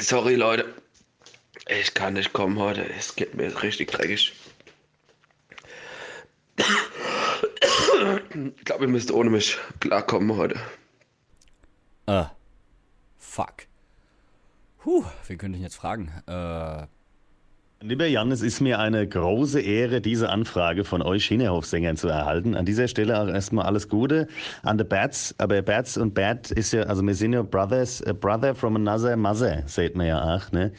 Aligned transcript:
Sorry 0.00 0.34
Leute. 0.34 0.74
Ich 1.68 1.94
kann 1.94 2.14
nicht 2.14 2.32
kommen 2.32 2.58
heute. 2.58 2.88
Es 2.88 3.14
geht 3.16 3.34
mir 3.34 3.62
richtig 3.62 3.90
dreckig. 3.90 4.32
Ich 8.56 8.64
glaube, 8.64 8.84
ihr 8.84 8.90
müsst 8.90 9.10
ohne 9.10 9.30
mich 9.30 9.58
klarkommen 9.80 10.36
heute. 10.36 10.60
Äh. 12.06 12.24
Fuck. 13.16 13.66
Puh, 14.78 15.04
wen 15.26 15.38
könnte 15.38 15.56
ich 15.56 15.62
jetzt 15.62 15.76
fragen? 15.76 16.12
Äh. 16.26 16.86
Lieber 17.80 18.06
Jan, 18.06 18.32
es 18.32 18.42
ist 18.42 18.60
mir 18.60 18.80
eine 18.80 19.06
große 19.06 19.60
Ehre, 19.60 20.00
diese 20.00 20.30
Anfrage 20.30 20.82
von 20.82 21.00
euch 21.00 21.26
Hinterhofsängern 21.26 21.96
zu 21.96 22.08
erhalten. 22.08 22.56
An 22.56 22.66
dieser 22.66 22.88
Stelle 22.88 23.20
auch 23.22 23.28
erstmal 23.28 23.66
alles 23.66 23.88
Gute 23.88 24.26
an 24.64 24.78
the 24.78 24.84
Bats. 24.84 25.32
Aber 25.38 25.62
Bats 25.62 25.96
und 25.96 26.12
Bat 26.12 26.50
ist 26.50 26.72
ja, 26.72 26.82
also 26.82 27.06
wir 27.06 27.14
sind 27.14 27.34
ja 27.34 27.42
Brothers, 27.42 28.02
a 28.04 28.12
brother 28.12 28.52
from 28.56 28.74
another 28.74 29.16
mother, 29.16 29.62
seht 29.66 29.94
man 29.94 30.08
ja 30.08 30.34
auch. 30.34 30.50
Ne? 30.50 30.72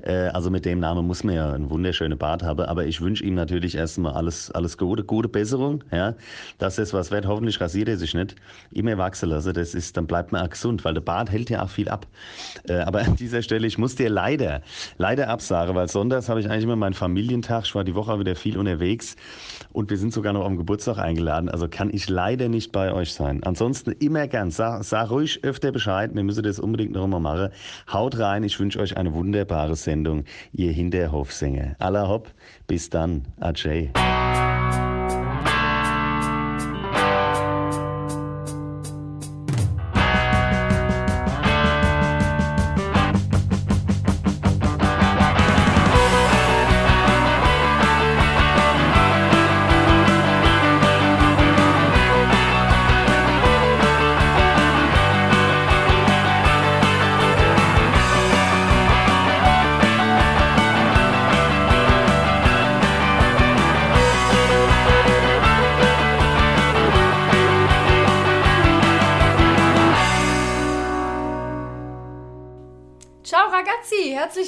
Äh, 0.00 0.28
also 0.28 0.48
mit 0.48 0.64
dem 0.64 0.80
Namen 0.80 1.06
muss 1.06 1.24
man 1.24 1.34
ja 1.34 1.52
einen 1.52 1.68
wunderschönen 1.68 2.16
Bart 2.16 2.42
haben. 2.42 2.64
Aber 2.64 2.86
ich 2.86 3.02
wünsche 3.02 3.22
ihm 3.22 3.34
natürlich 3.34 3.74
erstmal 3.74 4.14
alles, 4.14 4.50
alles 4.52 4.78
Gute, 4.78 5.04
gute 5.04 5.28
Besserung. 5.28 5.84
Ja? 5.92 6.14
Dass 6.56 6.78
es 6.78 6.94
was 6.94 7.10
wird, 7.10 7.26
hoffentlich 7.26 7.60
rasiert 7.60 7.90
er 7.90 7.98
sich 7.98 8.14
nicht. 8.14 8.34
Immer 8.72 8.96
wachsen 8.96 9.28
lassen, 9.28 9.52
das 9.52 9.74
ist, 9.74 9.98
dann 9.98 10.06
bleibt 10.06 10.32
man 10.32 10.46
auch 10.46 10.50
gesund, 10.50 10.86
weil 10.86 10.94
der 10.94 11.02
Bart 11.02 11.30
hält 11.30 11.50
ja 11.50 11.62
auch 11.62 11.68
viel 11.68 11.90
ab. 11.90 12.06
Äh, 12.66 12.78
aber 12.78 13.00
an 13.00 13.14
dieser 13.14 13.42
Stelle, 13.42 13.66
ich 13.66 13.76
muss 13.76 13.94
dir 13.94 14.08
leider, 14.08 14.62
leider 14.96 15.28
absagen, 15.28 15.74
weil 15.74 15.88
sonntags 15.88 16.30
habe 16.30 16.40
ich 16.40 16.45
eigentlich 16.50 16.64
immer 16.64 16.76
meinen 16.76 16.94
Familientag. 16.94 17.64
Ich 17.64 17.74
war 17.74 17.84
die 17.84 17.94
Woche 17.94 18.18
wieder 18.18 18.36
viel 18.36 18.58
unterwegs 18.58 19.16
und 19.72 19.90
wir 19.90 19.96
sind 19.96 20.12
sogar 20.12 20.32
noch 20.32 20.44
am 20.44 20.56
Geburtstag 20.56 20.98
eingeladen. 20.98 21.48
Also 21.48 21.68
kann 21.68 21.90
ich 21.92 22.08
leider 22.08 22.48
nicht 22.48 22.72
bei 22.72 22.92
euch 22.92 23.12
sein. 23.12 23.42
Ansonsten 23.44 23.92
immer 23.92 24.26
gern. 24.26 24.50
Sag, 24.50 24.84
sag 24.84 25.10
ruhig 25.10 25.44
öfter 25.44 25.72
Bescheid. 25.72 26.14
Wir 26.14 26.22
müssen 26.22 26.42
das 26.42 26.58
unbedingt 26.58 26.92
noch 26.92 27.04
einmal 27.04 27.20
machen. 27.20 27.48
Haut 27.92 28.18
rein. 28.18 28.44
Ich 28.44 28.58
wünsche 28.58 28.80
euch 28.80 28.96
eine 28.96 29.12
wunderbare 29.14 29.76
Sendung. 29.76 30.24
Ihr 30.52 30.72
Hinterhofsänger. 30.72 31.76
Aller 31.78 32.08
hopp. 32.08 32.32
Bis 32.66 32.90
dann. 32.90 33.26
Ajay. 33.40 33.90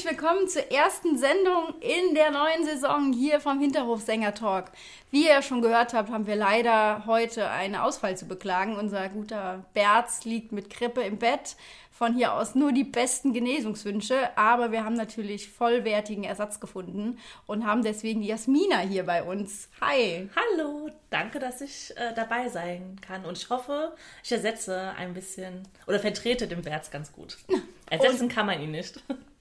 Willkommen 0.09 0.49
zur 0.49 0.71
ersten 0.73 1.19
Sendung 1.19 1.75
in 1.81 2.15
der 2.15 2.31
neuen 2.31 2.65
Saison 2.65 3.13
hier 3.13 3.41
vom 3.41 3.61
Hinterhofsänger 3.61 4.33
Talk. 4.33 4.73
Wie 5.11 5.27
ihr 5.27 5.43
schon 5.43 5.61
gehört 5.61 5.93
habt, 5.93 6.11
haben 6.11 6.27
wir 6.27 6.35
leider 6.35 7.05
heute 7.05 7.51
einen 7.51 7.75
Ausfall 7.75 8.17
zu 8.17 8.27
beklagen. 8.27 8.77
Unser 8.77 9.11
guter 9.11 9.67
Berz 9.75 10.25
liegt 10.25 10.51
mit 10.51 10.71
Krippe 10.71 11.03
im 11.03 11.19
Bett. 11.19 11.57
Von 11.91 12.15
hier 12.15 12.33
aus 12.33 12.55
nur 12.55 12.73
die 12.73 12.85
besten 12.85 13.35
Genesungswünsche, 13.35 14.35
aber 14.39 14.73
wir 14.73 14.83
haben 14.83 14.95
natürlich 14.95 15.51
vollwertigen 15.51 16.25
Ersatz 16.25 16.59
gefunden 16.59 17.19
und 17.47 17.67
haben 17.67 17.83
deswegen 17.83 18.23
die 18.23 18.29
Jasmina 18.29 18.79
hier 18.79 19.05
bei 19.05 19.23
uns. 19.23 19.69
Hi. 19.83 20.31
Hallo, 20.35 20.89
danke, 21.11 21.39
dass 21.39 21.61
ich 21.61 21.93
äh, 21.97 22.15
dabei 22.15 22.49
sein 22.49 22.97
kann. 23.07 23.27
Und 23.27 23.37
ich 23.37 23.51
hoffe, 23.51 23.95
ich 24.25 24.33
ersetze 24.33 24.95
ein 24.97 25.13
bisschen 25.13 25.69
oder 25.87 25.99
vertrete 25.99 26.49
den 26.49 26.63
Berz 26.63 26.91
ganz 26.91 27.13
gut. 27.13 27.37
Ersetzen 27.91 28.31
kann 28.31 28.47
man 28.47 28.63
ihn 28.63 28.71
nicht. 28.71 29.03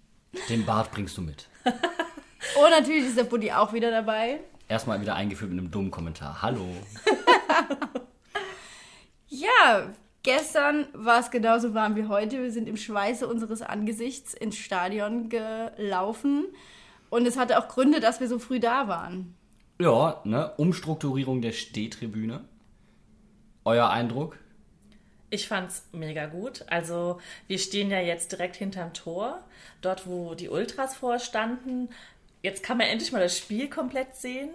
Den 0.49 0.65
Bart 0.65 0.91
bringst 0.91 1.17
du 1.17 1.21
mit. 1.21 1.47
Und 1.65 2.69
natürlich 2.69 3.05
ist 3.05 3.17
der 3.17 3.23
Buddy 3.23 3.51
auch 3.51 3.73
wieder 3.73 3.91
dabei. 3.91 4.39
Erstmal 4.67 4.99
wieder 5.01 5.15
eingeführt 5.15 5.51
mit 5.51 5.59
einem 5.59 5.71
dummen 5.71 5.91
Kommentar. 5.91 6.41
Hallo. 6.41 6.65
Ja, 9.29 9.93
gestern 10.23 10.87
war 10.93 11.19
es 11.19 11.31
genauso 11.31 11.73
warm 11.73 11.95
wie 11.95 12.05
heute. 12.05 12.41
Wir 12.41 12.51
sind 12.51 12.67
im 12.67 12.77
Schweiße 12.77 13.27
unseres 13.27 13.61
Angesichts 13.61 14.33
ins 14.33 14.55
Stadion 14.55 15.29
gelaufen. 15.29 16.45
Und 17.09 17.25
es 17.25 17.37
hatte 17.37 17.59
auch 17.59 17.67
Gründe, 17.67 17.99
dass 17.99 18.19
wir 18.19 18.27
so 18.27 18.39
früh 18.39 18.59
da 18.59 18.87
waren. 18.87 19.35
Ja, 19.79 20.21
ne? 20.23 20.53
Umstrukturierung 20.57 21.41
der 21.41 21.51
Stehtribüne. 21.51 22.45
Euer 23.63 23.89
Eindruck? 23.89 24.39
Ich 25.29 25.47
fand's 25.47 25.83
mega 25.91 26.27
gut. 26.27 26.63
Also 26.67 27.19
wir 27.47 27.59
stehen 27.59 27.91
ja 27.91 27.99
jetzt 27.99 28.31
direkt 28.31 28.55
hinterm 28.55 28.93
Tor, 28.93 29.43
dort 29.81 30.07
wo 30.07 30.35
die 30.35 30.49
Ultras 30.49 30.95
vorstanden. 30.95 31.89
Jetzt 32.41 32.63
kann 32.63 32.77
man 32.77 32.87
endlich 32.87 33.11
mal 33.11 33.21
das 33.21 33.37
Spiel 33.37 33.69
komplett 33.69 34.15
sehen. 34.15 34.49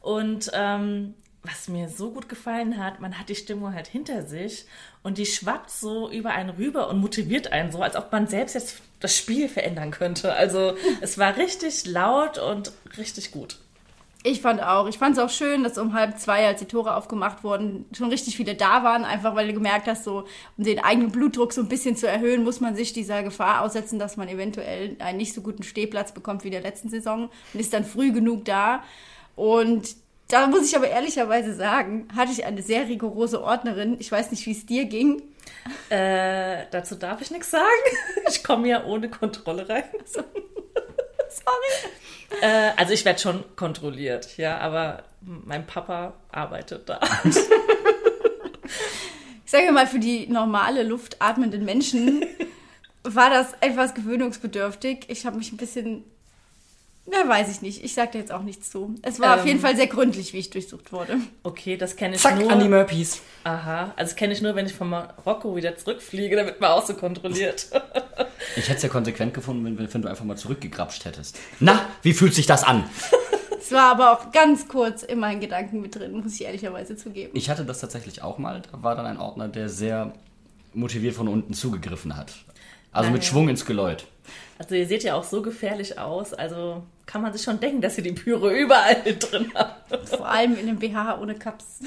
Und 0.00 0.50
ähm, 0.54 1.14
was 1.42 1.68
mir 1.68 1.88
so 1.88 2.12
gut 2.12 2.28
gefallen 2.28 2.78
hat, 2.78 3.00
man 3.00 3.18
hat 3.18 3.28
die 3.28 3.34
Stimmung 3.34 3.74
halt 3.74 3.88
hinter 3.88 4.22
sich 4.22 4.64
und 5.02 5.18
die 5.18 5.26
schwappt 5.26 5.70
so 5.70 6.08
über 6.10 6.30
einen 6.30 6.50
rüber 6.50 6.88
und 6.88 6.98
motiviert 6.98 7.50
einen 7.52 7.72
so, 7.72 7.82
als 7.82 7.96
ob 7.96 8.12
man 8.12 8.28
selbst 8.28 8.54
jetzt 8.54 8.80
das 9.00 9.16
Spiel 9.16 9.48
verändern 9.48 9.90
könnte. 9.90 10.34
Also 10.34 10.76
es 11.00 11.18
war 11.18 11.36
richtig 11.36 11.84
laut 11.86 12.38
und 12.38 12.72
richtig 12.96 13.32
gut. 13.32 13.58
Ich 14.24 14.40
fand 14.40 14.62
auch. 14.62 14.86
Ich 14.88 14.98
fand 14.98 15.16
es 15.16 15.22
auch 15.22 15.30
schön, 15.30 15.64
dass 15.64 15.78
um 15.78 15.94
halb 15.94 16.18
zwei, 16.18 16.46
als 16.46 16.60
die 16.60 16.66
Tore 16.66 16.94
aufgemacht 16.94 17.42
wurden, 17.42 17.86
schon 17.96 18.08
richtig 18.08 18.36
viele 18.36 18.54
da 18.54 18.84
waren. 18.84 19.04
Einfach 19.04 19.34
weil 19.34 19.48
du 19.48 19.54
gemerkt 19.54 19.88
hast, 19.88 20.04
so 20.04 20.24
um 20.56 20.64
den 20.64 20.78
eigenen 20.78 21.10
Blutdruck 21.10 21.52
so 21.52 21.62
ein 21.62 21.68
bisschen 21.68 21.96
zu 21.96 22.06
erhöhen, 22.06 22.44
muss 22.44 22.60
man 22.60 22.76
sich 22.76 22.92
dieser 22.92 23.22
Gefahr 23.24 23.62
aussetzen, 23.62 23.98
dass 23.98 24.16
man 24.16 24.28
eventuell 24.28 24.96
einen 25.00 25.18
nicht 25.18 25.34
so 25.34 25.40
guten 25.40 25.64
Stehplatz 25.64 26.12
bekommt 26.12 26.44
wie 26.44 26.50
der 26.50 26.60
letzten 26.60 26.88
Saison 26.88 27.30
und 27.52 27.60
ist 27.60 27.72
dann 27.72 27.84
früh 27.84 28.12
genug 28.12 28.44
da. 28.44 28.84
Und 29.34 29.96
da 30.28 30.46
muss 30.46 30.68
ich 30.68 30.76
aber 30.76 30.88
ehrlicherweise 30.88 31.54
sagen, 31.54 32.06
hatte 32.16 32.32
ich 32.32 32.44
eine 32.44 32.62
sehr 32.62 32.88
rigorose 32.88 33.42
Ordnerin. 33.42 33.96
Ich 33.98 34.10
weiß 34.10 34.30
nicht, 34.30 34.46
wie 34.46 34.52
es 34.52 34.64
dir 34.64 34.84
ging. 34.84 35.22
Äh, 35.90 36.64
dazu 36.70 36.94
darf 36.94 37.20
ich 37.20 37.30
nichts 37.30 37.50
sagen. 37.50 37.66
Ich 38.28 38.42
komme 38.44 38.68
ja 38.68 38.84
ohne 38.84 39.10
Kontrolle 39.10 39.68
rein. 39.68 39.84
Sorry. 41.36 41.92
Äh, 42.40 42.72
also 42.76 42.92
ich 42.92 43.04
werde 43.04 43.20
schon 43.20 43.44
kontrolliert, 43.56 44.36
ja, 44.36 44.58
aber 44.58 45.04
mein 45.20 45.66
Papa 45.66 46.14
arbeitet 46.30 46.88
da. 46.88 47.00
Ich 49.44 49.58
sage 49.58 49.70
mal, 49.70 49.86
für 49.86 49.98
die 49.98 50.26
normale 50.28 50.82
luftatmenden 50.82 51.62
Menschen 51.66 52.24
war 53.02 53.28
das 53.28 53.52
etwas 53.60 53.94
gewöhnungsbedürftig. 53.94 55.04
Ich 55.08 55.26
habe 55.26 55.36
mich 55.36 55.52
ein 55.52 55.58
bisschen, 55.58 56.04
ja, 57.10 57.28
weiß 57.28 57.50
ich 57.50 57.62
nicht. 57.62 57.84
Ich 57.84 57.94
sage 57.94 58.10
da 58.12 58.18
jetzt 58.18 58.32
auch 58.32 58.42
nichts 58.42 58.70
zu. 58.70 58.94
Es 59.02 59.18
war 59.20 59.34
auf 59.34 59.40
Ähm. 59.42 59.48
jeden 59.48 59.60
Fall 59.60 59.76
sehr 59.76 59.86
gründlich, 59.88 60.32
wie 60.32 60.38
ich 60.38 60.50
durchsucht 60.50 60.92
wurde. 60.92 61.16
Okay, 61.42 61.76
das 61.76 61.96
kenne 61.96 62.14
ich 62.16 62.20
Zack, 62.22 62.38
nur. 62.38 62.50
an 62.50 62.60
die 62.60 62.68
Murphys. 62.68 63.20
Aha, 63.44 63.92
also 63.96 64.10
das 64.10 64.16
kenne 64.16 64.32
ich 64.32 64.40
nur, 64.42 64.54
wenn 64.54 64.66
ich 64.66 64.72
von 64.74 64.88
Marokko 64.88 65.56
wieder 65.56 65.76
zurückfliege, 65.76 66.36
da 66.36 66.46
wird 66.46 66.60
man 66.60 66.70
auch 66.70 66.86
so 66.86 66.94
kontrolliert. 66.94 67.66
Ich 68.56 68.64
hätte 68.68 68.78
es 68.78 68.82
ja 68.82 68.88
konsequent 68.88 69.32
gefunden, 69.34 69.64
wenn, 69.64 69.94
wenn 69.94 70.02
du 70.02 70.08
einfach 70.08 70.24
mal 70.24 70.36
zurückgegrapscht 70.36 71.04
hättest. 71.04 71.38
Na, 71.60 71.86
wie 72.02 72.12
fühlt 72.12 72.34
sich 72.34 72.44
das 72.44 72.64
an? 72.64 72.84
Es 73.58 73.70
war 73.70 73.92
aber 73.92 74.12
auch 74.12 74.32
ganz 74.32 74.66
kurz 74.66 75.04
in 75.04 75.20
meinen 75.20 75.40
Gedanken 75.40 75.80
mit 75.80 75.94
drin, 75.94 76.12
muss 76.20 76.34
ich 76.34 76.42
ehrlicherweise 76.44 76.96
zugeben. 76.96 77.30
Ich 77.34 77.48
hatte 77.48 77.64
das 77.64 77.78
tatsächlich 77.80 78.20
auch 78.20 78.38
mal. 78.38 78.60
Da 78.70 78.82
war 78.82 78.96
dann 78.96 79.06
ein 79.06 79.16
Ordner, 79.16 79.48
der 79.48 79.68
sehr 79.68 80.12
motiviert 80.74 81.14
von 81.14 81.28
unten 81.28 81.54
zugegriffen 81.54 82.16
hat. 82.16 82.34
Also 82.92 83.10
mit 83.10 83.20
Naja. 83.22 83.30
Schwung 83.30 83.48
ins 83.48 83.64
Geläut. 83.66 84.06
Also 84.58 84.74
ihr 84.74 84.86
seht 84.86 85.02
ja 85.02 85.14
auch 85.14 85.24
so 85.24 85.42
gefährlich 85.42 85.98
aus, 85.98 86.34
also 86.34 86.84
kann 87.06 87.20
man 87.22 87.32
sich 87.32 87.42
schon 87.42 87.58
denken, 87.58 87.80
dass 87.80 87.96
ihr 87.98 88.04
die 88.04 88.12
Pyro 88.12 88.48
überall 88.50 89.02
drin 89.18 89.50
habt. 89.54 90.08
Vor 90.08 90.28
allem 90.28 90.56
in 90.56 90.66
dem 90.66 90.78
BH 90.78 91.18
ohne 91.20 91.34
Cups. 91.34 91.80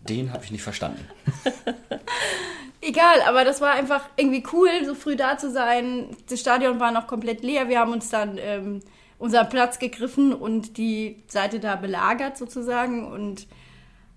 Den 0.00 0.32
habe 0.32 0.44
ich 0.44 0.50
nicht 0.50 0.62
verstanden. 0.62 1.06
Egal, 2.82 3.22
aber 3.26 3.44
das 3.46 3.62
war 3.62 3.72
einfach 3.72 4.02
irgendwie 4.16 4.42
cool, 4.52 4.68
so 4.84 4.94
früh 4.94 5.16
da 5.16 5.38
zu 5.38 5.50
sein. 5.50 6.14
Das 6.28 6.40
Stadion 6.40 6.78
war 6.80 6.90
noch 6.90 7.06
komplett 7.06 7.42
leer. 7.42 7.70
Wir 7.70 7.78
haben 7.80 7.92
uns 7.92 8.10
dann 8.10 8.36
ähm, 8.38 8.80
unseren 9.18 9.48
Platz 9.48 9.78
gegriffen 9.78 10.34
und 10.34 10.76
die 10.76 11.22
Seite 11.26 11.60
da 11.60 11.76
belagert 11.76 12.36
sozusagen 12.36 13.10
und 13.10 13.46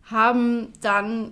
haben 0.04 0.74
dann 0.82 1.32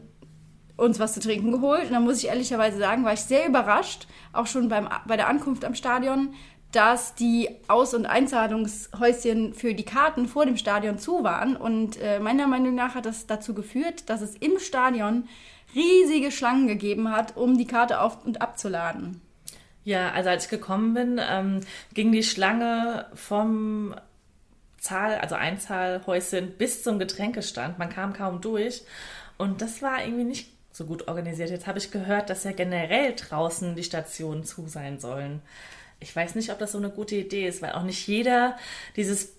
uns 0.78 1.00
was 1.00 1.14
zu 1.14 1.20
trinken 1.20 1.52
geholt. 1.52 1.86
Und 1.86 1.94
da 1.94 2.00
muss 2.00 2.20
ich 2.20 2.28
ehrlicherweise 2.28 2.78
sagen, 2.78 3.04
war 3.06 3.14
ich 3.14 3.22
sehr 3.22 3.48
überrascht, 3.48 4.08
auch 4.34 4.48
schon 4.48 4.70
beim, 4.70 4.90
bei 5.08 5.18
der 5.18 5.28
Ankunft 5.28 5.66
am 5.66 5.76
Stadion, 5.76 6.34
dass 6.72 7.16
die 7.16 7.50
Aus- 7.68 7.94
und 7.94 8.06
Einzahlungshäuschen 8.06 9.54
für 9.54 9.74
die 9.74 9.86
Karten 9.86 10.28
vor 10.28 10.46
dem 10.46 10.58
Stadion 10.58 11.00
zu 11.00 11.24
waren. 11.24 11.56
Und 11.56 11.98
äh, 12.02 12.20
meiner 12.20 12.48
Meinung 12.48 12.76
nach 12.76 12.96
hat 12.96 13.06
das 13.06 13.28
dazu 13.28 13.54
geführt, 13.54 14.10
dass 14.10 14.22
es 14.22 14.36
im 14.36 14.60
Stadion 14.60 15.28
riesige 15.74 16.32
Schlangen 16.32 16.68
gegeben 16.68 17.12
hat, 17.12 17.38
um 17.38 17.58
die 17.58 17.66
Karte 17.66 18.02
auf- 18.02 18.26
und 18.26 18.42
abzuladen. 18.42 19.22
Ja, 19.86 20.12
also 20.12 20.30
als 20.30 20.46
ich 20.46 20.50
gekommen 20.50 20.94
bin, 20.94 21.22
ähm, 21.22 21.62
ging 21.94 22.12
die 22.12 22.24
Schlange 22.24 23.06
vom 23.14 23.96
Zahl, 24.78 25.16
also 25.16 25.36
Einzahlhäuschen 25.36 26.58
bis 26.58 26.84
zum 26.84 27.00
Getränkestand. 27.00 27.80
Man 27.80 27.90
kam 27.90 28.14
kaum 28.14 28.42
durch. 28.42 28.84
Und 29.38 29.62
das 29.62 29.82
war 29.82 30.04
irgendwie 30.04 30.24
nicht 30.24 30.55
so 30.76 30.86
gut 30.86 31.08
organisiert. 31.08 31.50
Jetzt 31.50 31.68
habe 31.68 31.80
ich 31.80 31.90
gehört, 31.90 32.30
dass 32.30 32.44
ja 32.44 32.52
generell 32.52 33.16
draußen 33.16 33.76
die 33.76 33.84
Stationen 33.84 34.44
zu 34.44 34.68
sein 34.68 35.00
sollen. 35.00 35.42
Ich 36.02 36.14
weiß 36.14 36.36
nicht, 36.36 36.52
ob 36.52 36.60
das 36.60 36.74
so 36.74 36.78
eine 36.78 36.90
gute 36.90 37.16
Idee 37.16 37.48
ist, 37.48 37.62
weil 37.62 37.72
auch 37.72 37.84
nicht 37.84 38.06
jeder 38.08 38.58
dieses 38.98 39.34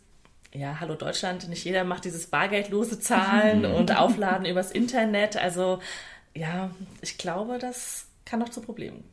ja, 0.54 0.80
hallo 0.80 0.94
Deutschland, 0.94 1.46
nicht 1.50 1.64
jeder 1.64 1.84
macht 1.84 2.06
dieses 2.06 2.28
bargeldlose 2.28 2.98
Zahlen 2.98 3.66
und 3.74 3.94
Aufladen 3.94 4.46
übers 4.46 4.70
Internet. 4.70 5.36
Also 5.36 5.80
ja, 6.34 6.70
ich 7.02 7.18
glaube, 7.18 7.58
das 7.58 8.06
kann 8.24 8.40
noch 8.40 8.48
zu 8.48 8.62
Problemen. 8.62 9.04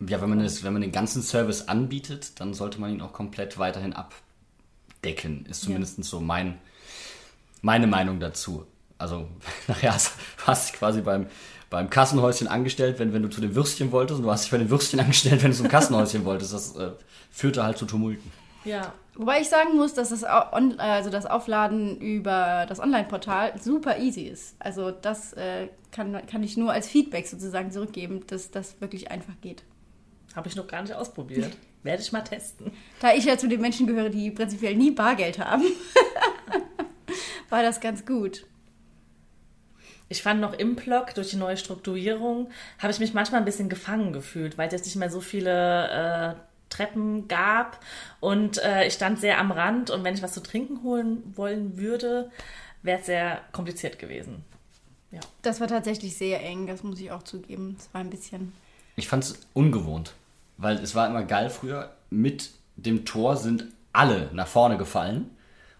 Ja, 0.00 0.22
wenn 0.22 0.30
man, 0.30 0.42
das, 0.42 0.64
wenn 0.64 0.72
man 0.72 0.82
den 0.82 0.92
ganzen 0.92 1.20
Service 1.20 1.68
anbietet, 1.68 2.40
dann 2.40 2.54
sollte 2.54 2.80
man 2.80 2.90
ihn 2.90 3.02
auch 3.02 3.12
komplett 3.12 3.58
weiterhin 3.58 3.92
abdecken. 3.92 5.44
Ist 5.44 5.62
zumindest 5.62 5.98
ja. 5.98 6.04
so 6.04 6.20
mein, 6.20 6.58
meine 7.60 7.86
Meinung 7.86 8.18
dazu. 8.18 8.66
Also, 8.98 9.28
nachher 9.68 9.94
hast, 9.94 10.12
hast 10.46 10.68
dich 10.68 10.78
quasi 10.78 11.00
beim, 11.00 11.26
beim 11.70 11.90
Kassenhäuschen 11.90 12.48
angestellt, 12.48 12.98
wenn, 12.98 13.12
wenn 13.12 13.22
du 13.22 13.28
zu 13.28 13.40
den 13.40 13.54
Würstchen 13.54 13.92
wolltest, 13.92 14.18
und 14.18 14.24
du 14.24 14.30
hast 14.30 14.44
dich 14.44 14.50
bei 14.50 14.58
den 14.58 14.70
Würstchen 14.70 15.00
angestellt, 15.00 15.42
wenn 15.42 15.50
du 15.50 15.56
zum 15.56 15.68
Kassenhäuschen 15.68 16.24
wolltest. 16.24 16.52
Das 16.52 16.76
äh, 16.76 16.92
führte 17.30 17.64
halt 17.64 17.78
zu 17.78 17.86
Tumulten. 17.86 18.32
Ja. 18.64 18.92
Wobei 19.14 19.40
ich 19.40 19.48
sagen 19.48 19.76
muss, 19.76 19.94
dass 19.94 20.10
das, 20.10 20.24
also 20.24 21.08
das 21.08 21.24
Aufladen 21.24 21.98
über 21.98 22.66
das 22.68 22.80
Online-Portal 22.80 23.58
super 23.58 23.98
easy 23.98 24.22
ist. 24.24 24.56
Also 24.58 24.90
das 24.90 25.32
äh, 25.32 25.68
kann, 25.90 26.26
kann 26.26 26.42
ich 26.42 26.58
nur 26.58 26.70
als 26.70 26.86
Feedback 26.86 27.26
sozusagen 27.26 27.70
zurückgeben, 27.70 28.26
dass 28.26 28.50
das 28.50 28.78
wirklich 28.80 29.10
einfach 29.10 29.32
geht. 29.40 29.62
Habe 30.34 30.48
ich 30.48 30.56
noch 30.56 30.66
gar 30.66 30.82
nicht 30.82 30.92
ausprobiert. 30.92 31.56
Werde 31.82 32.02
ich 32.02 32.12
mal 32.12 32.22
testen. 32.22 32.72
Da 33.00 33.14
ich 33.14 33.24
ja 33.24 33.38
zu 33.38 33.48
den 33.48 33.60
Menschen 33.60 33.86
gehöre, 33.86 34.10
die 34.10 34.30
prinzipiell 34.30 34.76
nie 34.76 34.90
Bargeld 34.90 35.38
haben, 35.38 35.64
war 37.48 37.62
das 37.62 37.80
ganz 37.80 38.04
gut. 38.04 38.44
Ich 40.08 40.22
fand 40.22 40.40
noch 40.40 40.52
im 40.52 40.76
Blog 40.76 41.14
durch 41.14 41.30
die 41.30 41.36
neue 41.36 41.56
Strukturierung 41.56 42.50
habe 42.78 42.92
ich 42.92 43.00
mich 43.00 43.12
manchmal 43.12 43.40
ein 43.40 43.44
bisschen 43.44 43.68
gefangen 43.68 44.12
gefühlt, 44.12 44.56
weil 44.56 44.68
es 44.68 44.72
jetzt 44.72 44.86
nicht 44.86 44.96
mehr 44.96 45.10
so 45.10 45.20
viele 45.20 45.88
äh, 45.88 46.34
Treppen 46.68 47.28
gab 47.28 47.80
und 48.20 48.58
äh, 48.58 48.86
ich 48.86 48.94
stand 48.94 49.20
sehr 49.20 49.38
am 49.38 49.50
Rand 49.50 49.90
und 49.90 50.04
wenn 50.04 50.14
ich 50.14 50.22
was 50.22 50.32
zu 50.32 50.42
trinken 50.42 50.82
holen 50.82 51.22
wollen 51.36 51.78
würde, 51.78 52.30
wäre 52.82 53.00
es 53.00 53.06
sehr 53.06 53.40
kompliziert 53.52 53.98
gewesen. 53.98 54.44
Ja. 55.10 55.20
Das 55.42 55.60
war 55.60 55.68
tatsächlich 55.68 56.16
sehr 56.16 56.42
eng, 56.42 56.66
das 56.66 56.82
muss 56.82 57.00
ich 57.00 57.10
auch 57.10 57.22
zugeben. 57.22 57.76
Es 57.78 57.92
war 57.92 58.00
ein 58.00 58.10
bisschen. 58.10 58.52
Ich 58.96 59.08
fand 59.08 59.24
es 59.24 59.40
ungewohnt, 59.54 60.14
weil 60.56 60.76
es 60.76 60.94
war 60.94 61.08
immer 61.08 61.22
geil 61.22 61.50
früher. 61.50 61.94
Mit 62.10 62.50
dem 62.76 63.04
Tor 63.04 63.36
sind 63.36 63.66
alle 63.92 64.30
nach 64.32 64.48
vorne 64.48 64.76
gefallen 64.76 65.30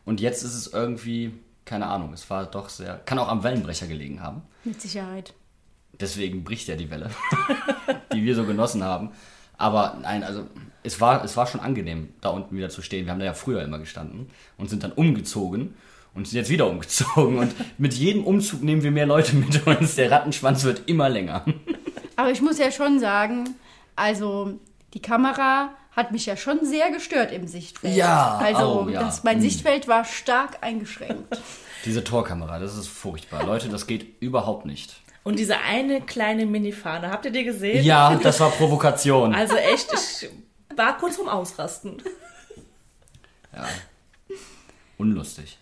und 0.04 0.20
jetzt 0.20 0.42
ist 0.42 0.54
es 0.54 0.68
irgendwie, 0.68 1.32
keine 1.66 1.88
Ahnung, 1.88 2.14
es 2.14 2.30
war 2.30 2.46
doch 2.46 2.70
sehr, 2.70 3.00
kann 3.04 3.18
auch 3.18 3.28
am 3.28 3.42
Wellenbrecher 3.42 3.86
gelegen 3.86 4.22
haben. 4.22 4.42
Mit 4.64 4.80
Sicherheit. 4.80 5.34
Deswegen 6.00 6.44
bricht 6.44 6.68
ja 6.68 6.76
die 6.76 6.90
Welle, 6.90 7.10
die 8.12 8.24
wir 8.24 8.34
so 8.34 8.44
genossen 8.44 8.82
haben. 8.82 9.10
Aber 9.58 9.98
nein, 10.00 10.22
also 10.22 10.46
es 10.82 11.00
war, 11.00 11.24
es 11.24 11.36
war 11.36 11.46
schon 11.46 11.60
angenehm, 11.60 12.10
da 12.20 12.28
unten 12.30 12.56
wieder 12.56 12.68
zu 12.68 12.82
stehen. 12.82 13.06
Wir 13.06 13.12
haben 13.12 13.18
da 13.18 13.26
ja 13.26 13.34
früher 13.34 13.62
immer 13.62 13.78
gestanden 13.78 14.30
und 14.56 14.70
sind 14.70 14.82
dann 14.82 14.92
umgezogen 14.92 15.74
und 16.14 16.28
sind 16.28 16.38
jetzt 16.38 16.50
wieder 16.50 16.68
umgezogen. 16.68 17.38
Und 17.38 17.54
mit 17.78 17.94
jedem 17.94 18.24
Umzug 18.24 18.62
nehmen 18.62 18.82
wir 18.82 18.90
mehr 18.90 19.06
Leute 19.06 19.34
mit 19.36 19.66
uns. 19.66 19.96
Der 19.96 20.10
Rattenschwanz 20.10 20.64
wird 20.64 20.88
immer 20.88 21.08
länger. 21.08 21.44
Aber 22.16 22.30
ich 22.30 22.40
muss 22.42 22.58
ja 22.58 22.70
schon 22.70 23.00
sagen, 23.00 23.56
also 23.96 24.60
die 24.94 25.02
Kamera 25.02 25.70
hat 25.96 26.12
mich 26.12 26.26
ja 26.26 26.36
schon 26.36 26.64
sehr 26.64 26.90
gestört 26.90 27.32
im 27.32 27.48
Sichtfeld. 27.48 27.96
Ja, 27.96 28.36
also 28.36 28.82
oh, 28.82 28.88
ja. 28.88 29.02
Das, 29.02 29.24
mein 29.24 29.36
hm. 29.36 29.42
Sichtfeld 29.42 29.88
war 29.88 30.04
stark 30.04 30.58
eingeschränkt. 30.60 31.40
Diese 31.86 32.04
Torkamera, 32.04 32.58
das 32.58 32.76
ist 32.76 32.88
furchtbar. 32.88 33.44
Leute, 33.44 33.68
das 33.68 33.86
geht 33.86 34.20
überhaupt 34.20 34.66
nicht. 34.66 34.96
Und 35.22 35.38
diese 35.40 35.58
eine 35.58 36.00
kleine 36.00 36.46
Minifahne, 36.46 37.10
habt 37.10 37.24
ihr 37.24 37.32
die 37.32 37.42
gesehen? 37.42 37.84
Ja, 37.84 38.14
das 38.14 38.38
war 38.38 38.50
Provokation. 38.50 39.34
Also 39.34 39.56
echt, 39.56 39.92
ich 39.92 40.30
war 40.76 40.96
kurz 40.98 41.16
vorm 41.16 41.28
Ausrasten. 41.28 42.00
Ja. 43.52 43.66
Unlustig. 44.98 45.58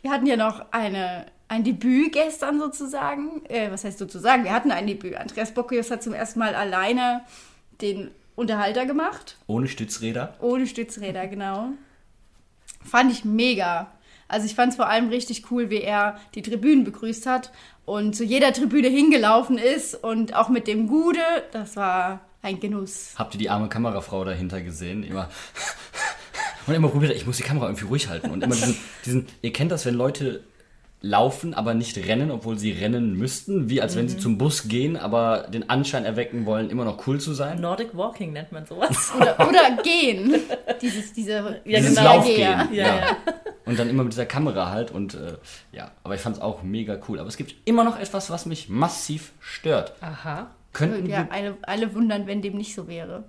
Wir 0.00 0.10
hatten 0.10 0.26
ja 0.26 0.36
noch 0.36 0.66
eine, 0.70 1.26
ein 1.48 1.64
Debüt 1.64 2.12
gestern 2.12 2.58
sozusagen. 2.58 3.44
Äh, 3.46 3.70
was 3.70 3.84
heißt 3.84 3.98
sozusagen? 3.98 4.44
Wir 4.44 4.52
hatten 4.52 4.70
ein 4.70 4.86
Debüt. 4.86 5.16
Andreas 5.16 5.52
Bockius 5.52 5.90
hat 5.90 6.02
zum 6.02 6.14
ersten 6.14 6.38
Mal 6.38 6.54
alleine 6.54 7.22
den 7.80 8.10
Unterhalter 8.36 8.86
gemacht. 8.86 9.36
Ohne 9.46 9.68
Stützräder? 9.68 10.34
Ohne 10.40 10.66
Stützräder, 10.66 11.26
genau. 11.26 11.68
Fand 12.82 13.12
ich 13.12 13.24
mega. 13.24 13.92
Also 14.28 14.46
ich 14.46 14.54
fand 14.54 14.70
es 14.70 14.76
vor 14.76 14.88
allem 14.88 15.08
richtig 15.08 15.50
cool, 15.50 15.70
wie 15.70 15.82
er 15.82 16.18
die 16.34 16.42
Tribünen 16.42 16.84
begrüßt 16.84 17.26
hat 17.26 17.52
und 17.84 18.16
zu 18.16 18.24
jeder 18.24 18.52
Tribüne 18.52 18.88
hingelaufen 18.88 19.58
ist 19.58 19.94
und 19.94 20.34
auch 20.34 20.48
mit 20.48 20.66
dem 20.66 20.88
Gude, 20.88 21.20
das 21.52 21.76
war 21.76 22.20
ein 22.42 22.60
Genuss. 22.60 23.14
Habt 23.16 23.34
ihr 23.34 23.38
die 23.38 23.50
arme 23.50 23.68
Kamerafrau 23.68 24.24
dahinter 24.24 24.62
gesehen? 24.62 25.02
Immer 25.02 25.28
und 26.66 26.74
immer 26.74 26.88
probiert, 26.88 27.14
ich 27.14 27.26
muss 27.26 27.36
die 27.36 27.42
Kamera 27.42 27.66
irgendwie 27.66 27.84
ruhig 27.84 28.08
halten 28.08 28.30
und 28.30 28.42
immer 28.42 28.54
diesen, 28.54 28.76
diesen 29.04 29.26
ihr 29.42 29.52
kennt 29.52 29.70
das, 29.70 29.84
wenn 29.86 29.94
Leute 29.94 30.42
laufen, 31.04 31.52
aber 31.52 31.74
nicht 31.74 31.98
rennen, 31.98 32.30
obwohl 32.30 32.58
sie 32.58 32.72
rennen 32.72 33.16
müssten, 33.16 33.68
wie 33.68 33.82
als 33.82 33.94
wenn 33.94 34.08
sie 34.08 34.16
mhm. 34.16 34.20
zum 34.20 34.38
Bus 34.38 34.68
gehen, 34.68 34.96
aber 34.96 35.46
den 35.52 35.68
Anschein 35.68 36.06
erwecken 36.06 36.46
wollen, 36.46 36.70
immer 36.70 36.84
noch 36.84 37.06
cool 37.06 37.20
zu 37.20 37.34
sein. 37.34 37.60
Nordic 37.60 37.94
Walking 37.94 38.32
nennt 38.32 38.52
man 38.52 38.64
sowas. 38.64 39.12
Oder, 39.16 39.48
oder 39.48 39.82
gehen. 39.82 40.34
Dieses, 40.80 41.12
diese, 41.12 41.60
ja, 41.64 41.78
Dieses 41.78 41.94
genau. 41.94 42.16
Laufgehen. 42.16 42.40
Ja, 42.40 42.68
ja. 42.72 42.96
ja. 42.96 43.16
Und 43.66 43.78
dann 43.78 43.90
immer 43.90 44.02
mit 44.02 44.12
dieser 44.12 44.26
Kamera 44.26 44.70
halt 44.70 44.90
und 44.90 45.14
äh, 45.14 45.36
ja, 45.72 45.90
aber 46.02 46.14
ich 46.14 46.20
fand 46.20 46.36
es 46.36 46.42
auch 46.42 46.62
mega 46.62 46.98
cool. 47.08 47.18
Aber 47.18 47.28
es 47.28 47.36
gibt 47.36 47.54
immer 47.66 47.84
noch 47.84 47.98
etwas, 47.98 48.30
was 48.30 48.46
mich 48.46 48.68
massiv 48.68 49.32
stört. 49.40 49.94
Aha. 50.00 50.50
Könnten 50.72 51.06
ja, 51.06 51.28
alle, 51.30 51.56
alle 51.62 51.94
wundern, 51.94 52.26
wenn 52.26 52.42
dem 52.42 52.56
nicht 52.56 52.74
so 52.74 52.88
wäre. 52.88 53.24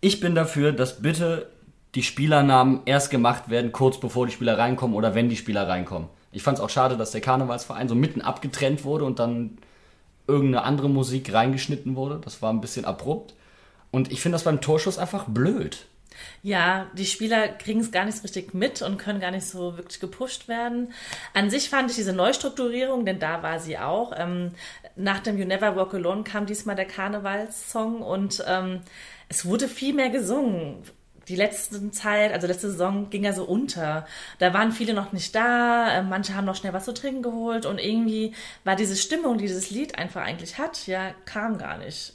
ich 0.00 0.20
bin 0.20 0.34
dafür, 0.34 0.72
dass 0.72 1.00
bitte 1.00 1.50
die 1.96 2.02
Spielernamen 2.02 2.82
erst 2.84 3.10
gemacht 3.10 3.48
werden, 3.48 3.72
kurz 3.72 3.98
bevor 3.98 4.26
die 4.26 4.32
Spieler 4.32 4.58
reinkommen 4.58 4.94
oder 4.94 5.14
wenn 5.14 5.30
die 5.30 5.36
Spieler 5.36 5.66
reinkommen. 5.66 6.08
Ich 6.30 6.42
fand 6.42 6.58
es 6.58 6.64
auch 6.64 6.68
schade, 6.68 6.98
dass 6.98 7.10
der 7.10 7.22
Karnevalsverein 7.22 7.88
so 7.88 7.94
mitten 7.94 8.20
abgetrennt 8.20 8.84
wurde 8.84 9.06
und 9.06 9.18
dann 9.18 9.56
irgendeine 10.26 10.64
andere 10.64 10.90
Musik 10.90 11.32
reingeschnitten 11.32 11.96
wurde. 11.96 12.20
Das 12.22 12.42
war 12.42 12.52
ein 12.52 12.60
bisschen 12.60 12.84
abrupt. 12.84 13.34
Und 13.90 14.12
ich 14.12 14.20
finde 14.20 14.34
das 14.34 14.44
beim 14.44 14.60
Torschuss 14.60 14.98
einfach 14.98 15.24
blöd. 15.26 15.86
Ja, 16.42 16.86
die 16.92 17.06
Spieler 17.06 17.48
kriegen 17.48 17.80
es 17.80 17.92
gar 17.92 18.04
nicht 18.04 18.18
so 18.18 18.22
richtig 18.22 18.52
mit 18.52 18.82
und 18.82 18.98
können 18.98 19.20
gar 19.20 19.30
nicht 19.30 19.46
so 19.46 19.78
wirklich 19.78 20.00
gepusht 20.00 20.48
werden. 20.48 20.92
An 21.32 21.48
sich 21.48 21.70
fand 21.70 21.90
ich 21.90 21.96
diese 21.96 22.12
Neustrukturierung, 22.12 23.06
denn 23.06 23.18
da 23.18 23.42
war 23.42 23.58
sie 23.58 23.78
auch. 23.78 24.12
Ähm, 24.16 24.52
nach 24.96 25.20
dem 25.20 25.38
You 25.38 25.46
Never 25.46 25.76
Walk 25.76 25.94
Alone 25.94 26.24
kam 26.24 26.44
diesmal 26.44 26.76
der 26.76 26.86
Karnevalssong 26.86 28.02
und 28.02 28.44
ähm, 28.46 28.80
es 29.28 29.46
wurde 29.46 29.68
viel 29.68 29.94
mehr 29.94 30.10
gesungen 30.10 30.82
die 31.28 31.36
letzte 31.36 31.90
Zeit, 31.90 32.32
also 32.32 32.46
letzte 32.46 32.70
Saison 32.70 33.10
ging 33.10 33.24
ja 33.24 33.32
so 33.32 33.44
unter. 33.44 34.06
Da 34.38 34.54
waren 34.54 34.72
viele 34.72 34.94
noch 34.94 35.12
nicht 35.12 35.34
da, 35.34 35.98
äh, 35.98 36.02
manche 36.02 36.34
haben 36.34 36.44
noch 36.44 36.56
schnell 36.56 36.72
was 36.72 36.84
zu 36.84 36.94
trinken 36.94 37.22
geholt 37.22 37.66
und 37.66 37.78
irgendwie 37.78 38.32
war 38.64 38.76
diese 38.76 38.96
Stimmung, 38.96 39.38
die 39.38 39.46
dieses 39.46 39.70
Lied 39.70 39.98
einfach 39.98 40.22
eigentlich 40.22 40.58
hat, 40.58 40.86
ja, 40.86 41.12
kam 41.24 41.58
gar 41.58 41.78
nicht. 41.78 42.12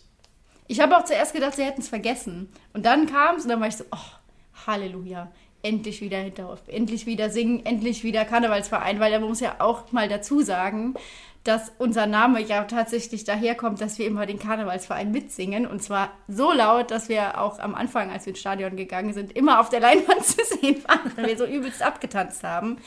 Ich 0.67 0.79
habe 0.79 0.97
auch 0.97 1.03
zuerst 1.03 1.33
gedacht, 1.33 1.55
sie 1.55 1.65
hätten 1.65 1.81
es 1.81 1.89
vergessen. 1.89 2.47
Und 2.73 2.85
dann 2.85 3.05
kam 3.05 3.35
es 3.35 3.43
und 3.43 3.49
dann 3.49 3.59
war 3.59 3.67
ich 3.67 3.75
so, 3.75 3.83
oh, 3.91 4.65
Halleluja. 4.67 5.31
Endlich 5.63 6.01
wieder 6.01 6.17
Hinterhof, 6.17 6.61
endlich 6.65 7.05
wieder 7.05 7.29
singen, 7.29 7.63
endlich 7.65 8.03
wieder 8.03 8.25
Karnevalsverein, 8.25 8.99
weil 8.99 9.11
man 9.19 9.29
muss 9.29 9.41
ja 9.41 9.57
auch 9.59 9.91
mal 9.91 10.09
dazu 10.09 10.41
sagen, 10.41 10.95
dass 11.43 11.71
unser 11.79 12.05
Name 12.05 12.39
ja 12.41 12.63
tatsächlich 12.65 13.23
daherkommt, 13.23 13.81
dass 13.81 13.97
wir 13.97 14.05
immer 14.05 14.25
den 14.25 14.37
Karnevalsverein 14.37 15.11
mitsingen. 15.11 15.65
Und 15.65 15.81
zwar 15.81 16.09
so 16.27 16.51
laut, 16.51 16.91
dass 16.91 17.09
wir 17.09 17.39
auch 17.39 17.57
am 17.59 17.73
Anfang, 17.73 18.11
als 18.11 18.25
wir 18.25 18.31
ins 18.31 18.39
Stadion 18.39 18.75
gegangen 18.75 19.13
sind, 19.13 19.35
immer 19.35 19.59
auf 19.59 19.69
der 19.69 19.79
Leinwand 19.79 20.23
zu 20.25 20.43
sehen 20.45 20.83
waren, 20.87 21.11
weil 21.15 21.27
wir 21.27 21.37
so 21.37 21.45
übelst 21.45 21.81
abgetanzt 21.81 22.43
haben. 22.43 22.77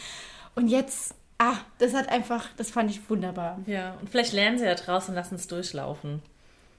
Und 0.54 0.68
jetzt, 0.68 1.14
ah, 1.38 1.56
das 1.78 1.94
hat 1.94 2.08
einfach, 2.10 2.46
das 2.56 2.70
fand 2.70 2.90
ich 2.90 3.10
wunderbar. 3.10 3.58
Ja, 3.66 3.96
und 4.00 4.08
vielleicht 4.08 4.32
lernen 4.32 4.58
sie 4.58 4.66
ja 4.66 4.74
draußen 4.76 5.10
und 5.10 5.16
lassen 5.16 5.34
es 5.34 5.48
durchlaufen. 5.48 6.22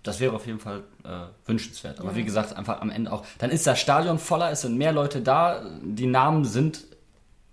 Das 0.03 0.19
wäre 0.19 0.33
auf 0.33 0.45
jeden 0.45 0.59
Fall 0.59 0.83
äh, 1.03 1.25
wünschenswert. 1.47 1.99
Aber 1.99 2.11
ja. 2.11 2.15
wie 2.15 2.23
gesagt, 2.23 2.55
einfach 2.55 2.79
am 2.79 2.91
Ende 2.91 3.11
auch. 3.11 3.25
Dann 3.39 3.49
ist 3.49 3.67
das 3.67 3.79
Stadion 3.79 4.19
voller, 4.19 4.51
es 4.51 4.61
sind 4.61 4.77
mehr 4.77 4.93
Leute 4.93 5.19
da, 5.19 5.65
die 5.81 6.05
Namen 6.05 6.45
sind, 6.45 6.85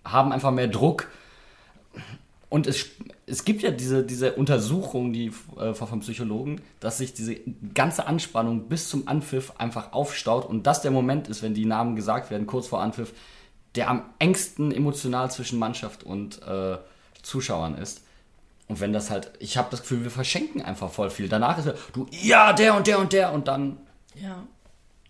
haben 0.04 0.32
einfach 0.32 0.50
mehr 0.50 0.68
Druck. 0.68 1.08
Und 2.50 2.66
es, 2.66 2.90
es 3.26 3.44
gibt 3.44 3.62
ja 3.62 3.70
diese, 3.70 4.04
diese 4.04 4.32
Untersuchung 4.34 5.12
die, 5.12 5.32
äh, 5.58 5.74
vom 5.74 6.00
Psychologen, 6.00 6.60
dass 6.80 6.98
sich 6.98 7.14
diese 7.14 7.36
ganze 7.74 8.06
Anspannung 8.06 8.68
bis 8.68 8.88
zum 8.88 9.06
Anpfiff 9.08 9.52
einfach 9.58 9.92
aufstaut 9.92 10.44
und 10.46 10.66
das 10.66 10.82
der 10.82 10.90
Moment 10.90 11.28
ist, 11.28 11.42
wenn 11.42 11.54
die 11.54 11.64
Namen 11.64 11.94
gesagt 11.96 12.30
werden, 12.30 12.46
kurz 12.46 12.66
vor 12.66 12.80
Anpfiff, 12.82 13.12
der 13.74 13.88
am 13.88 14.04
engsten 14.18 14.72
emotional 14.72 15.30
zwischen 15.30 15.58
Mannschaft 15.58 16.02
und 16.02 16.42
äh, 16.42 16.78
Zuschauern 17.22 17.76
ist. 17.78 18.04
Und 18.68 18.80
wenn 18.80 18.92
das 18.92 19.10
halt, 19.10 19.32
ich 19.38 19.56
habe 19.56 19.68
das 19.70 19.80
Gefühl, 19.82 20.02
wir 20.02 20.10
verschenken 20.10 20.62
einfach 20.62 20.90
voll 20.90 21.10
viel. 21.10 21.28
Danach 21.28 21.58
ist 21.58 21.72
du, 21.92 22.06
ja, 22.10 22.52
der 22.52 22.74
und 22.76 22.86
der 22.86 22.98
und 22.98 23.12
der 23.12 23.32
und 23.32 23.48
dann, 23.48 23.78
Ja. 24.14 24.42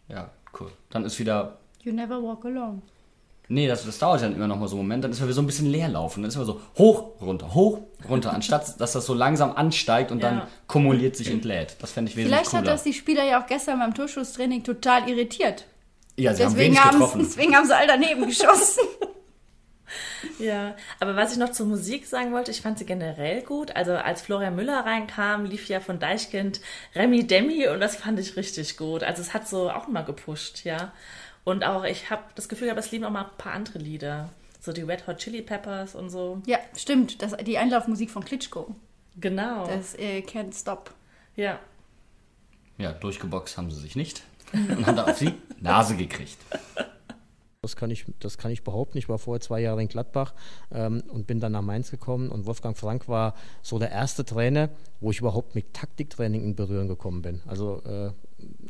ja, 0.09 0.31
cool. 0.59 0.71
Dann 0.90 1.04
ist 1.04 1.19
wieder, 1.19 1.59
You 1.83 1.92
never 1.92 2.23
walk 2.23 2.45
alone. 2.45 2.83
Nee, 3.52 3.68
das, 3.68 3.85
das 3.85 3.99
dauert 3.99 4.23
dann 4.23 4.35
immer 4.35 4.47
noch 4.49 4.59
mal 4.59 4.68
so 4.68 4.76
einen 4.76 4.85
Moment, 4.87 5.04
dann 5.04 5.11
ist 5.12 5.25
wir 5.25 5.32
so 5.32 5.42
ein 5.42 5.47
bisschen 5.47 5.66
leer 5.71 5.88
laufen. 5.88 6.23
Dann 6.23 6.28
ist 6.30 6.38
wir 6.38 6.44
so 6.44 6.61
hoch, 6.78 7.21
runter, 7.21 7.54
hoch, 7.54 7.80
runter, 8.09 8.32
anstatt 8.35 8.80
dass 8.80 8.92
das 8.92 9.06
so 9.06 9.14
langsam 9.14 9.52
ansteigt 9.54 10.11
und 10.11 10.23
dann 10.23 10.38
Ja. 10.38 10.49
kumuliert 10.66 11.16
sich 11.16 11.30
entlädt. 11.30 11.76
Das 11.80 11.92
fände 11.92 12.11
ich 12.11 12.16
wesentlich 12.16 12.35
Vielleicht 12.37 12.52
hat 12.54 12.61
cooler. 12.62 12.73
das 12.73 12.82
die 12.82 12.92
Spieler 12.94 13.25
ja 13.25 13.42
auch 13.42 13.47
gestern 13.47 13.78
beim 13.78 13.94
Torschusstraining 13.94 14.64
total 14.64 15.09
irritiert. 15.09 15.66
ja, 16.16 16.35
sie 16.35 16.44
haben 16.44 16.52
Deswegen 16.52 16.75
wenig 16.75 16.85
haben, 16.85 16.92
getroffen. 16.99 17.21
deswegen 17.21 17.54
haben 17.56 17.66
sie 17.66 17.76
all 17.76 17.87
daneben 17.87 18.26
geschossen. 18.26 18.82
Ja, 20.38 20.75
aber 21.00 21.16
was 21.16 21.32
ich 21.32 21.38
noch 21.38 21.50
zur 21.52 21.66
Musik 21.66 22.06
sagen 22.06 22.32
wollte, 22.32 22.50
ich 22.50 22.62
fand 22.62 22.78
sie 22.78 22.87
generell 22.87 23.42
gut. 23.42 23.76
Also 23.76 23.92
als 23.92 24.23
Florian 24.23 24.54
Müller 24.56 24.87
reinkam, 24.87 25.44
lief 25.44 25.68
ja 25.68 25.80
von 25.80 25.99
Deichkind 25.99 26.61
Remi 26.94 27.26
Demi 27.26 27.68
und 27.68 27.80
das 27.80 27.97
fand 27.97 28.18
ich 28.18 28.37
richtig 28.37 28.76
gut. 28.78 29.02
Also 29.02 29.21
es 29.21 29.35
hat 29.35 29.47
so 29.47 29.71
auch 29.71 29.88
mal 29.88 30.02
gepusht, 30.02 30.64
ja. 30.64 30.92
Und 31.44 31.64
auch, 31.64 31.84
ich 31.84 32.11
habe 32.11 32.22
das 32.34 32.49
Gefühl, 32.49 32.70
aber 32.70 32.78
es 32.78 32.90
lieben 32.92 33.04
auch 33.04 33.11
mal 33.11 33.25
ein 33.25 33.38
paar 33.38 33.52
andere 33.52 33.78
Lieder. 33.78 34.28
So 34.61 34.72
die 34.72 34.82
Red 34.82 35.06
Hot 35.08 35.18
Chili 35.18 35.42
Peppers 35.42 35.94
und 35.94 36.11
so. 36.11 36.40
ja, 36.46 36.58
stimmt. 36.76 37.20
Das, 37.20 37.37
die 37.38 37.58
Einlaufmusik 37.58 38.11
von 38.11 38.25
Klitschko. 38.25 38.75
Genau. 39.16 39.66
Das 39.66 39.94
äh, 39.99 40.20
Can't 40.20 40.58
Stop. 40.58 40.92
ja. 41.37 41.58
Ja, 42.78 42.92
durchgeboxt 42.92 43.58
haben 43.58 43.70
sie 43.70 43.80
sich 43.80 43.96
nicht 43.96 44.22
und 44.52 44.87
haben 44.87 44.96
dann 44.96 45.11
auf 45.11 45.18
die 45.18 45.34
Nase 45.61 45.94
gekriegt. 45.94 46.38
Das 47.61 47.76
kann, 47.76 47.90
ich, 47.90 48.06
das 48.18 48.38
kann 48.38 48.50
ich 48.50 48.64
behaupten. 48.64 48.99
Ich 48.99 49.08
war 49.08 49.18
vorher 49.18 49.40
zwei 49.40 49.61
Jahre 49.61 49.82
in 49.82 49.88
Gladbach 49.88 50.34
ähm, 50.72 51.02
und 51.08 51.26
bin 51.26 51.38
dann 51.38 51.52
nach 51.52 51.62
Mainz 51.62 51.90
gekommen. 51.90 52.30
Und 52.30 52.46
Wolfgang 52.46 52.76
Frank 52.76 53.08
war 53.08 53.34
so 53.61 53.78
der 53.78 53.90
erste 53.90 54.25
Trainer, 54.25 54.70
wo 55.02 55.11
ich 55.11 55.18
überhaupt 55.18 55.54
mit 55.54 55.75
Taktiktraining 55.75 56.42
in 56.44 56.54
Berührung 56.54 56.88
gekommen 56.88 57.23
bin. 57.23 57.40
Also 57.47 57.82
äh, 57.85 58.11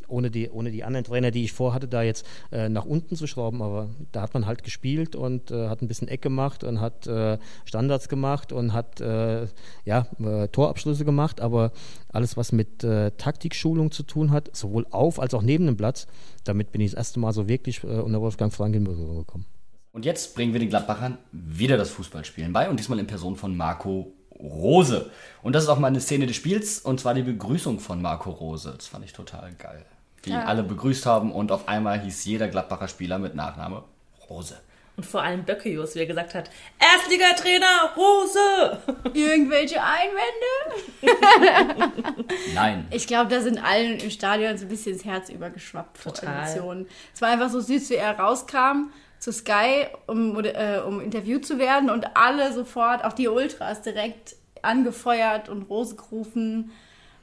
ohne, 0.08 0.30
die, 0.30 0.50
ohne 0.50 0.70
die 0.70 0.84
anderen 0.84 1.04
Trainer, 1.04 1.30
die 1.30 1.44
ich 1.44 1.52
vorhatte, 1.52 1.88
da 1.88 2.02
jetzt 2.02 2.26
äh, 2.50 2.68
nach 2.68 2.84
unten 2.84 3.16
zu 3.16 3.26
schrauben. 3.26 3.62
Aber 3.62 3.90
da 4.12 4.22
hat 4.22 4.34
man 4.34 4.46
halt 4.46 4.64
gespielt 4.64 5.14
und 5.14 5.50
äh, 5.50 5.68
hat 5.68 5.82
ein 5.82 5.88
bisschen 5.88 6.08
Eck 6.08 6.22
gemacht 6.22 6.64
und 6.64 6.80
hat 6.80 7.06
äh, 7.06 7.38
Standards 7.64 8.08
gemacht 8.08 8.52
und 8.52 8.72
hat 8.72 9.00
äh, 9.00 9.46
ja, 9.84 10.06
äh, 10.18 10.48
Torabschlüsse 10.48 11.04
gemacht. 11.04 11.40
Aber 11.40 11.72
alles, 12.08 12.36
was 12.36 12.52
mit 12.52 12.80
Taktikschulung 12.80 13.90
zu 13.90 14.02
tun 14.02 14.30
hat, 14.30 14.54
sowohl 14.54 14.86
auf 14.90 15.20
als 15.20 15.34
auch 15.34 15.42
neben 15.42 15.66
dem 15.66 15.76
Platz, 15.76 16.06
damit 16.44 16.72
bin 16.72 16.80
ich 16.80 16.90
das 16.90 16.98
erste 16.98 17.20
Mal 17.20 17.32
so 17.32 17.48
wirklich 17.48 17.84
unter 17.84 18.20
Wolfgang 18.20 18.52
Frank 18.52 18.74
in 18.74 18.84
Berührung 18.84 19.18
gekommen. 19.18 19.46
Und 19.92 20.04
jetzt 20.06 20.34
bringen 20.34 20.52
wir 20.52 20.60
den 20.60 20.70
Gladbachern 20.70 21.18
wieder 21.32 21.76
das 21.76 21.90
Fußballspielen 21.90 22.52
bei 22.52 22.68
und 22.68 22.78
diesmal 22.78 22.98
in 22.98 23.06
Person 23.06 23.36
von 23.36 23.56
Marco 23.56 24.12
Rose. 24.42 25.10
Und 25.42 25.54
das 25.54 25.64
ist 25.64 25.68
auch 25.68 25.78
mal 25.78 25.88
eine 25.88 26.00
Szene 26.00 26.26
des 26.26 26.36
Spiels 26.36 26.80
und 26.80 27.00
zwar 27.00 27.14
die 27.14 27.22
Begrüßung 27.22 27.80
von 27.80 28.02
Marco 28.02 28.30
Rose. 28.30 28.72
Das 28.76 28.86
fand 28.88 29.04
ich 29.04 29.12
total 29.12 29.52
geil. 29.58 29.84
Wie 30.22 30.30
ihn 30.30 30.36
Ja. 30.36 30.44
alle 30.44 30.62
begrüßt 30.62 31.06
haben 31.06 31.32
und 31.32 31.52
auf 31.52 31.68
einmal 31.68 32.00
hieß 32.00 32.24
jeder 32.24 32.48
Gladbacher 32.48 32.88
Spieler 32.88 33.18
mit 33.18 33.34
Nachname 33.34 33.84
Rose. 34.28 34.56
Und 34.94 35.06
vor 35.06 35.22
allem 35.22 35.42
Böckejuss, 35.44 35.94
wie 35.94 36.00
er 36.00 36.06
gesagt 36.06 36.34
hat, 36.34 36.50
Erstligatrainer 36.78 37.92
Rose! 37.96 38.78
Irgendwelche 39.14 39.80
Einwände? 39.82 41.02
Nein. 42.54 42.86
Ich 42.90 43.06
glaube, 43.06 43.30
da 43.30 43.40
sind 43.40 43.58
allen 43.62 43.98
im 43.98 44.10
Stadion 44.10 44.56
so 44.58 44.66
ein 44.66 44.68
bisschen 44.68 44.92
ins 44.92 45.04
Herz 45.04 45.30
übergeschwappt 45.30 45.96
vor 45.98 46.12
Total. 46.12 46.42
Emotionen. 46.42 46.86
Es 47.14 47.22
war 47.22 47.30
einfach 47.30 47.48
so 47.48 47.60
süß, 47.60 47.90
wie 47.90 47.94
er 47.94 48.18
rauskam 48.18 48.90
zu 49.22 49.32
Sky, 49.32 49.86
um, 50.08 50.36
äh, 50.44 50.80
um 50.84 51.00
interviewt 51.00 51.46
zu 51.46 51.58
werden 51.58 51.90
und 51.90 52.16
alle 52.16 52.52
sofort, 52.52 53.04
auch 53.04 53.12
die 53.12 53.28
Ultras, 53.28 53.80
direkt 53.82 54.34
angefeuert 54.62 55.48
und 55.48 55.62
Rose 55.70 55.94
gerufen. 55.94 56.72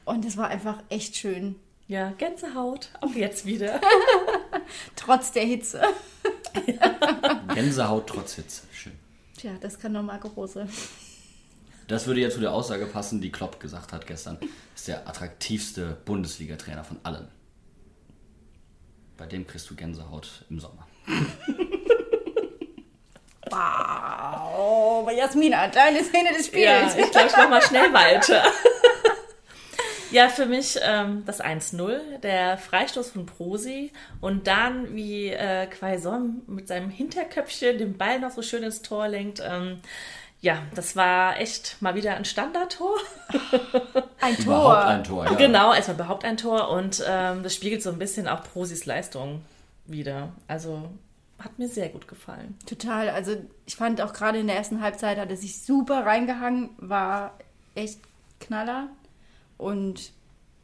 Und 0.06 0.24
es 0.24 0.38
war 0.38 0.48
einfach 0.48 0.82
echt 0.88 1.18
schön, 1.18 1.56
Ja, 1.88 2.12
Gänsehaut, 2.12 2.90
auch 3.02 3.14
jetzt 3.16 3.46
wieder. 3.46 3.82
trotz 4.96 5.34
der 5.34 5.44
Hitze. 5.44 5.82
Gänsehaut 7.54 8.08
trotz 8.08 8.36
Hitze. 8.36 8.64
Schön. 8.72 8.94
Tja, 9.38 9.52
das 9.60 9.78
kann 9.78 9.92
nur 9.92 10.04
Marco 10.04 10.30
Rose. 10.30 10.70
Das 11.90 12.08
würde 12.08 12.22
ja 12.22 12.30
zu 12.30 12.40
der 12.40 12.54
Aussage 12.54 12.86
passen, 12.86 13.20
die 13.20 13.32
Klopp 13.32 13.60
gesagt 13.60 13.92
hat 13.92 14.08
gestern. 14.08 14.38
Ist 14.74 14.88
der 14.88 15.06
attraktivste 15.06 15.98
Bundesliga-Trainer 16.06 16.86
von 16.86 16.98
allen. 17.04 17.28
Bei 19.18 19.26
dem 19.26 19.46
kriegst 19.46 19.70
du 19.70 19.76
Gänsehaut 19.76 20.46
im 20.50 20.62
Sommer. 20.62 20.89
Wow, 23.52 25.02
aber 25.04 25.12
Jasmina, 25.12 25.68
deine 25.70 26.04
Szene 26.04 26.30
des 26.38 26.52
Ja, 26.52 26.88
Spiels. 26.90 27.06
ich 27.06 27.12
glaube, 27.12 27.28
ich 27.28 27.36
mach 27.38 27.50
mal 27.50 27.62
schnell 27.62 27.92
weiter. 27.94 28.44
Ja, 30.12 30.28
für 30.28 30.48
mich 30.48 30.80
ähm, 30.82 31.22
das 31.28 31.40
1-0, 31.40 32.18
der 32.24 32.58
Freistoß 32.58 33.12
von 33.12 33.28
Prosi 33.28 33.92
und 34.22 34.48
dann 34.48 34.96
wie 34.96 35.28
äh, 35.30 35.68
Quaison 35.68 36.42
mit 36.48 36.68
seinem 36.68 36.90
Hinterköpfchen 36.90 37.78
den 37.78 37.96
Ball 37.96 38.18
noch 38.20 38.32
so 38.32 38.42
schön 38.42 38.64
ins 38.64 38.82
Tor 38.82 39.08
lenkt. 39.08 39.40
Ähm, 39.48 39.82
ja, 40.42 40.64
das 40.74 40.96
war 40.96 41.40
echt 41.40 41.80
mal 41.80 41.94
wieder 41.94 42.16
ein 42.16 42.26
Standardtor. 42.26 42.98
Ein 44.20 44.36
Tor. 44.38 44.46
Überhaupt 44.56 44.86
ein 44.88 45.04
Tor, 45.04 45.26
ja. 45.26 45.34
Genau, 45.36 45.74
erstmal 45.76 45.96
überhaupt 45.98 46.26
ein 46.26 46.38
Tor 46.38 46.70
und 46.70 47.04
ähm, 47.08 47.44
das 47.44 47.54
spiegelt 47.54 47.84
so 47.84 47.92
ein 47.92 48.00
bisschen 48.00 48.28
auch 48.28 48.42
Prosis 48.44 48.88
Leistung 48.88 49.44
wieder. 49.92 50.34
Also 50.48 50.90
hat 51.40 51.58
mir 51.58 51.70
sehr 51.70 51.90
gut 51.90 52.08
gefallen. 52.08 52.58
Total. 52.66 53.10
Also 53.10 53.38
ich 53.66 53.76
fand 53.76 54.02
auch 54.02 54.14
gerade 54.14 54.40
in 54.40 54.48
der 54.48 54.58
ersten 54.58 54.82
Halbzeit 54.82 55.18
hat 55.18 55.30
er 55.30 55.38
sich 55.38 55.62
super 55.62 56.06
reingehangen, 56.06 56.72
war 56.78 57.38
echt 57.76 58.00
Knaller. 58.42 58.90
Und 59.58 60.12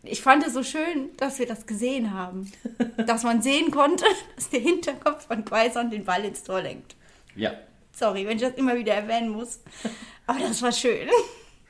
ich 0.03 0.21
fand 0.21 0.45
es 0.45 0.53
so 0.53 0.63
schön, 0.63 1.11
dass 1.17 1.39
wir 1.39 1.47
das 1.47 1.65
gesehen 1.65 2.13
haben. 2.13 2.51
dass 3.05 3.23
man 3.23 3.41
sehen 3.41 3.71
konnte, 3.71 4.05
dass 4.35 4.49
der 4.49 4.59
Hinterkopf 4.59 5.27
von 5.27 5.45
Quaison 5.45 5.89
den 5.89 6.03
Ball 6.03 6.25
ins 6.25 6.43
Tor 6.43 6.61
lenkt. 6.61 6.95
Ja. 7.35 7.51
Sorry, 7.93 8.27
wenn 8.27 8.35
ich 8.35 8.43
das 8.43 8.55
immer 8.55 8.75
wieder 8.75 8.93
erwähnen 8.93 9.29
muss. 9.29 9.61
Aber 10.27 10.39
das 10.39 10.61
war 10.61 10.73
schön. 10.73 11.07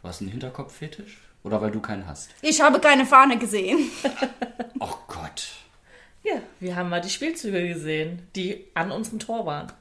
Du 0.01 0.07
hast 0.07 0.21
einen 0.21 0.31
Hinterkopffetisch? 0.31 1.21
Oder 1.43 1.61
weil 1.61 1.69
du 1.69 1.79
keinen 1.79 2.07
hast? 2.07 2.31
Ich 2.41 2.59
habe 2.59 2.79
keine 2.79 3.05
Fahne 3.05 3.37
gesehen. 3.37 3.91
Oh 4.79 4.95
Gott. 5.07 5.47
Ja, 6.25 6.41
wir 6.59 6.75
haben 6.75 6.89
mal 6.89 7.01
die 7.01 7.09
Spielzüge 7.09 7.67
gesehen, 7.67 8.27
die 8.35 8.65
an 8.73 8.91
unserem 8.91 9.19
Tor 9.19 9.45
waren. 9.45 9.71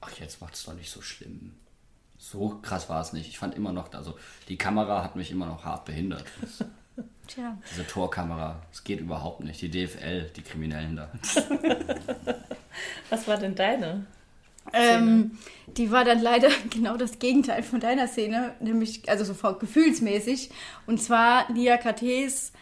Ach, 0.00 0.10
jetzt 0.18 0.40
macht's 0.40 0.64
doch 0.64 0.74
nicht 0.74 0.90
so 0.90 1.02
schlimm. 1.02 1.52
So 2.18 2.58
krass 2.62 2.88
war 2.88 3.02
es 3.02 3.12
nicht. 3.12 3.28
Ich 3.28 3.38
fand 3.38 3.54
immer 3.54 3.72
noch, 3.72 3.92
also 3.92 4.18
die 4.48 4.56
Kamera 4.56 5.04
hat 5.04 5.16
mich 5.16 5.30
immer 5.30 5.46
noch 5.46 5.64
hart 5.64 5.84
behindert. 5.84 6.24
Das, 6.40 6.64
Tja. 7.26 7.58
diese 7.70 7.86
Torkamera, 7.86 8.62
das 8.70 8.84
geht 8.84 9.00
überhaupt 9.00 9.40
nicht. 9.44 9.60
Die 9.60 9.70
DFL, 9.70 10.30
die 10.34 10.42
Kriminellen 10.42 10.96
da. 10.96 11.10
Was 13.10 13.28
war 13.28 13.36
denn 13.36 13.54
deine? 13.54 14.06
Ähm, 14.72 15.38
die 15.66 15.90
war 15.90 16.04
dann 16.04 16.22
leider 16.22 16.48
genau 16.70 16.96
das 16.96 17.18
Gegenteil 17.18 17.62
von 17.62 17.80
deiner 17.80 18.08
Szene, 18.08 18.54
nämlich, 18.60 19.08
also 19.10 19.24
sofort 19.24 19.60
gefühlsmäßig. 19.60 20.50
Und 20.86 21.02
zwar 21.02 21.52
Lia 21.52 21.76
KTs 21.76 22.52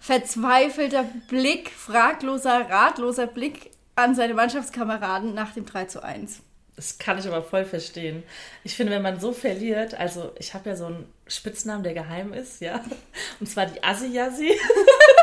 verzweifelter 0.00 1.04
Blick, 1.28 1.70
fragloser, 1.70 2.68
ratloser 2.68 3.26
Blick 3.26 3.70
an 3.94 4.14
seine 4.14 4.34
Mannschaftskameraden 4.34 5.34
nach 5.34 5.52
dem 5.54 5.66
3 5.66 5.86
zu 5.86 6.02
1. 6.02 6.40
Das 6.76 6.98
kann 6.98 7.18
ich 7.18 7.26
aber 7.26 7.42
voll 7.42 7.64
verstehen. 7.64 8.22
Ich 8.62 8.76
finde, 8.76 8.92
wenn 8.92 9.00
man 9.00 9.18
so 9.18 9.32
verliert, 9.32 9.94
also 9.94 10.32
ich 10.38 10.52
habe 10.52 10.68
ja 10.68 10.76
so 10.76 10.86
einen 10.86 11.10
Spitznamen, 11.26 11.82
der 11.82 11.94
geheim 11.94 12.34
ist, 12.34 12.60
ja. 12.60 12.84
Und 13.40 13.46
zwar 13.46 13.66
die 13.66 13.82
Assi-Yassi. 13.82 14.52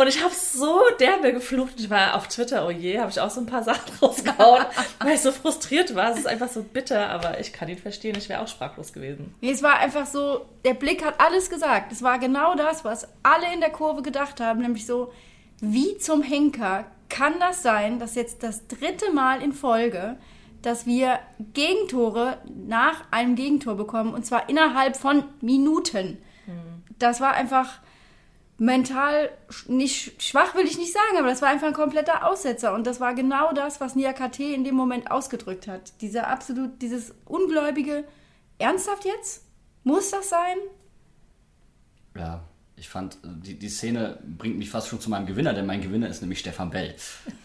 Und 0.00 0.06
ich 0.08 0.24
habe 0.24 0.32
so 0.32 0.80
derbe 0.98 1.30
geflucht. 1.34 1.74
Ich 1.76 1.90
war 1.90 2.14
auf 2.14 2.26
Twitter, 2.26 2.66
oh 2.66 2.70
je, 2.70 2.98
habe 2.98 3.10
ich 3.10 3.20
auch 3.20 3.28
so 3.28 3.42
ein 3.42 3.46
paar 3.46 3.62
Sachen 3.62 3.92
rausgehauen, 4.02 4.64
weil 4.98 5.14
ich 5.14 5.20
so 5.20 5.30
frustriert 5.30 5.94
war. 5.94 6.12
Es 6.12 6.20
ist 6.20 6.26
einfach 6.26 6.48
so 6.48 6.62
bitter, 6.62 7.10
aber 7.10 7.38
ich 7.38 7.52
kann 7.52 7.68
ihn 7.68 7.76
verstehen. 7.76 8.16
Ich 8.16 8.30
wäre 8.30 8.40
auch 8.40 8.48
sprachlos 8.48 8.94
gewesen. 8.94 9.34
Nee, 9.42 9.50
es 9.50 9.62
war 9.62 9.78
einfach 9.78 10.06
so, 10.06 10.46
der 10.64 10.72
Blick 10.72 11.04
hat 11.04 11.20
alles 11.20 11.50
gesagt. 11.50 11.92
Es 11.92 12.00
war 12.00 12.18
genau 12.18 12.54
das, 12.54 12.82
was 12.82 13.08
alle 13.22 13.52
in 13.52 13.60
der 13.60 13.68
Kurve 13.68 14.00
gedacht 14.00 14.40
haben, 14.40 14.62
nämlich 14.62 14.86
so, 14.86 15.12
wie 15.60 15.98
zum 15.98 16.22
Henker 16.22 16.86
kann 17.10 17.34
das 17.38 17.62
sein, 17.62 17.98
dass 17.98 18.14
jetzt 18.14 18.42
das 18.42 18.66
dritte 18.68 19.12
Mal 19.12 19.42
in 19.42 19.52
Folge, 19.52 20.16
dass 20.62 20.86
wir 20.86 21.18
Gegentore 21.52 22.38
nach 22.66 23.02
einem 23.10 23.34
Gegentor 23.34 23.76
bekommen 23.76 24.14
und 24.14 24.24
zwar 24.24 24.48
innerhalb 24.48 24.96
von 24.96 25.24
Minuten. 25.42 26.16
Das 26.98 27.20
war 27.20 27.34
einfach 27.34 27.80
mental 28.60 29.30
nicht 29.68 30.22
schwach, 30.22 30.54
will 30.54 30.66
ich 30.66 30.76
nicht 30.76 30.92
sagen, 30.92 31.16
aber 31.18 31.28
das 31.28 31.40
war 31.40 31.48
einfach 31.48 31.66
ein 31.66 31.72
kompletter 31.72 32.26
Aussetzer 32.26 32.74
und 32.74 32.86
das 32.86 33.00
war 33.00 33.14
genau 33.14 33.52
das, 33.52 33.80
was 33.80 33.96
Nia 33.96 34.12
KT 34.12 34.40
in 34.40 34.64
dem 34.64 34.74
Moment 34.74 35.10
ausgedrückt 35.10 35.66
hat. 35.66 36.00
Dieser 36.02 36.28
absolut, 36.28 36.82
dieses 36.82 37.14
ungläubige, 37.24 38.04
ernsthaft 38.58 39.06
jetzt? 39.06 39.44
Muss 39.82 40.10
das 40.10 40.28
sein? 40.28 40.58
Ja, 42.14 42.42
Ich 42.80 42.88
fand, 42.88 43.18
die, 43.22 43.58
die 43.58 43.68
Szene 43.68 44.18
bringt 44.22 44.56
mich 44.56 44.70
fast 44.70 44.88
schon 44.88 45.02
zu 45.02 45.10
meinem 45.10 45.26
Gewinner, 45.26 45.52
denn 45.52 45.66
mein 45.66 45.82
Gewinner 45.82 46.08
ist 46.08 46.22
nämlich 46.22 46.38
Stefan 46.38 46.70
Bell. 46.70 46.94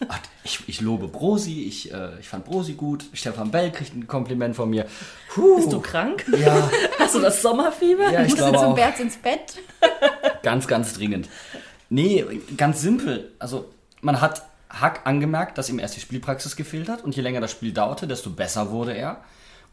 Ich, 0.44 0.60
ich 0.68 0.80
lobe 0.80 1.08
Brosi, 1.08 1.64
ich, 1.64 1.92
äh, 1.92 2.20
ich 2.20 2.28
fand 2.28 2.44
Brosi 2.44 2.74
gut. 2.74 3.04
Stefan 3.12 3.50
Bell 3.50 3.72
kriegt 3.72 3.94
ein 3.96 4.06
Kompliment 4.06 4.54
von 4.54 4.70
mir. 4.70 4.86
Puh. 5.28 5.56
Bist 5.56 5.72
du 5.72 5.80
krank? 5.80 6.24
Ja, 6.40 6.70
Hast 7.00 7.16
du 7.16 7.20
das 7.20 7.42
Sommerfieber? 7.42 8.04
ja 8.12 8.22
ich 8.22 8.28
Musste 8.28 8.36
glaube 8.36 8.58
zum 8.58 8.66
auch. 8.68 8.74
Berz 8.76 9.00
ins 9.00 9.16
Bett. 9.16 9.56
Ganz, 10.42 10.68
ganz 10.68 10.94
dringend. 10.94 11.28
Nee, 11.90 12.24
ganz 12.56 12.80
simpel. 12.80 13.32
Also, 13.40 13.72
man 14.00 14.20
hat 14.20 14.42
Hack 14.70 15.00
angemerkt, 15.04 15.58
dass 15.58 15.68
ihm 15.68 15.80
erst 15.80 15.96
die 15.96 16.00
Spielpraxis 16.00 16.54
gefehlt 16.54 16.88
hat 16.88 17.02
und 17.02 17.16
je 17.16 17.22
länger 17.22 17.40
das 17.40 17.50
Spiel 17.50 17.72
dauerte, 17.72 18.06
desto 18.06 18.30
besser 18.30 18.70
wurde 18.70 18.92
er. 18.96 19.22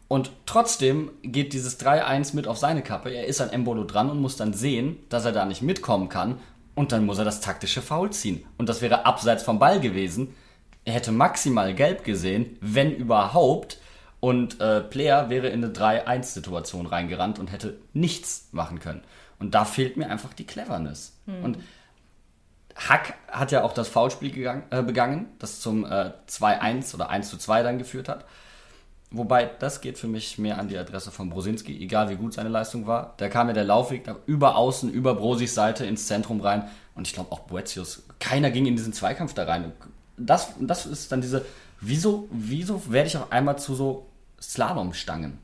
Und 0.08 0.30
trotzdem 0.46 1.10
geht 1.22 1.52
dieses 1.52 1.80
3-1 1.80 2.36
mit 2.36 2.46
auf 2.46 2.58
seine 2.58 2.82
Kappe. 2.82 3.10
Er 3.10 3.26
ist 3.26 3.40
an 3.40 3.50
Embolo 3.50 3.84
dran 3.84 4.10
und 4.10 4.20
muss 4.20 4.36
dann 4.36 4.52
sehen, 4.52 4.98
dass 5.08 5.24
er 5.24 5.32
da 5.32 5.44
nicht 5.44 5.62
mitkommen 5.62 6.08
kann. 6.08 6.38
Und 6.74 6.92
dann 6.92 7.06
muss 7.06 7.18
er 7.18 7.24
das 7.24 7.40
taktische 7.40 7.82
Foul 7.82 8.10
ziehen. 8.10 8.44
Und 8.58 8.68
das 8.68 8.82
wäre 8.82 9.06
abseits 9.06 9.42
vom 9.42 9.58
Ball 9.58 9.80
gewesen. 9.80 10.34
Er 10.84 10.94
hätte 10.94 11.12
maximal 11.12 11.74
gelb 11.74 12.04
gesehen, 12.04 12.58
wenn 12.60 12.94
überhaupt. 12.94 13.78
Und 14.20 14.60
äh, 14.60 14.80
Player 14.80 15.30
wäre 15.30 15.48
in 15.48 15.64
eine 15.64 15.72
3-1-Situation 15.72 16.86
reingerannt 16.86 17.38
und 17.38 17.52
hätte 17.52 17.78
nichts 17.92 18.48
machen 18.52 18.80
können. 18.80 19.02
Und 19.38 19.54
da 19.54 19.64
fehlt 19.64 19.96
mir 19.96 20.10
einfach 20.10 20.32
die 20.32 20.46
Cleverness. 20.46 21.18
Und 21.42 21.58
Hack 22.76 23.14
hat 23.28 23.52
ja 23.52 23.62
auch 23.62 23.72
das 23.72 23.88
Foulspiel 23.88 24.30
gegangen, 24.30 24.64
äh, 24.70 24.82
begangen, 24.82 25.26
das 25.38 25.60
zum 25.60 25.84
äh, 25.84 26.12
2-1 26.28 26.94
oder 26.94 27.10
1-2 27.10 27.62
dann 27.62 27.78
geführt 27.78 28.08
hat. 28.08 28.24
Wobei, 29.16 29.48
das 29.60 29.80
geht 29.80 29.96
für 29.96 30.08
mich 30.08 30.38
mehr 30.38 30.58
an 30.58 30.66
die 30.68 30.76
Adresse 30.76 31.10
von 31.12 31.30
Brosinski, 31.30 31.80
egal 31.80 32.10
wie 32.10 32.16
gut 32.16 32.34
seine 32.34 32.48
Leistung 32.48 32.86
war. 32.88 33.14
Da 33.18 33.28
kam 33.28 33.46
ja 33.46 33.52
der 33.54 33.62
Laufweg 33.64 34.06
nach- 34.06 34.16
über 34.26 34.56
außen, 34.56 34.90
über 34.92 35.14
Brosis 35.14 35.54
Seite 35.54 35.86
ins 35.86 36.06
Zentrum 36.06 36.40
rein. 36.40 36.68
Und 36.96 37.06
ich 37.06 37.12
glaube 37.14 37.30
auch 37.30 37.40
Boetius, 37.40 38.02
keiner 38.18 38.50
ging 38.50 38.66
in 38.66 38.76
diesen 38.76 38.92
Zweikampf 38.92 39.32
da 39.34 39.44
rein. 39.44 39.72
Das, 40.16 40.48
das 40.60 40.86
ist 40.86 41.12
dann 41.12 41.20
diese, 41.20 41.44
wieso, 41.80 42.28
wieso 42.32 42.90
werde 42.90 43.06
ich 43.06 43.16
auf 43.16 43.30
einmal 43.30 43.56
zu 43.58 43.74
so 43.74 44.06
Slalomstangen? 44.40 45.38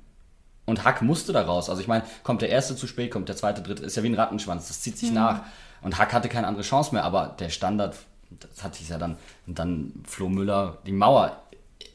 Und 0.67 0.85
Hack 0.85 1.03
musste 1.03 1.33
da 1.33 1.43
raus. 1.43 1.69
Also 1.71 1.81
ich 1.81 1.89
meine, 1.89 2.05
kommt 2.23 2.43
der 2.43 2.49
erste 2.51 2.75
zu 2.77 2.87
spät, 2.87 3.11
kommt 3.11 3.29
der 3.29 3.37
zweite, 3.37 3.63
dritte, 3.63 3.85
ist 3.85 3.97
ja 3.97 4.03
wie 4.03 4.09
ein 4.09 4.15
Rattenschwanz, 4.15 4.69
das 4.69 4.81
zieht 4.81 4.99
sich 4.99 5.11
nach. 5.13 5.43
Und 5.83 5.99
Hack 5.99 6.13
hatte 6.13 6.29
keine 6.29 6.47
andere 6.47 6.63
Chance 6.63 6.93
mehr, 6.95 7.05
aber 7.05 7.35
der 7.39 7.49
Standard, 7.51 7.97
das 8.31 8.63
hatte 8.65 8.79
ich 8.83 8.89
ja 8.89 8.99
dann, 8.99 9.17
und 9.47 9.59
dann 9.59 9.93
Flo 10.07 10.29
Müller, 10.29 10.79
die 10.87 10.93
Mauer, 10.93 11.37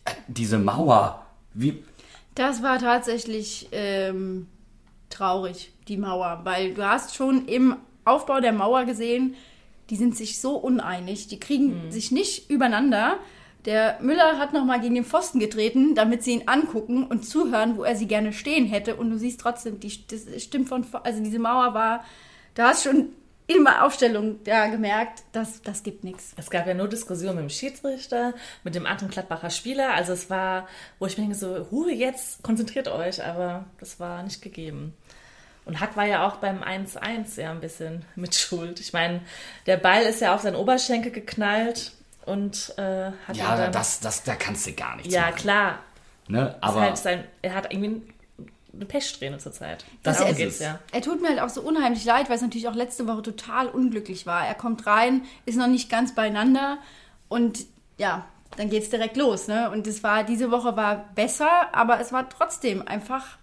äh, 0.05 0.11
diese 0.27 0.57
Mauer, 0.57 1.24
wie, 1.55 1.83
Das 2.35 2.61
war 2.61 2.79
tatsächlich 2.79 3.69
ähm, 3.71 4.47
traurig, 5.09 5.71
die 5.87 5.97
Mauer, 5.97 6.41
weil 6.43 6.73
du 6.73 6.87
hast 6.87 7.15
schon 7.15 7.47
im 7.47 7.77
Aufbau 8.03 8.39
der 8.41 8.53
Mauer 8.53 8.85
gesehen, 8.85 9.35
die 9.89 9.95
sind 9.95 10.15
sich 10.15 10.39
so 10.41 10.55
uneinig, 10.55 11.27
die 11.27 11.39
kriegen 11.39 11.91
sich 11.91 12.11
nicht 12.11 12.49
übereinander. 12.49 13.17
Der 13.65 13.97
Müller 14.01 14.37
hat 14.37 14.53
nochmal 14.53 14.81
gegen 14.81 14.95
den 14.95 15.05
Pfosten 15.05 15.39
getreten, 15.39 15.95
damit 15.95 16.23
sie 16.23 16.33
ihn 16.33 16.47
angucken 16.47 17.05
und 17.05 17.25
zuhören, 17.25 17.77
wo 17.77 17.83
er 17.83 17.95
sie 17.95 18.07
gerne 18.07 18.33
stehen 18.33 18.65
hätte. 18.65 18.95
Und 18.95 19.09
du 19.09 19.17
siehst 19.17 19.39
trotzdem, 19.39 19.79
die, 19.79 19.91
das 20.07 20.43
stimmt 20.43 20.69
von, 20.69 20.85
also 21.03 21.23
diese 21.23 21.39
Mauer 21.39 21.73
war, 21.73 22.03
da 22.53 22.69
hast 22.69 22.83
schon 22.83 23.09
in 23.47 23.63
der 23.63 23.85
Aufstellung 23.85 24.39
ja, 24.45 24.67
gemerkt, 24.67 25.23
das, 25.31 25.61
das 25.61 25.83
gibt 25.83 26.03
nichts. 26.03 26.33
Es 26.35 26.49
gab 26.49 26.65
ja 26.65 26.73
nur 26.73 26.87
Diskussionen 26.87 27.35
mit 27.35 27.43
dem 27.45 27.49
Schiedsrichter, 27.49 28.33
mit 28.63 28.73
dem 28.73 28.85
anderen 28.85 29.09
Gladbacher 29.11 29.51
Spieler. 29.51 29.93
Also 29.93 30.13
es 30.13 30.29
war, 30.29 30.67
wo 30.99 31.05
ich 31.05 31.17
mir 31.17 31.25
denke, 31.25 31.37
so, 31.37 31.55
Ruhe 31.55 31.91
jetzt, 31.93 32.41
konzentriert 32.43 32.87
euch, 32.87 33.23
aber 33.23 33.65
das 33.79 33.99
war 33.99 34.23
nicht 34.23 34.41
gegeben. 34.41 34.93
Und 35.65 35.79
Hack 35.79 35.95
war 35.95 36.05
ja 36.05 36.27
auch 36.27 36.37
beim 36.37 36.63
1-1 36.63 37.39
ja 37.39 37.51
ein 37.51 37.59
bisschen 37.59 38.05
mit 38.15 38.33
Schuld. 38.35 38.79
Ich 38.79 38.93
meine, 38.93 39.21
der 39.67 39.77
Ball 39.77 40.03
ist 40.03 40.21
ja 40.21 40.33
auf 40.33 40.41
seinen 40.41 40.55
Oberschenkel 40.55 41.11
geknallt 41.11 41.91
und 42.25 42.73
äh, 42.77 43.11
hat 43.27 43.35
ja, 43.35 43.55
dann, 43.55 43.71
das, 43.71 43.99
das, 43.99 44.23
da 44.23 44.35
kannst 44.35 44.65
du 44.65 44.73
gar 44.73 44.95
nichts 44.95 45.13
Ja, 45.13 45.21
machen. 45.21 45.35
klar. 45.35 45.79
Ne? 46.27 46.55
Aber 46.61 46.81
halt 46.81 46.97
sein, 46.97 47.23
er 47.43 47.53
hat 47.53 47.71
irgendwie 47.71 48.01
eine 48.75 48.85
Pechsträhne 48.85 49.37
zurzeit. 49.37 49.85
Das 50.03 50.17
Darum 50.17 50.31
ist 50.31 50.37
geht's 50.37 50.55
es. 50.55 50.61
ja. 50.61 50.79
Er 50.91 51.01
tut 51.01 51.21
mir 51.21 51.29
halt 51.29 51.39
auch 51.39 51.49
so 51.49 51.61
unheimlich 51.61 52.05
leid, 52.05 52.29
weil 52.29 52.35
es 52.35 52.41
natürlich 52.41 52.67
auch 52.67 52.75
letzte 52.75 53.07
Woche 53.07 53.21
total 53.21 53.67
unglücklich 53.67 54.25
war. 54.25 54.45
Er 54.45 54.55
kommt 54.55 54.85
rein, 54.85 55.23
ist 55.45 55.57
noch 55.57 55.67
nicht 55.67 55.89
ganz 55.89 56.13
beieinander 56.15 56.77
und 57.27 57.65
ja, 57.97 58.25
dann 58.57 58.69
geht's 58.69 58.89
direkt 58.89 59.17
los. 59.17 59.47
Ne? 59.47 59.69
Und 59.71 59.87
es 59.87 60.03
war, 60.03 60.23
diese 60.23 60.51
Woche 60.51 60.75
war 60.75 61.09
besser, 61.15 61.73
aber 61.73 61.99
es 61.99 62.11
war 62.11 62.29
trotzdem 62.29 62.87
einfach. 62.87 63.37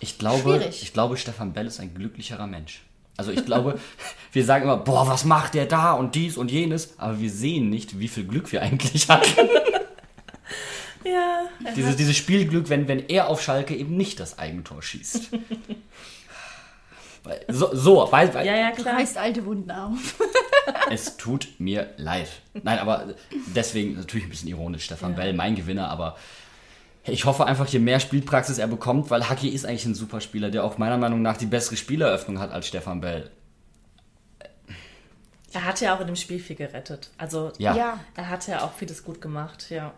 ich 0.00 0.18
glaube, 0.18 0.58
schwierig. 0.58 0.82
ich 0.82 0.92
glaube, 0.92 1.16
Stefan 1.16 1.52
Bell 1.52 1.66
ist 1.66 1.80
ein 1.80 1.94
glücklicherer 1.94 2.46
Mensch. 2.46 2.82
Also 3.16 3.32
ich 3.32 3.44
glaube, 3.44 3.78
wir 4.32 4.44
sagen 4.44 4.64
immer, 4.64 4.76
boah, 4.76 5.08
was 5.08 5.24
macht 5.24 5.54
der 5.54 5.66
da 5.66 5.92
und 5.92 6.14
dies 6.14 6.36
und 6.36 6.50
jenes, 6.50 6.94
aber 6.98 7.18
wir 7.18 7.30
sehen 7.30 7.68
nicht, 7.68 7.98
wie 7.98 8.08
viel 8.08 8.24
Glück 8.24 8.52
wir 8.52 8.62
eigentlich 8.62 9.08
hatten. 9.08 9.48
Ja, 11.04 11.42
Dieses, 11.76 11.96
dieses 11.96 12.16
Spielglück, 12.16 12.68
wenn, 12.68 12.88
wenn 12.88 13.08
er 13.08 13.28
auf 13.28 13.40
Schalke 13.42 13.74
eben 13.76 13.96
nicht 13.96 14.20
das 14.20 14.38
Eigentor 14.38 14.82
schießt. 14.82 15.30
So, 17.48 17.74
so 17.74 18.08
weil, 18.10 18.32
weil 18.32 18.46
ja, 18.46 18.56
ja, 18.56 18.70
Du 18.72 18.82
klar. 18.82 18.96
reißt 18.96 19.18
alte 19.18 19.44
Wunden 19.44 19.70
auf. 19.70 20.18
es 20.90 21.16
tut 21.18 21.48
mir 21.58 21.90
leid. 21.98 22.28
Nein, 22.62 22.78
aber 22.78 23.14
deswegen 23.54 23.96
natürlich 23.96 24.26
ein 24.26 24.30
bisschen 24.30 24.48
ironisch, 24.48 24.84
Stefan 24.84 25.14
Bell, 25.14 25.34
mein 25.34 25.54
Gewinner, 25.54 25.90
aber 25.90 26.16
ich 27.04 27.24
hoffe 27.26 27.44
einfach, 27.46 27.66
je 27.66 27.80
mehr 27.80 28.00
Spielpraxis 28.00 28.58
er 28.58 28.66
bekommt, 28.66 29.10
weil 29.10 29.28
Haki 29.28 29.48
ist 29.48 29.66
eigentlich 29.66 29.84
ein 29.86 29.94
super 29.94 30.20
Spieler, 30.22 30.50
der 30.50 30.64
auch 30.64 30.78
meiner 30.78 30.96
Meinung 30.96 31.20
nach 31.20 31.36
die 31.36 31.46
bessere 31.46 31.76
Spieleröffnung 31.76 32.38
hat 32.38 32.50
als 32.50 32.66
Stefan 32.68 33.00
Bell. 33.02 33.30
Er 35.52 35.64
hat 35.64 35.80
ja 35.80 35.94
auch 35.96 36.00
in 36.00 36.06
dem 36.06 36.16
Spiel 36.16 36.38
viel 36.38 36.56
gerettet. 36.56 37.10
Also 37.18 37.52
Ja. 37.58 37.74
Ja. 37.74 38.00
er 38.16 38.28
hat 38.28 38.46
ja 38.46 38.62
auch 38.62 38.72
vieles 38.72 39.02
gut 39.04 39.20
gemacht, 39.20 39.66
ja. 39.70 39.92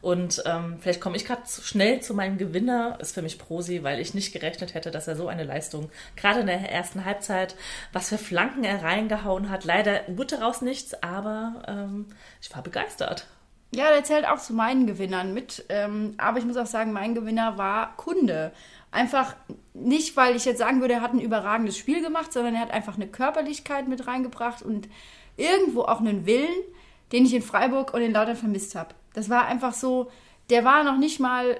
Und 0.00 0.42
ähm, 0.46 0.78
vielleicht 0.80 1.00
komme 1.00 1.16
ich 1.16 1.24
gerade 1.24 1.42
schnell 1.46 2.00
zu 2.00 2.14
meinem 2.14 2.38
Gewinner, 2.38 2.98
ist 3.00 3.14
für 3.14 3.22
mich 3.22 3.38
Prosi, 3.38 3.82
weil 3.82 4.00
ich 4.00 4.14
nicht 4.14 4.32
gerechnet 4.32 4.74
hätte, 4.74 4.90
dass 4.90 5.08
er 5.08 5.16
so 5.16 5.28
eine 5.28 5.44
Leistung, 5.44 5.90
gerade 6.16 6.40
in 6.40 6.46
der 6.46 6.70
ersten 6.70 7.04
Halbzeit, 7.04 7.54
was 7.92 8.08
für 8.08 8.18
Flanken 8.18 8.64
er 8.64 8.82
reingehauen 8.82 9.50
hat. 9.50 9.64
Leider 9.64 10.00
wurde 10.08 10.36
daraus 10.36 10.62
nichts, 10.62 11.02
aber 11.02 11.62
ähm, 11.68 12.06
ich 12.40 12.54
war 12.54 12.62
begeistert. 12.62 13.26
Ja, 13.72 13.90
der 13.90 14.02
zählt 14.02 14.26
auch 14.26 14.38
zu 14.38 14.52
meinen 14.52 14.86
Gewinnern 14.86 15.32
mit. 15.32 15.64
Ähm, 15.68 16.14
aber 16.18 16.38
ich 16.38 16.44
muss 16.44 16.56
auch 16.56 16.66
sagen, 16.66 16.92
mein 16.92 17.14
Gewinner 17.14 17.56
war 17.56 17.96
Kunde. 17.96 18.52
Einfach 18.90 19.36
nicht, 19.74 20.16
weil 20.16 20.34
ich 20.34 20.44
jetzt 20.44 20.58
sagen 20.58 20.80
würde, 20.80 20.94
er 20.94 21.02
hat 21.02 21.12
ein 21.12 21.20
überragendes 21.20 21.78
Spiel 21.78 22.02
gemacht, 22.02 22.32
sondern 22.32 22.56
er 22.56 22.62
hat 22.62 22.72
einfach 22.72 22.96
eine 22.96 23.06
Körperlichkeit 23.06 23.86
mit 23.86 24.08
reingebracht 24.08 24.62
und 24.62 24.88
irgendwo 25.36 25.82
auch 25.82 26.00
einen 26.00 26.26
Willen, 26.26 26.48
den 27.12 27.24
ich 27.24 27.34
in 27.34 27.42
Freiburg 27.42 27.94
und 27.94 28.02
in 28.02 28.12
Lautern 28.12 28.36
vermisst 28.36 28.74
habe. 28.74 28.94
Das 29.14 29.28
war 29.28 29.46
einfach 29.46 29.74
so, 29.74 30.10
der 30.50 30.64
war 30.64 30.84
noch 30.84 30.98
nicht 30.98 31.20
mal, 31.20 31.58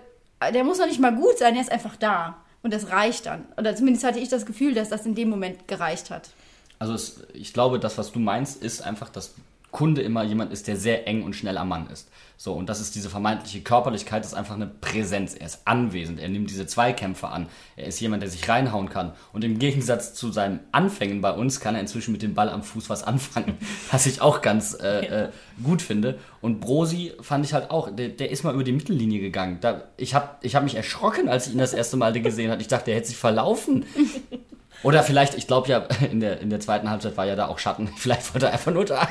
der 0.53 0.65
muss 0.65 0.79
noch 0.79 0.87
nicht 0.87 1.01
mal 1.01 1.15
gut 1.15 1.39
sein, 1.39 1.55
der 1.55 1.63
ist 1.63 1.73
einfach 1.73 1.97
da. 1.97 2.39
Und 2.63 2.75
das 2.75 2.91
reicht 2.91 3.27
dann. 3.27 3.47
Oder 3.57 3.75
zumindest 3.75 4.05
hatte 4.05 4.19
ich 4.19 4.29
das 4.29 4.45
Gefühl, 4.45 4.75
dass 4.75 4.91
das 4.91 5.07
in 5.07 5.15
dem 5.15 5.31
Moment 5.31 5.67
gereicht 5.67 6.11
hat. 6.11 6.31
Also 6.79 6.95
es, 6.95 7.23
ich 7.33 7.53
glaube, 7.53 7.79
das, 7.79 7.99
was 7.99 8.13
du 8.13 8.19
meinst, 8.19 8.63
ist 8.63 8.83
einfach, 8.83 9.09
dass 9.09 9.35
Kunde 9.71 10.03
immer 10.03 10.23
jemand 10.25 10.53
ist, 10.53 10.67
der 10.67 10.77
sehr 10.77 11.07
eng 11.07 11.23
und 11.23 11.35
schnell 11.35 11.59
am 11.59 11.69
Mann 11.69 11.89
ist. 11.89 12.09
So, 12.37 12.55
und 12.55 12.71
das 12.71 12.81
ist 12.81 12.95
diese 12.95 13.11
vermeintliche 13.11 13.61
Körperlichkeit, 13.61 14.25
ist 14.25 14.33
einfach 14.33 14.55
eine 14.55 14.67
Präsenz. 14.67 15.35
Er 15.35 15.45
ist 15.45 15.61
anwesend, 15.67 16.19
er 16.19 16.31
nimmt 16.31 16.49
diese 16.49 16.67
Zweikämpfe 16.67 17.29
an. 17.29 17.49
Er 17.77 17.87
ist 17.87 18.01
jemand, 18.01 18.23
der 18.23 18.31
sich 18.31 18.49
reinhauen 18.49 18.89
kann. 18.89 19.13
Und 19.35 19.45
im 19.45 19.59
Gegensatz 19.59 20.15
zu 20.15 20.33
seinen 20.33 20.61
Anfängen 20.73 21.21
bei 21.21 21.33
uns 21.33 21.61
kann 21.61 21.75
er 21.75 21.83
inzwischen 21.83 22.13
mit 22.13 22.23
dem 22.23 22.33
Ball 22.33 22.49
am 22.49 22.63
Fuß 22.63 22.89
was 22.89 23.03
anfangen, 23.03 23.59
was 23.91 24.07
ich 24.07 24.23
auch 24.23 24.41
ganz 24.41 24.75
äh, 24.81 25.25
äh, 25.25 25.29
gut 25.63 25.83
finde. 25.83 26.19
Und 26.41 26.61
Brosi 26.61 27.13
fand 27.21 27.45
ich 27.45 27.53
halt 27.53 27.71
auch, 27.71 27.95
der, 27.95 28.09
der 28.09 28.31
ist 28.31 28.43
mal 28.43 28.55
über 28.55 28.65
die 28.65 28.73
Mittellinie 28.73 29.21
gegangen. 29.21 29.59
Da, 29.61 29.83
ich 29.99 30.15
habe 30.15 30.31
ich 30.41 30.57
hab 30.57 30.65
mich 30.65 30.77
erschrocken, 30.77 31.29
als 31.29 31.47
ich 31.47 31.53
ihn 31.53 31.59
das 31.59 31.75
erste 31.75 31.99
Mal 31.99 32.11
gesehen 32.21 32.51
habe. 32.51 32.63
Ich 32.63 32.69
dachte, 32.69 32.91
er 32.91 32.97
hätte 32.97 33.09
sich 33.09 33.19
verlaufen. 33.19 33.85
Oder 34.83 35.03
vielleicht, 35.03 35.35
ich 35.35 35.47
glaube 35.47 35.69
ja, 35.69 35.79
in 36.11 36.21
der, 36.21 36.41
in 36.41 36.49
der 36.49 36.61
zweiten 36.61 36.89
Halbzeit 36.89 37.19
war 37.19 37.27
ja 37.27 37.37
da 37.37 37.49
auch 37.49 37.59
Schatten. 37.59 37.89
Vielleicht 37.99 38.33
wollte 38.33 38.47
er 38.47 38.53
einfach 38.53 38.73
nur 38.73 38.87
da. 38.87 39.07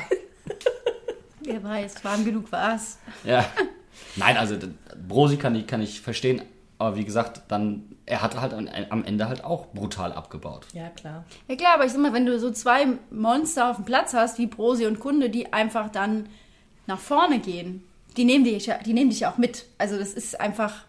Wer 1.42 1.62
weiß, 1.64 2.04
warm 2.04 2.24
genug 2.24 2.50
war 2.52 2.74
es. 2.76 2.98
Ja. 3.24 3.44
Nein, 4.16 4.36
also 4.36 4.56
Brosi 5.08 5.36
kann 5.36 5.54
ich, 5.54 5.66
kann 5.66 5.80
ich 5.82 6.00
verstehen. 6.00 6.42
Aber 6.78 6.96
wie 6.96 7.04
gesagt, 7.04 7.42
dann, 7.48 7.84
er 8.06 8.22
hat 8.22 8.40
halt 8.40 8.54
an- 8.54 8.68
am 8.90 9.04
Ende 9.04 9.28
halt 9.28 9.44
auch 9.44 9.66
brutal 9.68 10.12
abgebaut. 10.12 10.66
Ja, 10.72 10.88
klar. 10.88 11.24
Ja 11.48 11.56
klar, 11.56 11.74
aber 11.74 11.84
ich 11.84 11.92
sag 11.92 12.00
mal, 12.00 12.12
wenn 12.14 12.24
du 12.26 12.38
so 12.38 12.50
zwei 12.50 12.86
Monster 13.10 13.70
auf 13.70 13.76
dem 13.76 13.84
Platz 13.84 14.14
hast, 14.14 14.38
wie 14.38 14.46
Prosi 14.46 14.86
und 14.86 14.98
Kunde, 15.00 15.28
die 15.28 15.52
einfach 15.52 15.90
dann 15.90 16.28
nach 16.86 16.98
vorne 16.98 17.38
gehen, 17.38 17.84
die 18.16 18.24
nehmen 18.24 18.44
dich 18.44 18.66
ja, 18.66 18.78
die 18.78 18.94
nehmen 18.94 19.10
dich 19.10 19.20
ja 19.20 19.30
auch 19.32 19.36
mit. 19.38 19.66
Also 19.78 19.98
das 19.98 20.14
ist 20.14 20.40
einfach, 20.40 20.84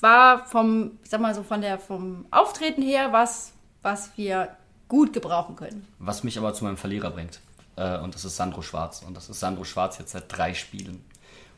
war 0.00 0.46
vom, 0.46 0.92
ich 1.02 1.10
sag 1.10 1.20
mal 1.20 1.34
so, 1.34 1.42
von 1.42 1.60
der, 1.60 1.78
vom 1.78 2.26
Auftreten 2.30 2.82
her 2.82 3.12
was, 3.12 3.52
was 3.82 4.10
wir 4.16 4.48
gut 4.88 5.12
gebrauchen 5.12 5.56
können. 5.56 5.86
Was 5.98 6.24
mich 6.24 6.38
aber 6.38 6.54
zu 6.54 6.64
meinem 6.64 6.76
Verlierer 6.76 7.10
bringt. 7.10 7.40
Äh, 7.76 7.98
und 7.98 8.14
das 8.14 8.24
ist 8.24 8.36
Sandro 8.36 8.62
Schwarz. 8.62 9.02
Und 9.06 9.16
das 9.16 9.28
ist 9.28 9.40
Sandro 9.40 9.64
Schwarz 9.64 9.98
jetzt 9.98 10.12
seit 10.12 10.24
drei 10.28 10.54
Spielen. 10.54 11.04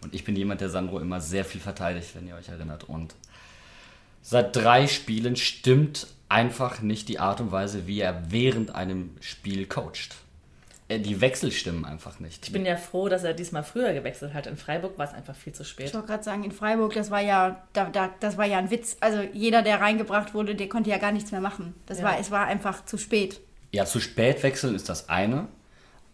Und 0.02 0.14
ich 0.14 0.24
bin 0.24 0.34
jemand, 0.36 0.60
der 0.60 0.68
Sandro 0.70 0.98
immer 0.98 1.20
sehr 1.20 1.44
viel 1.44 1.60
verteidigt, 1.60 2.14
wenn 2.14 2.26
ihr 2.26 2.34
euch 2.36 2.48
erinnert. 2.48 2.84
Und 2.84 3.14
Seit 4.24 4.54
drei 4.54 4.86
Spielen 4.86 5.34
stimmt 5.34 6.06
einfach 6.28 6.80
nicht 6.80 7.08
die 7.08 7.18
Art 7.18 7.40
und 7.40 7.50
Weise, 7.50 7.88
wie 7.88 8.00
er 8.00 8.30
während 8.30 8.72
einem 8.74 9.16
Spiel 9.20 9.66
coacht. 9.66 10.14
Äh, 10.88 11.00
Die 11.00 11.20
Wechsel 11.20 11.50
stimmen 11.50 11.84
einfach 11.84 12.20
nicht. 12.20 12.46
Ich 12.46 12.52
bin 12.52 12.64
ja 12.64 12.76
froh, 12.76 13.08
dass 13.08 13.24
er 13.24 13.34
diesmal 13.34 13.64
früher 13.64 13.92
gewechselt 13.92 14.32
hat. 14.32 14.46
In 14.46 14.56
Freiburg 14.56 14.96
war 14.96 15.06
es 15.08 15.12
einfach 15.12 15.34
viel 15.34 15.52
zu 15.52 15.62
Ich 15.62 15.68
spät. 15.70 15.92
wollte 15.92 16.06
gerade 16.06 16.22
sagen, 16.22 16.44
in 16.44 16.52
Freiburg, 16.52 16.94
das 16.94 17.10
war 17.10 17.20
ja, 17.20 17.62
da, 17.72 17.86
da, 17.90 18.10
das 18.20 18.36
war 18.38 18.46
ja 18.46 18.58
ein 18.58 18.70
Witz. 18.70 18.96
Also 19.00 19.22
jeder, 19.32 19.62
der 19.62 19.80
reingebracht 19.80 20.34
wurde, 20.34 20.54
der 20.54 20.68
konnte 20.68 20.90
ja 20.90 20.98
gar 20.98 21.10
nichts 21.10 21.32
mehr 21.32 21.40
machen. 21.40 21.74
Das 21.86 21.98
Ja. 21.98 22.04
war, 22.04 22.18
es 22.20 22.30
war 22.30 22.46
einfach 22.46 22.84
zu 22.84 22.98
spät. 22.98 23.40
Ja, 23.72 23.86
zu 23.86 23.98
spät 24.00 24.42
wechseln 24.44 24.76
ist 24.76 24.88
das 24.88 25.08
eine. 25.08 25.48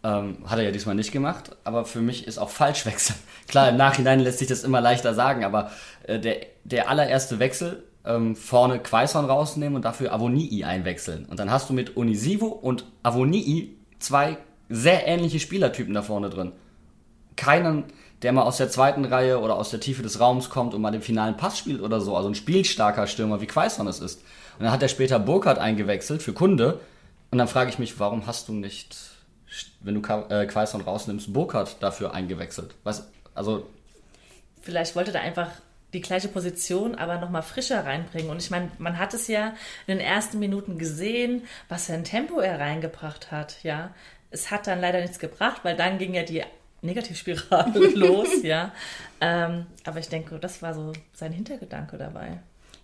Ähm, 0.01 0.37
hat 0.45 0.57
er 0.57 0.63
ja 0.63 0.71
diesmal 0.71 0.95
nicht 0.95 1.11
gemacht, 1.11 1.57
aber 1.65 1.83
für 1.83 1.99
mich 1.99 2.25
ist 2.25 2.37
auch 2.37 2.49
falsch 2.49 2.85
wechseln. 2.85 3.19
Klar, 3.47 3.69
im 3.69 3.77
Nachhinein 3.77 4.21
lässt 4.21 4.39
sich 4.39 4.47
das 4.47 4.63
immer 4.63 4.79
leichter 4.79 5.13
sagen, 5.13 5.43
aber 5.43 5.71
äh, 6.03 6.19
der, 6.19 6.37
der 6.63 6.89
allererste 6.89 7.39
Wechsel, 7.39 7.83
ähm, 8.05 8.35
vorne 8.35 8.79
Quaison 8.79 9.25
rausnehmen 9.25 9.75
und 9.75 9.85
dafür 9.85 10.13
Avonii 10.13 10.63
einwechseln. 10.63 11.25
Und 11.25 11.39
dann 11.39 11.51
hast 11.51 11.69
du 11.69 11.73
mit 11.73 11.97
Onisivo 11.97 12.47
und 12.47 12.85
Avonii 13.03 13.77
zwei 13.99 14.37
sehr 14.69 15.07
ähnliche 15.07 15.39
Spielertypen 15.39 15.93
da 15.93 16.01
vorne 16.01 16.29
drin. 16.29 16.53
Keinen, 17.35 17.85
der 18.21 18.31
mal 18.31 18.43
aus 18.43 18.57
der 18.57 18.69
zweiten 18.69 19.05
Reihe 19.05 19.39
oder 19.39 19.55
aus 19.55 19.69
der 19.69 19.79
Tiefe 19.79 20.03
des 20.03 20.19
Raums 20.19 20.49
kommt 20.49 20.73
und 20.73 20.81
mal 20.81 20.91
den 20.91 21.01
finalen 21.01 21.37
Pass 21.37 21.57
spielt 21.57 21.81
oder 21.81 22.01
so. 22.01 22.15
Also 22.15 22.29
ein 22.29 22.35
spielstarker 22.35 23.07
Stürmer, 23.07 23.41
wie 23.41 23.47
Quaison 23.47 23.87
es 23.87 23.99
ist. 23.99 24.21
Und 24.57 24.65
dann 24.65 24.71
hat 24.71 24.81
er 24.81 24.89
später 24.89 25.19
Burkhardt 25.19 25.57
eingewechselt 25.57 26.21
für 26.21 26.33
Kunde. 26.33 26.79
Und 27.31 27.37
dann 27.37 27.47
frage 27.47 27.69
ich 27.69 27.79
mich, 27.79 27.99
warum 27.99 28.27
hast 28.27 28.47
du 28.47 28.53
nicht, 28.53 28.97
wenn 29.81 30.01
du 30.01 30.01
äh, 30.29 30.45
Quaison 30.45 30.81
rausnimmst, 30.81 31.33
Burkhardt 31.33 31.77
dafür 31.81 32.13
eingewechselt? 32.13 32.75
Was, 32.83 33.09
also, 33.33 33.67
Vielleicht 34.61 34.95
wollte 34.95 35.13
er 35.13 35.21
einfach 35.21 35.51
die 35.93 36.01
gleiche 36.01 36.27
Position, 36.27 36.95
aber 36.95 37.17
nochmal 37.17 37.41
frischer 37.41 37.85
reinbringen. 37.85 38.29
Und 38.29 38.41
ich 38.41 38.51
meine, 38.51 38.69
man 38.77 38.99
hat 38.99 39.13
es 39.13 39.27
ja 39.27 39.49
in 39.87 39.97
den 39.97 39.99
ersten 39.99 40.39
Minuten 40.39 40.77
gesehen, 40.77 41.43
was 41.67 41.87
für 41.87 41.93
ein 41.93 42.03
Tempo 42.03 42.39
er 42.39 42.59
reingebracht 42.59 43.31
hat, 43.31 43.63
ja. 43.63 43.93
Es 44.31 44.51
hat 44.51 44.67
dann 44.67 44.79
leider 44.79 45.01
nichts 45.01 45.17
gebracht, 45.17 45.61
weil 45.63 45.75
dann 45.75 45.97
ging 45.97 46.13
ja 46.13 46.21
die 46.21 46.43
Negativspirale 46.81 47.79
los, 47.95 48.43
ja. 48.43 48.71
Ähm, 49.19 49.65
aber 49.83 49.99
ich 49.99 50.09
denke, 50.09 50.37
das 50.37 50.61
war 50.61 50.73
so 50.73 50.93
sein 51.13 51.31
Hintergedanke 51.31 51.97
dabei. 51.97 52.39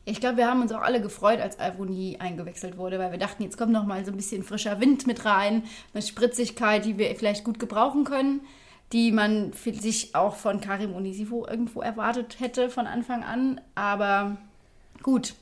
Ich 0.07 0.19
glaube, 0.19 0.37
wir 0.37 0.47
haben 0.47 0.61
uns 0.61 0.71
auch 0.71 0.81
alle 0.81 1.01
gefreut, 1.01 1.39
als 1.39 1.59
Avonie 1.59 2.19
eingewechselt 2.19 2.77
wurde, 2.77 2.99
weil 2.99 3.11
wir 3.11 3.17
dachten, 3.17 3.41
jetzt 3.41 3.57
kommt 3.57 3.71
noch 3.71 3.85
mal 3.85 4.05
so 4.05 4.11
ein 4.11 4.17
bisschen 4.17 4.43
frischer 4.43 4.79
Wind 4.79 5.07
mit 5.07 5.25
rein, 5.25 5.63
eine 5.93 6.03
Spritzigkeit, 6.03 6.85
die 6.85 6.99
wir 6.99 7.13
vielleicht 7.15 7.43
gut 7.43 7.57
gebrauchen 7.57 8.03
können, 8.03 8.41
die 8.93 9.11
man 9.11 9.51
für 9.53 9.73
sich 9.73 10.13
auch 10.13 10.35
von 10.35 10.61
Karim 10.61 10.93
Onisivo 10.95 11.47
irgendwo 11.47 11.81
erwartet 11.81 12.39
hätte 12.39 12.69
von 12.69 12.85
Anfang 12.85 13.23
an. 13.23 13.59
Aber 13.73 14.37
gut. 15.01 15.33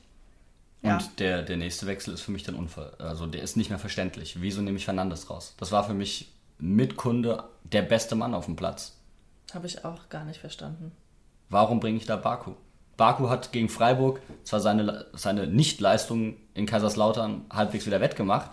Ja. 0.80 0.96
und 0.96 1.20
der, 1.20 1.42
der 1.42 1.58
nächste 1.58 1.86
Wechsel 1.86 2.14
ist 2.14 2.22
für 2.22 2.30
mich 2.30 2.42
dann 2.42 2.54
Unfall. 2.54 2.94
Also, 2.98 3.26
der 3.26 3.42
ist 3.42 3.56
nicht 3.56 3.70
mehr 3.70 3.78
verständlich. 3.78 4.40
Wieso 4.40 4.62
nehme 4.62 4.78
ich 4.78 4.84
Fernandes 4.84 5.28
raus? 5.28 5.54
Das 5.58 5.72
war 5.72 5.84
für 5.84 5.94
mich 5.94 6.32
mit 6.58 6.96
Kunde 6.96 7.44
der 7.64 7.82
beste 7.82 8.14
Mann 8.14 8.34
auf 8.34 8.46
dem 8.46 8.56
Platz. 8.56 8.96
Habe 9.52 9.66
ich 9.66 9.84
auch 9.84 10.08
gar 10.08 10.24
nicht 10.24 10.40
verstanden. 10.40 10.92
Warum 11.48 11.80
bringe 11.80 11.98
ich 11.98 12.06
da 12.06 12.16
Baku? 12.16 12.54
Baku 12.96 13.28
hat 13.28 13.52
gegen 13.52 13.68
Freiburg 13.68 14.20
zwar 14.44 14.60
seine, 14.60 15.06
seine 15.12 15.46
Nichtleistung 15.46 16.36
in 16.54 16.66
Kaiserslautern 16.66 17.44
halbwegs 17.50 17.86
wieder 17.86 18.00
wettgemacht, 18.00 18.50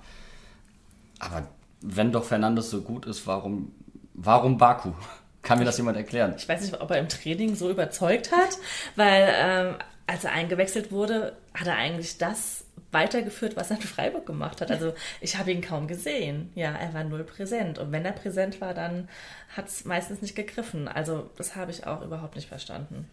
aber 1.20 1.48
wenn 1.82 2.12
doch 2.12 2.24
Fernandes 2.24 2.70
so 2.70 2.82
gut 2.82 3.06
ist, 3.06 3.26
warum, 3.28 3.72
warum 4.14 4.58
Baku? 4.58 4.94
Kann 5.42 5.58
mir 5.58 5.66
das 5.66 5.78
jemand 5.78 5.98
erklären? 5.98 6.36
Ich 6.38 6.48
weiß 6.48 6.62
nicht, 6.62 6.80
ob 6.80 6.92
er 6.92 7.00
im 7.00 7.10
Training 7.10 7.56
so 7.56 7.72
überzeugt 7.72 8.32
hat, 8.32 8.60
weil 8.96 9.34
ähm, 9.36 9.76
als 10.06 10.24
er 10.24 10.34
eingewechselt 10.34 10.92
wurde, 10.92 11.36
hat 11.56 11.66
er 11.66 11.78
eigentlich 11.78 12.20
das 12.20 12.66
weitergeführt, 12.92 13.56
was 13.56 13.72
er 13.72 13.78
in 13.78 13.84
Freiburg 13.84 14.26
gemacht 14.26 14.62
hat. 14.62 14.70
Also 14.70 14.94
ich 15.20 15.38
habe 15.38 15.52
ihn 15.52 15.62
kaum 15.62 15.88
gesehen. 15.88 16.52
Ja, 16.56 16.72
er 16.74 16.94
war 16.94 17.04
null 17.04 17.24
präsent. 17.24 17.80
Und 17.80 17.92
wenn 17.92 18.06
er 18.06 18.12
präsent 18.12 18.62
war, 18.62 18.74
dann 18.74 19.08
hat 19.56 19.68
es 19.68 19.86
meistens 19.86 20.22
nicht 20.22 20.36
gegriffen. 20.36 20.88
Also 20.88 21.30
das 21.38 21.56
habe 21.56 21.72
ich 21.72 21.88
auch 21.88 22.02
überhaupt 22.02 22.36
nicht 22.36 22.50
verstanden. 22.50 23.08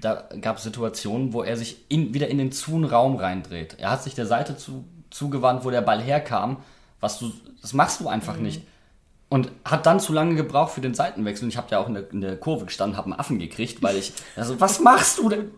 Da 0.00 0.28
gab 0.40 0.58
es 0.58 0.62
Situationen, 0.62 1.32
wo 1.32 1.42
er 1.42 1.56
sich 1.56 1.84
in, 1.88 2.14
wieder 2.14 2.28
in 2.28 2.38
den 2.38 2.52
zuen 2.52 2.84
Raum 2.84 3.16
reindreht. 3.16 3.76
Er 3.78 3.90
hat 3.90 4.02
sich 4.02 4.14
der 4.14 4.26
Seite 4.26 4.56
zu, 4.56 4.84
zugewandt, 5.10 5.64
wo 5.64 5.70
der 5.70 5.80
Ball 5.80 6.00
herkam. 6.00 6.58
Was 7.00 7.18
du, 7.18 7.32
das 7.62 7.72
machst 7.72 8.00
du 8.00 8.08
einfach 8.08 8.36
nicht. 8.36 8.62
Und 9.28 9.50
hat 9.64 9.86
dann 9.86 10.00
zu 10.00 10.12
lange 10.12 10.34
gebraucht 10.34 10.72
für 10.72 10.80
den 10.80 10.94
Seitenwechsel. 10.94 11.44
Und 11.44 11.50
ich 11.50 11.56
habe 11.56 11.68
ja 11.70 11.78
auch 11.78 11.88
in 11.88 11.94
der, 11.94 12.10
in 12.10 12.20
der 12.20 12.36
Kurve 12.36 12.66
gestanden, 12.66 12.96
habe 12.96 13.06
einen 13.06 13.18
Affen 13.18 13.38
gekriegt, 13.38 13.82
weil 13.82 13.96
ich, 13.96 14.12
also 14.36 14.60
was 14.60 14.80
machst 14.80 15.18
du 15.18 15.28
denn? 15.28 15.50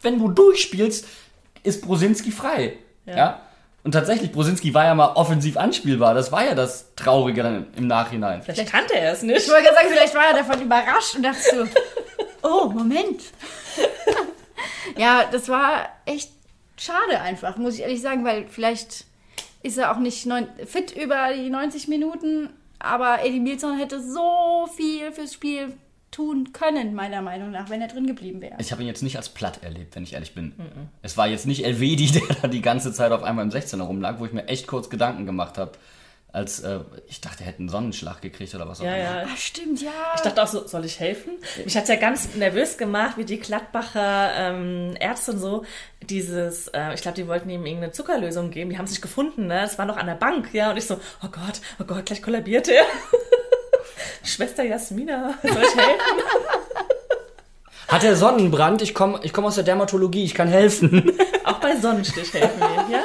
Wenn 0.00 0.18
du 0.18 0.28
durchspielst, 0.28 1.06
ist 1.62 1.82
Brosinski 1.82 2.30
frei. 2.30 2.74
Ja. 3.06 3.40
Und 3.84 3.92
tatsächlich, 3.92 4.32
Brosinski 4.32 4.72
war 4.72 4.84
ja 4.84 4.94
mal 4.94 5.12
offensiv 5.14 5.58
anspielbar. 5.58 6.14
Das 6.14 6.32
war 6.32 6.44
ja 6.44 6.54
das 6.54 6.94
Traurige 6.96 7.42
dann 7.42 7.66
im 7.76 7.86
Nachhinein. 7.86 8.42
Vielleicht, 8.42 8.70
kannte 8.70 8.94
er 8.94 9.12
es 9.12 9.22
nicht. 9.22 9.44
Ich 9.44 9.50
wollte 9.50 9.64
gerade 9.64 9.76
sagen, 9.76 9.88
vielleicht 9.90 10.14
war 10.14 10.24
er 10.24 10.34
davon 10.34 10.62
überrascht 10.62 11.16
und 11.16 11.22
dachte 11.22 11.38
so, 11.38 11.64
oh, 12.44 12.68
Moment. 12.68 13.22
ja, 14.96 15.24
das 15.30 15.48
war 15.48 15.88
echt 16.06 16.30
schade 16.76 17.20
einfach, 17.20 17.56
muss 17.56 17.74
ich 17.74 17.80
ehrlich 17.80 18.00
sagen, 18.00 18.24
weil 18.24 18.46
vielleicht 18.46 19.04
ist 19.62 19.78
er 19.78 19.92
auch 19.92 19.98
nicht 19.98 20.26
neun, 20.26 20.46
fit 20.66 20.94
über 20.94 21.32
die 21.34 21.50
90 21.50 21.88
Minuten, 21.88 22.50
aber 22.78 23.24
Eddie 23.24 23.40
Milson 23.40 23.78
hätte 23.78 24.00
so 24.00 24.68
viel 24.76 25.10
fürs 25.12 25.32
Spiel 25.32 25.74
tun 26.10 26.52
können, 26.52 26.94
meiner 26.94 27.22
Meinung 27.22 27.50
nach, 27.50 27.70
wenn 27.70 27.80
er 27.80 27.88
drin 27.88 28.06
geblieben 28.06 28.40
wäre. 28.40 28.54
Ich 28.60 28.70
habe 28.70 28.82
ihn 28.82 28.86
jetzt 28.86 29.02
nicht 29.02 29.16
als 29.16 29.30
platt 29.30 29.62
erlebt, 29.62 29.96
wenn 29.96 30.04
ich 30.04 30.12
ehrlich 30.12 30.34
bin. 30.34 30.52
Es 31.02 31.16
war 31.16 31.26
jetzt 31.26 31.46
nicht 31.46 31.64
Elvedi, 31.64 32.06
der 32.12 32.22
da 32.40 32.48
die 32.48 32.60
ganze 32.60 32.92
Zeit 32.92 33.10
auf 33.10 33.24
einmal 33.24 33.44
im 33.44 33.50
16er 33.50 33.82
rumlag, 33.82 34.20
wo 34.20 34.26
ich 34.26 34.32
mir 34.32 34.46
echt 34.46 34.68
kurz 34.68 34.90
Gedanken 34.90 35.26
gemacht 35.26 35.58
habe. 35.58 35.72
Als 36.34 36.58
äh, 36.60 36.80
ich 37.06 37.20
dachte, 37.20 37.44
er 37.44 37.46
hätte 37.46 37.60
einen 37.60 37.68
Sonnenschlag 37.68 38.20
gekriegt 38.20 38.52
oder 38.56 38.68
was 38.68 38.80
auch 38.80 38.84
Ja, 38.84 38.96
immer. 38.96 39.04
ja. 39.22 39.26
Ah, 39.32 39.36
stimmt, 39.36 39.80
ja. 39.80 39.90
Ich 40.16 40.20
dachte 40.22 40.42
auch 40.42 40.48
so, 40.48 40.66
soll 40.66 40.84
ich 40.84 40.98
helfen? 40.98 41.34
Mich 41.64 41.76
hat's 41.76 41.88
ja 41.88 41.94
ganz 41.94 42.34
nervös 42.34 42.76
gemacht, 42.76 43.16
wie 43.16 43.24
die 43.24 43.38
Gladbacher 43.38 44.32
ähm, 44.36 44.96
Ärzte 44.98 45.30
und 45.30 45.38
so 45.38 45.64
dieses, 46.02 46.66
äh, 46.68 46.92
ich 46.92 47.02
glaube, 47.02 47.14
die 47.14 47.28
wollten 47.28 47.48
ihm 47.50 47.64
irgendeine 47.64 47.92
Zuckerlösung 47.92 48.50
geben, 48.50 48.70
die 48.70 48.78
haben 48.78 48.84
es 48.86 48.90
nicht 48.90 49.00
gefunden, 49.00 49.46
ne? 49.46 49.62
Es 49.62 49.78
war 49.78 49.86
noch 49.86 49.96
an 49.96 50.06
der 50.06 50.16
Bank, 50.16 50.48
ja, 50.52 50.70
und 50.72 50.76
ich 50.76 50.86
so, 50.88 50.94
oh 51.22 51.28
Gott, 51.30 51.60
oh 51.80 51.84
Gott, 51.84 52.04
gleich 52.06 52.20
kollabiert 52.20 52.66
er. 52.66 52.82
Schwester 54.24 54.64
Jasmina, 54.64 55.34
soll 55.40 55.50
ich 55.52 55.76
helfen? 55.76 56.22
Hat 57.88 58.02
er 58.02 58.16
Sonnenbrand? 58.16 58.82
Ich 58.82 58.92
komme 58.94 59.20
ich 59.22 59.32
komm 59.32 59.44
aus 59.44 59.54
der 59.54 59.62
Dermatologie, 59.64 60.24
ich 60.24 60.34
kann 60.34 60.48
helfen. 60.48 61.12
Auch 61.44 61.60
bei 61.60 61.76
Sonnenstich 61.76 62.32
helfen 62.32 62.58
wir, 62.58 62.96
ja? 62.96 63.02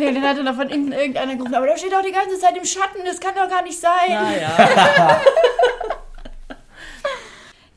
Ja, 0.00 0.12
dann 0.12 0.22
hatte 0.22 0.44
da 0.44 0.54
von 0.54 0.68
hinten 0.68 0.92
irgendeiner 0.92 1.36
gerufen, 1.36 1.54
aber 1.54 1.66
der 1.66 1.76
steht 1.76 1.92
doch 1.92 2.02
die 2.02 2.12
ganze 2.12 2.38
Zeit 2.38 2.56
im 2.56 2.64
Schatten, 2.64 3.04
das 3.04 3.20
kann 3.20 3.34
doch 3.34 3.48
gar 3.48 3.62
nicht 3.62 3.78
sein. 3.78 4.08
Naja. 4.08 5.20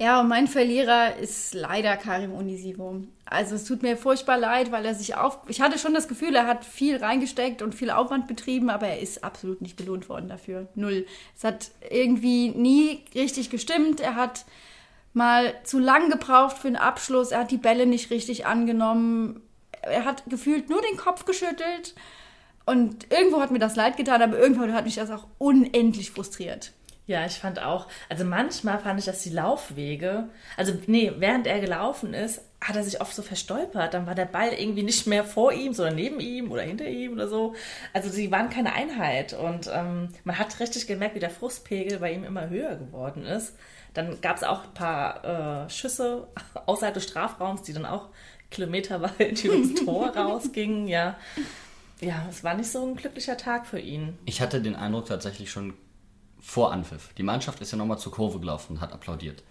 Ja, 0.03 0.19
und 0.19 0.27
mein 0.27 0.47
Verlierer 0.47 1.15
ist 1.15 1.53
leider 1.53 1.95
Karim 1.95 2.33
Onisivo. 2.33 3.03
Also 3.25 3.55
es 3.55 3.63
tut 3.63 3.83
mir 3.83 3.95
furchtbar 3.95 4.37
leid, 4.37 4.69
weil 4.69 4.85
er 4.85 4.95
sich 4.95 5.15
auf... 5.15 5.39
Ich 5.47 5.61
hatte 5.61 5.79
schon 5.79 5.93
das 5.93 6.09
Gefühl, 6.09 6.35
er 6.35 6.45
hat 6.45 6.65
viel 6.65 6.97
reingesteckt 6.97 7.61
und 7.61 7.73
viel 7.73 7.89
Aufwand 7.89 8.27
betrieben, 8.27 8.69
aber 8.69 8.87
er 8.87 8.99
ist 8.99 9.23
absolut 9.23 9.61
nicht 9.61 9.77
belohnt 9.77 10.09
worden 10.09 10.27
dafür. 10.27 10.67
Null. 10.75 11.05
Es 11.37 11.45
hat 11.45 11.71
irgendwie 11.89 12.49
nie 12.49 13.05
richtig 13.15 13.49
gestimmt. 13.49 14.01
Er 14.01 14.15
hat 14.15 14.43
mal 15.13 15.53
zu 15.63 15.79
lang 15.79 16.09
gebraucht 16.09 16.57
für 16.57 16.67
einen 16.67 16.75
Abschluss. 16.75 17.31
Er 17.31 17.39
hat 17.39 17.51
die 17.51 17.57
Bälle 17.57 17.85
nicht 17.85 18.09
richtig 18.09 18.45
angenommen. 18.45 19.41
Er 19.83 20.05
hat 20.05 20.23
gefühlt 20.27 20.69
nur 20.69 20.81
den 20.81 20.97
Kopf 20.97 21.25
geschüttelt. 21.25 21.95
Und 22.65 23.11
irgendwo 23.11 23.41
hat 23.41 23.51
mir 23.51 23.59
das 23.59 23.75
leid 23.75 23.97
getan, 23.97 24.21
aber 24.21 24.37
irgendwo 24.37 24.71
hat 24.71 24.85
mich 24.85 24.95
das 24.95 25.11
auch 25.11 25.27
unendlich 25.37 26.11
frustriert. 26.11 26.71
Ja, 27.05 27.25
ich 27.25 27.33
fand 27.33 27.61
auch, 27.61 27.87
also 28.07 28.23
manchmal 28.23 28.79
fand 28.79 28.97
ich, 28.97 29.05
dass 29.05 29.23
die 29.23 29.29
Laufwege, 29.29 30.29
also 30.55 30.73
nee, 30.87 31.11
während 31.17 31.47
er 31.47 31.59
gelaufen 31.59 32.13
ist, 32.13 32.41
hat 32.61 32.77
er 32.77 32.83
sich 32.83 33.01
oft 33.01 33.13
so 33.13 33.21
verstolpert. 33.21 33.93
Dann 33.93 34.07
war 34.07 34.15
der 34.15 34.23
Ball 34.23 34.53
irgendwie 34.53 34.83
nicht 34.83 35.05
mehr 35.05 35.25
vor 35.25 35.51
ihm, 35.51 35.73
sondern 35.73 35.95
neben 35.95 36.21
ihm 36.21 36.49
oder 36.49 36.61
hinter 36.61 36.87
ihm 36.87 37.11
oder 37.11 37.27
so. 37.27 37.55
Also 37.91 38.09
sie 38.09 38.31
waren 38.31 38.49
keine 38.49 38.71
Einheit 38.71 39.33
und 39.33 39.69
ähm, 39.73 40.09
man 40.23 40.39
hat 40.39 40.61
richtig 40.61 40.87
gemerkt, 40.87 41.15
wie 41.15 41.19
der 41.19 41.29
Frustpegel 41.29 41.99
bei 41.99 42.13
ihm 42.13 42.23
immer 42.23 42.47
höher 42.47 42.77
geworden 42.77 43.25
ist. 43.25 43.57
Dann 43.93 44.21
gab 44.21 44.37
es 44.37 44.43
auch 44.43 44.63
ein 44.63 44.73
paar 44.73 45.65
äh, 45.65 45.69
Schüsse 45.69 46.29
außerhalb 46.65 46.93
des 46.93 47.03
Strafraums, 47.03 47.63
die 47.63 47.73
dann 47.73 47.85
auch 47.85 48.09
kilometerweit 48.53 49.43
übers 49.43 49.83
Tor 49.83 50.15
rausgingen. 50.15 50.87
Ja, 50.87 51.17
ja, 52.01 52.25
es 52.29 52.43
war 52.43 52.53
nicht 52.53 52.69
so 52.69 52.85
ein 52.85 52.95
glücklicher 52.95 53.37
Tag 53.37 53.65
für 53.65 53.79
ihn. 53.79 54.17
Ich 54.25 54.41
hatte 54.41 54.61
den 54.61 54.75
Eindruck 54.75 55.05
tatsächlich 55.05 55.51
schon 55.51 55.73
vor 56.39 56.71
Anpfiff. 56.73 57.13
Die 57.17 57.23
Mannschaft 57.23 57.61
ist 57.61 57.71
ja 57.71 57.77
nochmal 57.77 57.99
zur 57.99 58.11
Kurve 58.11 58.39
gelaufen 58.39 58.73
und 58.73 58.81
hat 58.81 58.91
applaudiert. 58.91 59.43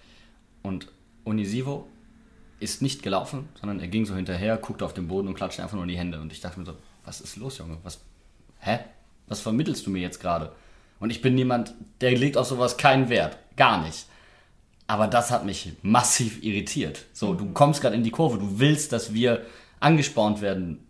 Und 0.62 0.88
Onisivo 1.24 1.88
ist 2.60 2.82
nicht 2.82 3.02
gelaufen, 3.02 3.48
sondern 3.58 3.80
er 3.80 3.88
ging 3.88 4.04
so 4.06 4.14
hinterher, 4.14 4.56
guckte 4.56 4.84
auf 4.84 4.94
den 4.94 5.08
Boden 5.08 5.28
und 5.28 5.34
klatschte 5.34 5.62
einfach 5.62 5.74
nur 5.74 5.84
in 5.84 5.88
die 5.88 5.98
Hände. 5.98 6.20
Und 6.20 6.32
ich 6.32 6.40
dachte 6.40 6.60
mir 6.60 6.66
so, 6.66 6.74
was 7.04 7.20
ist 7.20 7.36
los, 7.36 7.58
Junge? 7.58 7.78
Was, 7.82 8.00
hä? 8.60 8.80
Was 9.26 9.40
vermittelst 9.40 9.86
du 9.86 9.90
mir 9.90 10.00
jetzt 10.00 10.20
gerade? 10.20 10.52
Und 11.00 11.10
ich 11.10 11.22
bin 11.22 11.34
niemand, 11.34 11.74
der 12.00 12.16
legt 12.16 12.36
auf 12.36 12.46
sowas 12.46 12.76
keinen 12.76 13.08
Wert. 13.08 13.38
Gar 13.56 13.82
nicht. 13.82 14.06
Aber 14.86 15.06
das 15.06 15.30
hat 15.30 15.44
mich 15.44 15.72
massiv 15.82 16.42
irritiert. 16.42 17.06
So, 17.12 17.34
du 17.34 17.52
kommst 17.52 17.80
gerade 17.80 17.94
in 17.94 18.04
die 18.04 18.10
Kurve, 18.10 18.38
du 18.38 18.58
willst, 18.58 18.92
dass 18.92 19.14
wir 19.14 19.44
angespornt 19.80 20.40
werden. 20.40 20.86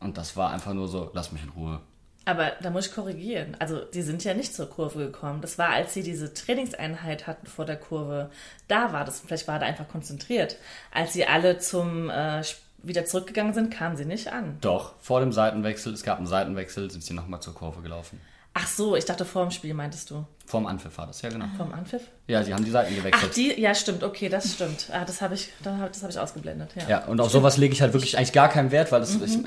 Und 0.00 0.18
das 0.18 0.36
war 0.36 0.50
einfach 0.50 0.74
nur 0.74 0.88
so, 0.88 1.10
lass 1.14 1.32
mich 1.32 1.42
in 1.42 1.50
Ruhe. 1.50 1.80
Aber 2.24 2.52
da 2.60 2.70
muss 2.70 2.88
ich 2.88 2.94
korrigieren. 2.94 3.56
Also, 3.60 3.80
die 3.84 4.02
sind 4.02 4.24
ja 4.24 4.34
nicht 4.34 4.52
zur 4.52 4.68
Kurve 4.68 4.98
gekommen. 4.98 5.40
Das 5.40 5.58
war, 5.58 5.70
als 5.70 5.94
sie 5.94 6.02
diese 6.02 6.34
Trainingseinheit 6.34 7.28
hatten 7.28 7.46
vor 7.46 7.64
der 7.64 7.76
Kurve. 7.76 8.30
Da 8.66 8.92
war 8.92 9.04
das, 9.04 9.20
vielleicht 9.20 9.46
war 9.46 9.60
er 9.60 9.66
einfach 9.68 9.88
konzentriert. 9.88 10.56
Als 10.92 11.12
sie 11.12 11.24
alle 11.24 11.58
zum 11.58 12.10
äh, 12.10 12.42
wieder 12.82 13.04
zurückgegangen 13.04 13.54
sind, 13.54 13.70
kamen 13.70 13.96
sie 13.96 14.04
nicht 14.04 14.32
an. 14.32 14.58
Doch, 14.60 14.94
vor 15.00 15.20
dem 15.20 15.32
Seitenwechsel, 15.32 15.92
es 15.92 16.02
gab 16.02 16.18
einen 16.18 16.26
Seitenwechsel, 16.26 16.90
sind 16.90 17.04
sie 17.04 17.14
nochmal 17.14 17.40
zur 17.40 17.54
Kurve 17.54 17.80
gelaufen. 17.80 18.20
Ach 18.58 18.66
so, 18.66 18.96
ich 18.96 19.04
dachte 19.04 19.26
vor 19.26 19.42
dem 19.42 19.50
Spiel, 19.50 19.74
meintest 19.74 20.10
du. 20.10 20.24
Vorm 20.46 20.64
Anpfiff 20.66 20.96
war 20.96 21.06
das, 21.06 21.20
ja 21.20 21.28
genau. 21.28 21.44
Vom 21.58 21.72
Anpfiff? 21.74 22.00
Ja, 22.26 22.42
sie 22.42 22.54
haben 22.54 22.64
die 22.64 22.70
Seiten 22.70 22.90
Ach, 22.94 22.98
gewechselt. 23.04 23.36
die, 23.36 23.60
ja, 23.60 23.74
stimmt, 23.74 24.02
okay, 24.02 24.30
das 24.30 24.54
stimmt. 24.54 24.88
Ah, 24.92 25.04
das 25.04 25.20
habe 25.20 25.34
ich, 25.34 25.50
hab- 25.64 25.92
das 25.92 26.02
habe 26.02 26.10
ich 26.12 26.18
ausgeblendet, 26.18 26.70
ja. 26.76 26.88
Ja, 26.88 27.04
und 27.04 27.20
auf 27.20 27.30
sowas 27.30 27.58
lege 27.58 27.74
ich 27.74 27.82
halt 27.82 27.92
wirklich 27.92 28.16
eigentlich 28.16 28.32
gar 28.32 28.48
keinen 28.48 28.70
Wert, 28.70 28.92
weil 28.92 29.00
das 29.00 29.14
ist, 29.14 29.40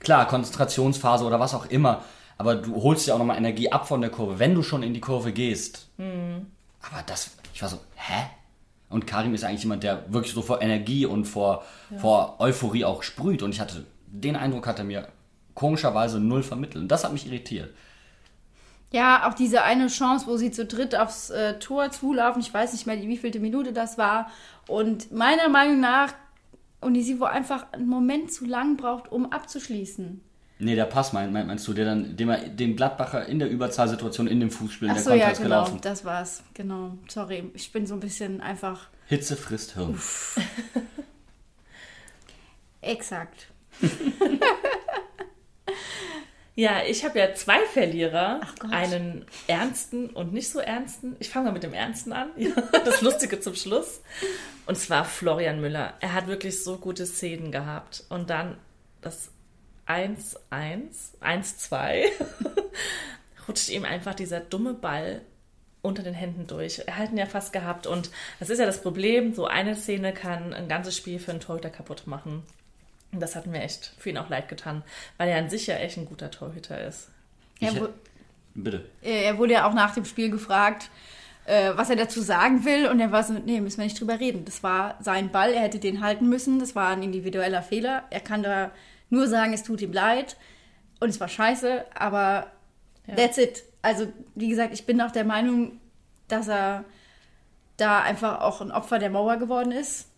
klar, 0.00 0.26
Konzentrationsphase 0.26 1.24
oder 1.24 1.38
was 1.38 1.52
auch 1.52 1.66
immer, 1.66 2.02
aber 2.38 2.54
du 2.56 2.82
holst 2.82 3.06
ja 3.06 3.14
auch 3.14 3.18
nochmal 3.18 3.36
Energie 3.36 3.70
ab 3.72 3.86
von 3.88 4.00
der 4.00 4.08
Kurve, 4.10 4.38
wenn 4.38 4.54
du 4.54 4.62
schon 4.62 4.82
in 4.82 4.94
die 4.94 5.00
Kurve 5.00 5.32
gehst. 5.32 5.88
Aber 5.98 7.02
das, 7.06 7.32
ich 7.52 7.60
war 7.60 7.68
so, 7.68 7.78
hä? 7.96 8.22
Und 8.88 9.06
Karim 9.06 9.34
ist 9.34 9.42
eigentlich 9.44 9.64
jemand, 9.64 9.82
der 9.82 10.10
wirklich 10.12 10.32
so 10.32 10.40
vor 10.42 10.62
Energie 10.62 11.04
und 11.04 11.24
vor, 11.26 11.64
vor 11.98 12.36
Euphorie 12.40 12.84
auch 12.84 13.02
sprüht. 13.02 13.42
Und 13.42 13.50
ich 13.52 13.60
hatte, 13.60 13.84
den 14.06 14.36
Eindruck 14.36 14.66
hat 14.66 14.78
er 14.78 14.84
mir 14.84 15.08
komischerweise 15.54 16.20
null 16.20 16.42
vermittelt. 16.44 16.82
Und 16.82 16.88
das 16.88 17.02
hat 17.04 17.12
mich 17.12 17.26
irritiert. 17.26 17.74
Ja, 18.92 19.28
auch 19.28 19.34
diese 19.34 19.62
eine 19.62 19.88
Chance, 19.88 20.26
wo 20.26 20.36
sie 20.36 20.50
zu 20.50 20.64
dritt 20.64 20.94
aufs 20.94 21.30
äh, 21.30 21.58
Tor 21.58 21.90
zulaufen, 21.90 22.40
ich 22.40 22.52
weiß 22.52 22.72
nicht 22.72 22.86
mehr, 22.86 23.00
wie 23.00 23.16
vielte 23.16 23.40
Minute 23.40 23.72
das 23.72 23.98
war. 23.98 24.30
Und 24.68 25.12
meiner 25.12 25.48
Meinung 25.48 25.80
nach 25.80 26.12
Unisivo 26.80 27.24
einfach 27.24 27.72
einen 27.72 27.88
Moment 27.88 28.32
zu 28.32 28.44
lang 28.44 28.76
braucht, 28.76 29.10
um 29.10 29.32
abzuschließen. 29.32 30.20
Nee, 30.58 30.74
der 30.74 30.86
Pass 30.86 31.12
mein, 31.12 31.32
mein, 31.32 31.46
meinst 31.46 31.68
du, 31.68 31.74
der 31.74 31.84
dann, 31.84 32.16
dem 32.16 32.30
er 32.30 32.48
den 32.48 32.76
Gladbacher 32.76 33.26
in 33.26 33.38
der 33.38 33.50
Überzahlsituation 33.50 34.26
in 34.26 34.40
dem 34.40 34.50
Fußspiel, 34.50 34.88
Ach 34.88 34.94
der 34.94 35.02
so, 35.02 35.10
Konter 35.10 35.24
ja, 35.24 35.30
ist 35.32 35.38
genau, 35.42 35.64
gelaufen. 35.64 35.78
das 35.82 36.04
war's. 36.04 36.42
Genau, 36.54 36.92
sorry, 37.08 37.50
ich 37.52 37.72
bin 37.72 37.86
so 37.86 37.94
ein 37.94 38.00
bisschen 38.00 38.40
einfach 38.40 38.88
Hitze 39.06 39.36
frisst 39.36 39.74
Hirn. 39.74 40.00
exakt. 42.80 43.48
Ja, 46.58 46.82
ich 46.88 47.04
habe 47.04 47.18
ja 47.18 47.34
zwei 47.34 47.64
Verlierer. 47.66 48.40
Gott. 48.58 48.72
Einen 48.72 49.26
ernsten 49.46 50.08
und 50.08 50.32
nicht 50.32 50.48
so 50.48 50.58
ernsten. 50.58 51.14
Ich 51.18 51.28
fange 51.28 51.46
mal 51.46 51.52
mit 51.52 51.62
dem 51.62 51.74
Ernsten 51.74 52.12
an. 52.14 52.30
Das 52.84 53.02
Lustige 53.02 53.40
zum 53.40 53.54
Schluss. 53.54 54.00
Und 54.64 54.76
zwar 54.76 55.04
Florian 55.04 55.60
Müller. 55.60 55.94
Er 56.00 56.14
hat 56.14 56.28
wirklich 56.28 56.64
so 56.64 56.78
gute 56.78 57.04
Szenen 57.04 57.52
gehabt. 57.52 58.04
Und 58.08 58.30
dann 58.30 58.56
das 59.02 59.30
1-1, 59.86 60.38
1-2, 61.20 62.06
rutscht 63.48 63.68
ihm 63.68 63.84
einfach 63.84 64.14
dieser 64.14 64.40
dumme 64.40 64.72
Ball 64.72 65.20
unter 65.82 66.02
den 66.02 66.14
Händen 66.14 66.46
durch. 66.46 66.80
Er 66.86 66.96
hat 66.96 67.10
ihn 67.10 67.18
ja 67.18 67.26
fast 67.26 67.52
gehabt. 67.52 67.86
Und 67.86 68.10
das 68.40 68.48
ist 68.48 68.58
ja 68.58 68.66
das 68.66 68.80
Problem. 68.80 69.34
So 69.34 69.44
eine 69.46 69.76
Szene 69.76 70.14
kann 70.14 70.54
ein 70.54 70.68
ganzes 70.68 70.96
Spiel 70.96 71.18
für 71.18 71.32
einen 71.32 71.40
Torhüter 71.40 71.70
kaputt 71.70 72.06
machen. 72.06 72.44
Und 73.12 73.20
das 73.20 73.36
hat 73.36 73.46
mir 73.46 73.60
echt 73.62 73.92
für 73.98 74.10
ihn 74.10 74.18
auch 74.18 74.28
leid 74.28 74.48
getan, 74.48 74.82
weil 75.16 75.28
er 75.28 75.38
an 75.38 75.48
sich 75.50 75.66
ja 75.66 75.76
echt 75.76 75.96
ein 75.96 76.06
guter 76.06 76.30
Torhüter 76.30 76.80
ist. 76.86 77.08
Er, 77.60 77.72
Ich- 77.72 77.80
wu- 77.80 77.88
Bitte. 78.54 78.84
er 79.02 79.38
wurde 79.38 79.54
ja 79.54 79.68
auch 79.68 79.74
nach 79.74 79.94
dem 79.94 80.04
Spiel 80.04 80.30
gefragt, 80.30 80.90
äh, 81.46 81.72
was 81.76 81.88
er 81.90 81.96
dazu 81.96 82.20
sagen 82.20 82.64
will. 82.64 82.88
Und 82.88 83.00
er 83.00 83.12
war 83.12 83.22
so, 83.22 83.32
nee, 83.34 83.60
müssen 83.60 83.78
wir 83.78 83.84
nicht 83.84 83.98
drüber 84.00 84.18
reden. 84.20 84.44
Das 84.44 84.62
war 84.62 84.96
sein 85.00 85.30
Ball, 85.30 85.52
er 85.52 85.60
hätte 85.62 85.78
den 85.78 86.02
halten 86.02 86.28
müssen. 86.28 86.58
Das 86.58 86.74
war 86.74 86.88
ein 86.88 87.02
individueller 87.02 87.62
Fehler. 87.62 88.04
Er 88.10 88.20
kann 88.20 88.42
da 88.42 88.70
nur 89.08 89.28
sagen, 89.28 89.52
es 89.52 89.62
tut 89.62 89.80
ihm 89.82 89.92
leid. 89.92 90.36
Und 91.00 91.08
es 91.10 91.20
war 91.20 91.28
scheiße, 91.28 91.84
aber 91.94 92.50
that's 93.14 93.38
it. 93.38 93.62
Also, 93.82 94.08
wie 94.34 94.48
gesagt, 94.48 94.72
ich 94.74 94.84
bin 94.86 95.00
auch 95.00 95.12
der 95.12 95.24
Meinung, 95.24 95.78
dass 96.28 96.48
er 96.48 96.84
da 97.76 98.00
einfach 98.02 98.40
auch 98.40 98.60
ein 98.62 98.72
Opfer 98.72 98.98
der 98.98 99.10
Mauer 99.10 99.36
geworden 99.36 99.70
ist. 99.70 100.08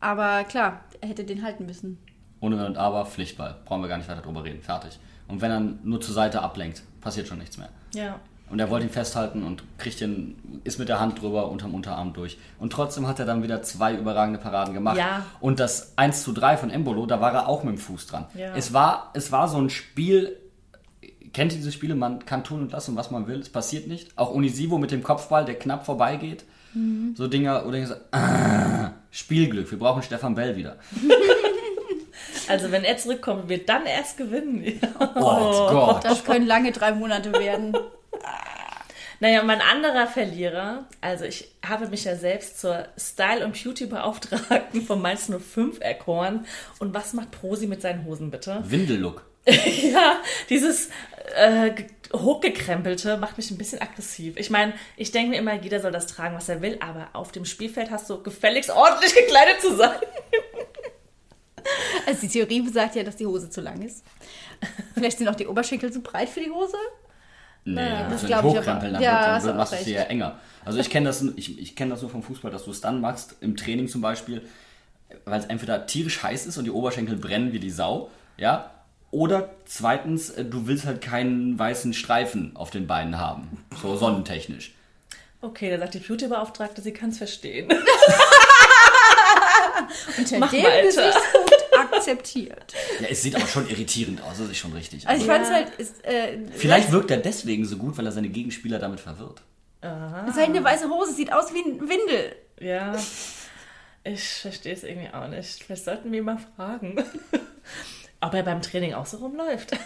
Aber 0.00 0.44
klar, 0.44 0.84
er 1.04 1.08
hätte 1.08 1.24
den 1.24 1.42
halten 1.42 1.66
müssen. 1.66 1.98
Ohne 2.40 2.58
Wenn 2.58 2.66
und 2.66 2.78
Aber, 2.78 3.04
Pflichtball. 3.04 3.56
Brauchen 3.66 3.82
wir 3.82 3.88
gar 3.88 3.98
nicht 3.98 4.08
weiter 4.08 4.22
drüber 4.22 4.42
reden. 4.42 4.62
Fertig. 4.62 4.98
Und 5.28 5.40
wenn 5.40 5.50
er 5.50 5.60
nur 5.60 6.00
zur 6.00 6.14
Seite 6.14 6.42
ablenkt, 6.42 6.82
passiert 7.00 7.28
schon 7.28 7.38
nichts 7.38 7.58
mehr. 7.58 7.68
Ja. 7.94 8.18
Und 8.50 8.58
er 8.58 8.70
wollte 8.70 8.86
ihn 8.86 8.92
festhalten 8.92 9.42
und 9.42 9.62
kriegt 9.78 10.00
den, 10.00 10.60
ist 10.64 10.78
mit 10.78 10.88
der 10.88 11.00
Hand 11.00 11.20
drüber 11.20 11.50
unterm 11.50 11.74
Unterarm 11.74 12.12
durch. 12.12 12.38
Und 12.58 12.72
trotzdem 12.72 13.06
hat 13.06 13.18
er 13.18 13.26
dann 13.26 13.42
wieder 13.42 13.62
zwei 13.62 13.94
überragende 13.94 14.38
Paraden 14.38 14.74
gemacht. 14.74 14.96
Ja. 14.96 15.24
Und 15.40 15.60
das 15.60 15.92
1 15.96 16.22
zu 16.22 16.32
3 16.32 16.56
von 16.56 16.70
Embolo, 16.70 17.06
da 17.06 17.20
war 17.20 17.32
er 17.32 17.48
auch 17.48 17.64
mit 17.64 17.74
dem 17.74 17.78
Fuß 17.78 18.06
dran. 18.06 18.26
Ja. 18.34 18.54
Es, 18.54 18.72
war, 18.72 19.10
es 19.14 19.32
war 19.32 19.48
so 19.48 19.58
ein 19.58 19.70
Spiel, 19.70 20.36
kennt 21.32 21.52
ihr 21.52 21.58
diese 21.58 21.72
Spiele, 21.72 21.94
man 21.94 22.24
kann 22.24 22.44
tun 22.44 22.60
und 22.60 22.72
lassen, 22.72 22.96
was 22.96 23.10
man 23.10 23.26
will, 23.26 23.40
es 23.40 23.48
passiert 23.50 23.88
nicht. 23.88 24.16
Auch 24.16 24.30
Unisivo 24.30 24.78
mit 24.78 24.90
dem 24.90 25.02
Kopfball, 25.02 25.44
der 25.44 25.58
knapp 25.58 25.84
vorbeigeht. 25.84 26.44
So 27.14 27.28
Dinger, 27.28 27.66
oder 27.66 27.78
ich 27.78 27.86
so, 27.86 27.94
ah, 28.10 28.90
Spielglück, 29.10 29.70
wir 29.70 29.78
brauchen 29.78 30.02
Stefan 30.02 30.34
Bell 30.34 30.56
wieder. 30.56 30.76
Also 32.46 32.70
wenn 32.70 32.84
er 32.84 32.98
zurückkommt, 32.98 33.48
wird 33.48 33.70
dann 33.70 33.86
erst 33.86 34.18
gewinnen. 34.18 34.78
Oh, 34.98 35.66
Gott. 35.70 36.04
Das 36.04 36.24
können 36.24 36.46
lange 36.46 36.72
drei 36.72 36.92
Monate 36.92 37.32
werden. 37.32 37.76
Naja, 39.20 39.42
mein 39.44 39.60
anderer 39.62 40.06
Verlierer, 40.08 40.84
also 41.00 41.24
ich 41.24 41.48
habe 41.64 41.88
mich 41.88 42.04
ja 42.04 42.16
selbst 42.16 42.60
zur 42.60 42.88
Style- 42.98 43.44
und 43.44 43.54
Beauty-Beauftragten 43.54 44.82
von 44.82 45.00
Mainz 45.00 45.30
05 45.30 45.80
erkoren. 45.80 46.44
Und 46.80 46.92
was 46.92 47.14
macht 47.14 47.30
Prosi 47.30 47.66
mit 47.66 47.80
seinen 47.80 48.04
Hosen 48.04 48.30
bitte? 48.30 48.62
Windellook. 48.66 49.24
Ja, 49.46 50.16
dieses 50.50 50.90
äh, 51.36 51.70
ge- 51.70 51.86
hochgekrempelte 52.12 53.16
macht 53.16 53.36
mich 53.36 53.50
ein 53.50 53.58
bisschen 53.58 53.80
aggressiv. 53.80 54.36
Ich 54.36 54.50
meine, 54.50 54.72
ich 54.96 55.10
denke 55.10 55.30
mir 55.30 55.38
immer, 55.38 55.54
jeder 55.54 55.80
soll 55.80 55.90
das 55.92 56.06
tragen, 56.06 56.36
was 56.36 56.48
er 56.48 56.60
will, 56.62 56.76
aber 56.80 57.08
auf 57.12 57.32
dem 57.32 57.44
Spielfeld 57.44 57.90
hast 57.90 58.08
du 58.10 58.22
gefälligst 58.22 58.70
ordentlich 58.70 59.14
gekleidet 59.14 59.60
zu 59.60 59.76
sein. 59.76 59.98
Also 62.06 62.20
die 62.22 62.28
Theorie 62.28 62.60
besagt 62.60 62.94
ja, 62.94 63.02
dass 63.02 63.16
die 63.16 63.26
Hose 63.26 63.48
zu 63.48 63.60
lang 63.62 63.80
ist. 63.82 64.04
Vielleicht 64.94 65.16
sind 65.18 65.28
auch 65.28 65.34
die 65.34 65.46
Oberschenkel 65.46 65.90
zu 65.92 66.00
breit 66.02 66.28
für 66.28 66.40
die 66.40 66.50
Hose. 66.50 66.76
Nee, 67.64 67.76
dann 67.76 68.02
das 68.02 68.10
musst 68.10 68.22
du 68.24 68.26
glaub 68.26 68.44
nicht 68.44 68.52
ich 68.52 68.58
aber. 68.58 68.66
hochkrempeln, 68.66 68.92
dann, 68.94 69.02
Ja, 69.02 69.38
dann 69.40 69.56
machst 69.56 69.72
du 69.72 69.84
dir 69.84 69.94
ja 69.94 70.02
enger. 70.02 70.38
Also 70.66 70.78
ich 70.78 70.90
kenne 70.90 71.06
das, 71.06 71.22
ich, 71.36 71.58
ich 71.58 71.74
kenn 71.74 71.88
das 71.88 72.02
nur 72.02 72.10
vom 72.10 72.22
Fußball, 72.22 72.50
dass 72.50 72.64
du 72.64 72.70
es 72.70 72.80
dann 72.82 73.00
machst, 73.00 73.36
im 73.40 73.56
Training 73.56 73.88
zum 73.88 74.02
Beispiel, 74.02 74.42
weil 75.24 75.40
es 75.40 75.46
entweder 75.46 75.86
tierisch 75.86 76.22
heiß 76.22 76.44
ist 76.46 76.58
und 76.58 76.64
die 76.64 76.70
Oberschenkel 76.70 77.16
brennen 77.16 77.52
wie 77.52 77.58
die 77.60 77.70
Sau, 77.70 78.10
ja, 78.36 78.70
oder 79.14 79.50
zweitens, 79.64 80.30
äh, 80.30 80.44
du 80.44 80.66
willst 80.66 80.84
halt 80.86 81.00
keinen 81.00 81.58
weißen 81.58 81.94
Streifen 81.94 82.56
auf 82.56 82.70
den 82.70 82.86
Beinen 82.86 83.18
haben, 83.18 83.64
so 83.80 83.96
sonnentechnisch. 83.96 84.74
Okay, 85.40 85.70
da 85.70 85.78
sagt 85.78 85.94
die 85.94 85.98
Beauty-Beauftragte, 86.00 86.80
sie 86.82 86.92
kann 86.92 87.10
es 87.10 87.18
verstehen. 87.18 87.68
Unter 90.18 90.38
Mach 90.38 90.50
dem. 90.50 90.64
Gesichtspunkt 90.82 91.54
akzeptiert. 91.78 92.74
Ja, 93.00 93.08
es 93.10 93.22
sieht 93.22 93.34
aber 93.36 93.46
schon 93.46 93.68
irritierend 93.68 94.22
aus, 94.22 94.38
das 94.38 94.48
ist 94.48 94.56
schon 94.58 94.72
richtig. 94.72 95.06
Also 95.06 95.24
ich 95.24 95.30
Also, 95.30 95.44
fand 95.44 95.44
es 95.44 95.68
halt, 95.68 95.74
ist, 95.78 96.04
äh, 96.04 96.38
vielleicht 96.56 96.90
wirkt 96.92 97.10
er 97.10 97.18
deswegen 97.18 97.64
so 97.66 97.76
gut, 97.76 97.96
weil 97.98 98.06
er 98.06 98.12
seine 98.12 98.28
Gegenspieler 98.28 98.78
damit 98.78 99.00
verwirrt. 99.00 99.42
es 99.80 100.30
ist 100.30 100.36
halt 100.38 100.48
eine 100.50 100.64
weiße 100.64 100.88
Hose, 100.88 101.12
sieht 101.12 101.32
aus 101.32 101.52
wie 101.52 101.60
ein 101.60 101.80
Windel. 101.80 102.36
Ja, 102.60 102.96
ich 104.04 104.22
verstehe 104.24 104.72
es 104.74 104.82
irgendwie 104.84 105.12
auch 105.12 105.28
nicht. 105.28 105.62
Vielleicht 105.64 105.84
sollten 105.84 106.10
wir 106.12 106.18
ihn 106.20 106.24
mal 106.24 106.38
fragen, 106.56 106.96
ob 108.26 108.34
er 108.34 108.42
beim 108.42 108.62
Training 108.62 108.94
auch 108.94 109.06
so 109.06 109.18
rumläuft. 109.18 109.72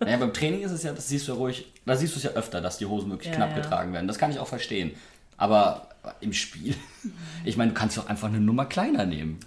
Naja, 0.00 0.18
beim 0.18 0.34
Training 0.34 0.60
ist 0.60 0.72
es 0.72 0.82
ja, 0.82 0.92
das 0.92 1.08
siehst 1.08 1.28
du 1.28 1.32
ja 1.32 1.38
ruhig, 1.38 1.72
da 1.86 1.96
siehst 1.96 2.14
du 2.14 2.18
es 2.18 2.24
ja 2.24 2.32
öfter, 2.32 2.60
dass 2.60 2.76
die 2.76 2.84
Hosen 2.84 3.08
wirklich 3.10 3.30
Ja, 3.30 3.36
knapp 3.36 3.56
ja. 3.56 3.62
getragen 3.62 3.94
werden. 3.94 4.06
Das 4.06 4.18
kann 4.18 4.30
ich 4.30 4.38
auch 4.38 4.48
verstehen. 4.48 4.94
Aber 5.38 5.88
im 6.20 6.34
Spiel, 6.34 6.74
ich 7.44 7.56
meine, 7.56 7.70
du 7.70 7.74
kannst 7.78 7.96
doch 7.96 8.06
einfach 8.06 8.28
eine 8.28 8.40
Nummer 8.40 8.66
kleiner 8.66 9.06
nehmen. 9.06 9.40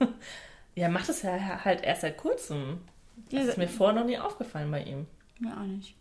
Ja, 0.78 0.90
macht 0.90 1.08
es 1.08 1.22
ja 1.22 1.64
halt 1.64 1.82
erst 1.82 2.02
seit 2.02 2.18
kurzem. 2.18 2.82
Das 3.30 3.46
ist 3.46 3.56
mir 3.56 3.66
vorher 3.66 3.98
noch 3.98 4.06
nie 4.06 4.18
aufgefallen 4.18 4.70
bei 4.70 4.82
ihm. 4.82 5.06
Mir 5.40 5.56
auch 5.56 5.64
nicht. 5.64 5.94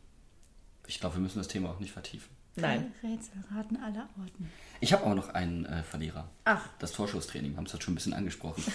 Ich 0.85 0.99
glaube, 0.99 1.15
wir 1.15 1.21
müssen 1.21 1.37
das 1.37 1.47
Thema 1.47 1.69
auch 1.69 1.79
nicht 1.79 1.93
vertiefen. 1.93 2.34
Nein. 2.55 2.93
Rätselraten 3.03 3.77
aller 3.81 4.07
Orten. 4.19 4.49
Ich 4.79 4.93
habe 4.93 5.05
aber 5.05 5.15
noch 5.15 5.29
einen 5.29 5.65
äh, 5.65 5.83
Verlierer. 5.83 6.29
Ach. 6.45 6.61
Das 6.79 6.93
Torschusstraining, 6.93 7.51
wir 7.51 7.57
haben 7.57 7.65
es 7.65 7.73
heute 7.73 7.83
schon 7.83 7.93
ein 7.93 7.95
bisschen 7.95 8.13
angesprochen. 8.13 8.63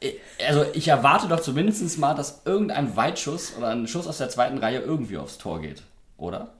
Äh, 0.00 0.14
also 0.48 0.64
ich 0.72 0.88
erwarte 0.88 1.28
doch 1.28 1.38
zumindest 1.38 1.96
mal, 1.98 2.14
dass 2.14 2.42
irgendein 2.44 2.96
Weitschuss 2.96 3.56
oder 3.56 3.68
ein 3.68 3.86
Schuss 3.86 4.08
aus 4.08 4.18
der 4.18 4.28
zweiten 4.28 4.58
Reihe 4.58 4.80
irgendwie 4.80 5.16
aufs 5.16 5.38
Tor 5.38 5.60
geht. 5.60 5.84
Oder? 6.16 6.54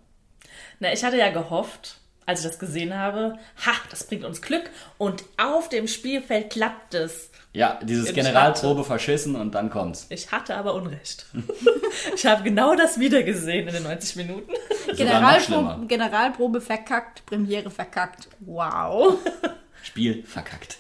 Na, 0.79 0.93
ich 0.93 1.03
hatte 1.03 1.17
ja 1.17 1.31
gehofft, 1.31 2.00
als 2.31 2.41
ich 2.41 2.47
das 2.47 2.59
gesehen 2.59 2.97
habe, 2.97 3.39
ha, 3.67 3.73
das 3.91 4.05
bringt 4.05 4.25
uns 4.25 4.41
Glück 4.41 4.71
und 4.99 5.25
auf 5.37 5.69
dem 5.69 5.89
Spielfeld 5.89 6.51
klappt 6.51 6.95
es. 6.95 7.31
Ja, 7.53 7.81
dieses 7.83 8.15
Generalprobe 8.15 8.85
verschissen 8.85 9.35
und 9.35 9.57
dann 9.57 9.71
kommt's. 9.71 10.07
Ich 10.09 10.31
hatte 10.31 10.57
aber 10.57 10.75
Unrecht. 10.75 11.27
ich 12.15 12.25
habe 12.25 12.45
genau 12.45 12.77
das 12.77 13.01
wieder 13.01 13.25
gesehen 13.25 13.67
in 13.67 13.75
den 13.75 13.83
90 13.83 14.17
Minuten. 14.17 14.53
Generalprobe. 14.97 15.87
Generalprobe 15.89 16.61
verkackt, 16.61 17.27
Premiere 17.27 17.71
verkackt. 17.71 18.29
Wow. 18.39 19.19
Spiel 19.83 20.23
verkackt. 20.23 20.77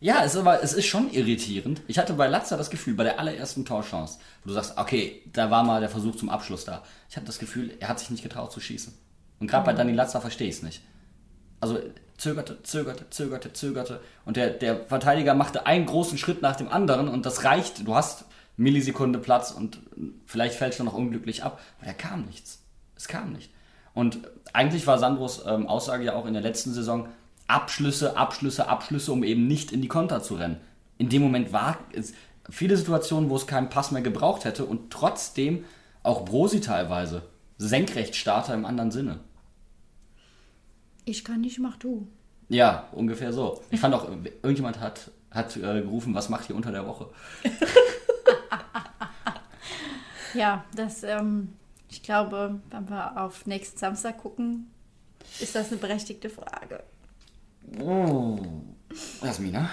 Ja, 0.00 0.24
es 0.24 0.34
ist, 0.34 0.40
aber, 0.40 0.60
es 0.64 0.72
ist 0.72 0.86
schon 0.86 1.12
irritierend. 1.12 1.80
Ich 1.86 1.96
hatte 1.96 2.14
bei 2.14 2.26
Latza 2.26 2.56
das 2.56 2.70
Gefühl, 2.70 2.94
bei 2.94 3.04
der 3.04 3.20
allerersten 3.20 3.64
Torchance, 3.64 4.18
wo 4.42 4.48
du 4.48 4.54
sagst, 4.54 4.76
okay, 4.76 5.22
da 5.32 5.48
war 5.52 5.62
mal 5.62 5.80
der 5.80 5.90
Versuch 5.90 6.16
zum 6.16 6.28
Abschluss 6.28 6.64
da. 6.64 6.82
Ich 7.08 7.14
hatte 7.14 7.26
das 7.26 7.38
Gefühl, 7.38 7.76
er 7.78 7.86
hat 7.86 8.00
sich 8.00 8.10
nicht 8.10 8.24
getraut 8.24 8.50
zu 8.50 8.58
schießen. 8.58 8.92
Und 9.42 9.48
gerade 9.48 9.66
bei 9.66 9.72
Dani 9.72 9.90
Latza 9.90 10.20
verstehe 10.20 10.48
ich 10.48 10.54
es 10.54 10.62
nicht. 10.62 10.82
Also 11.58 11.80
zögerte, 12.16 12.62
zögerte, 12.62 13.10
zögerte, 13.10 13.52
zögerte. 13.52 14.00
Und 14.24 14.36
der, 14.36 14.50
der 14.50 14.84
Verteidiger 14.86 15.34
machte 15.34 15.66
einen 15.66 15.84
großen 15.84 16.16
Schritt 16.16 16.42
nach 16.42 16.54
dem 16.54 16.68
anderen 16.68 17.08
und 17.08 17.26
das 17.26 17.42
reicht. 17.42 17.84
Du 17.84 17.96
hast 17.96 18.24
Millisekunde 18.56 19.18
Platz 19.18 19.50
und 19.50 19.80
vielleicht 20.26 20.54
fällt 20.54 20.78
er 20.78 20.84
noch 20.84 20.94
unglücklich 20.94 21.42
ab. 21.42 21.60
Aber 21.80 21.88
da 21.88 21.92
kam 21.92 22.24
nichts. 22.26 22.62
Es 22.96 23.08
kam 23.08 23.32
nicht. 23.32 23.50
Und 23.94 24.20
eigentlich 24.52 24.86
war 24.86 25.00
Sandros 25.00 25.42
ähm, 25.44 25.66
Aussage 25.66 26.04
ja 26.04 26.14
auch 26.14 26.26
in 26.26 26.34
der 26.34 26.42
letzten 26.42 26.72
Saison, 26.72 27.08
Abschlüsse, 27.48 28.16
Abschlüsse, 28.16 28.68
Abschlüsse, 28.68 29.10
um 29.10 29.24
eben 29.24 29.48
nicht 29.48 29.72
in 29.72 29.82
die 29.82 29.88
Konter 29.88 30.22
zu 30.22 30.36
rennen. 30.36 30.60
In 30.98 31.08
dem 31.08 31.20
Moment 31.20 31.52
war 31.52 31.78
es 31.92 32.12
viele 32.48 32.76
Situationen, 32.76 33.28
wo 33.28 33.34
es 33.34 33.48
keinen 33.48 33.70
Pass 33.70 33.90
mehr 33.90 34.02
gebraucht 34.02 34.44
hätte 34.44 34.66
und 34.66 34.92
trotzdem 34.92 35.64
auch 36.04 36.24
Brosi 36.24 36.60
teilweise 36.60 37.22
Senkrechtstarter 37.58 38.54
im 38.54 38.64
anderen 38.64 38.92
Sinne. 38.92 39.18
Ich 41.04 41.24
kann 41.24 41.40
nicht, 41.40 41.58
mach 41.58 41.76
du. 41.76 42.06
Ja, 42.48 42.88
ungefähr 42.92 43.32
so. 43.32 43.62
Ich 43.70 43.80
fand 43.80 43.94
auch, 43.94 44.08
irgendjemand 44.42 44.78
hat, 44.80 45.10
hat 45.30 45.56
äh, 45.56 45.80
gerufen, 45.82 46.14
was 46.14 46.28
macht 46.28 46.50
ihr 46.50 46.56
unter 46.56 46.70
der 46.72 46.86
Woche? 46.86 47.08
Ja, 50.34 50.64
das, 50.74 51.02
ähm, 51.02 51.52
ich 51.90 52.02
glaube, 52.02 52.60
wenn 52.70 52.88
wir 52.88 53.20
auf 53.20 53.46
nächsten 53.46 53.78
Samstag 53.78 54.18
gucken, 54.18 54.70
ist 55.40 55.54
das 55.54 55.68
eine 55.68 55.76
berechtigte 55.76 56.30
Frage. 56.30 56.82
Oh. 57.80 58.38
Jasmina? 59.22 59.68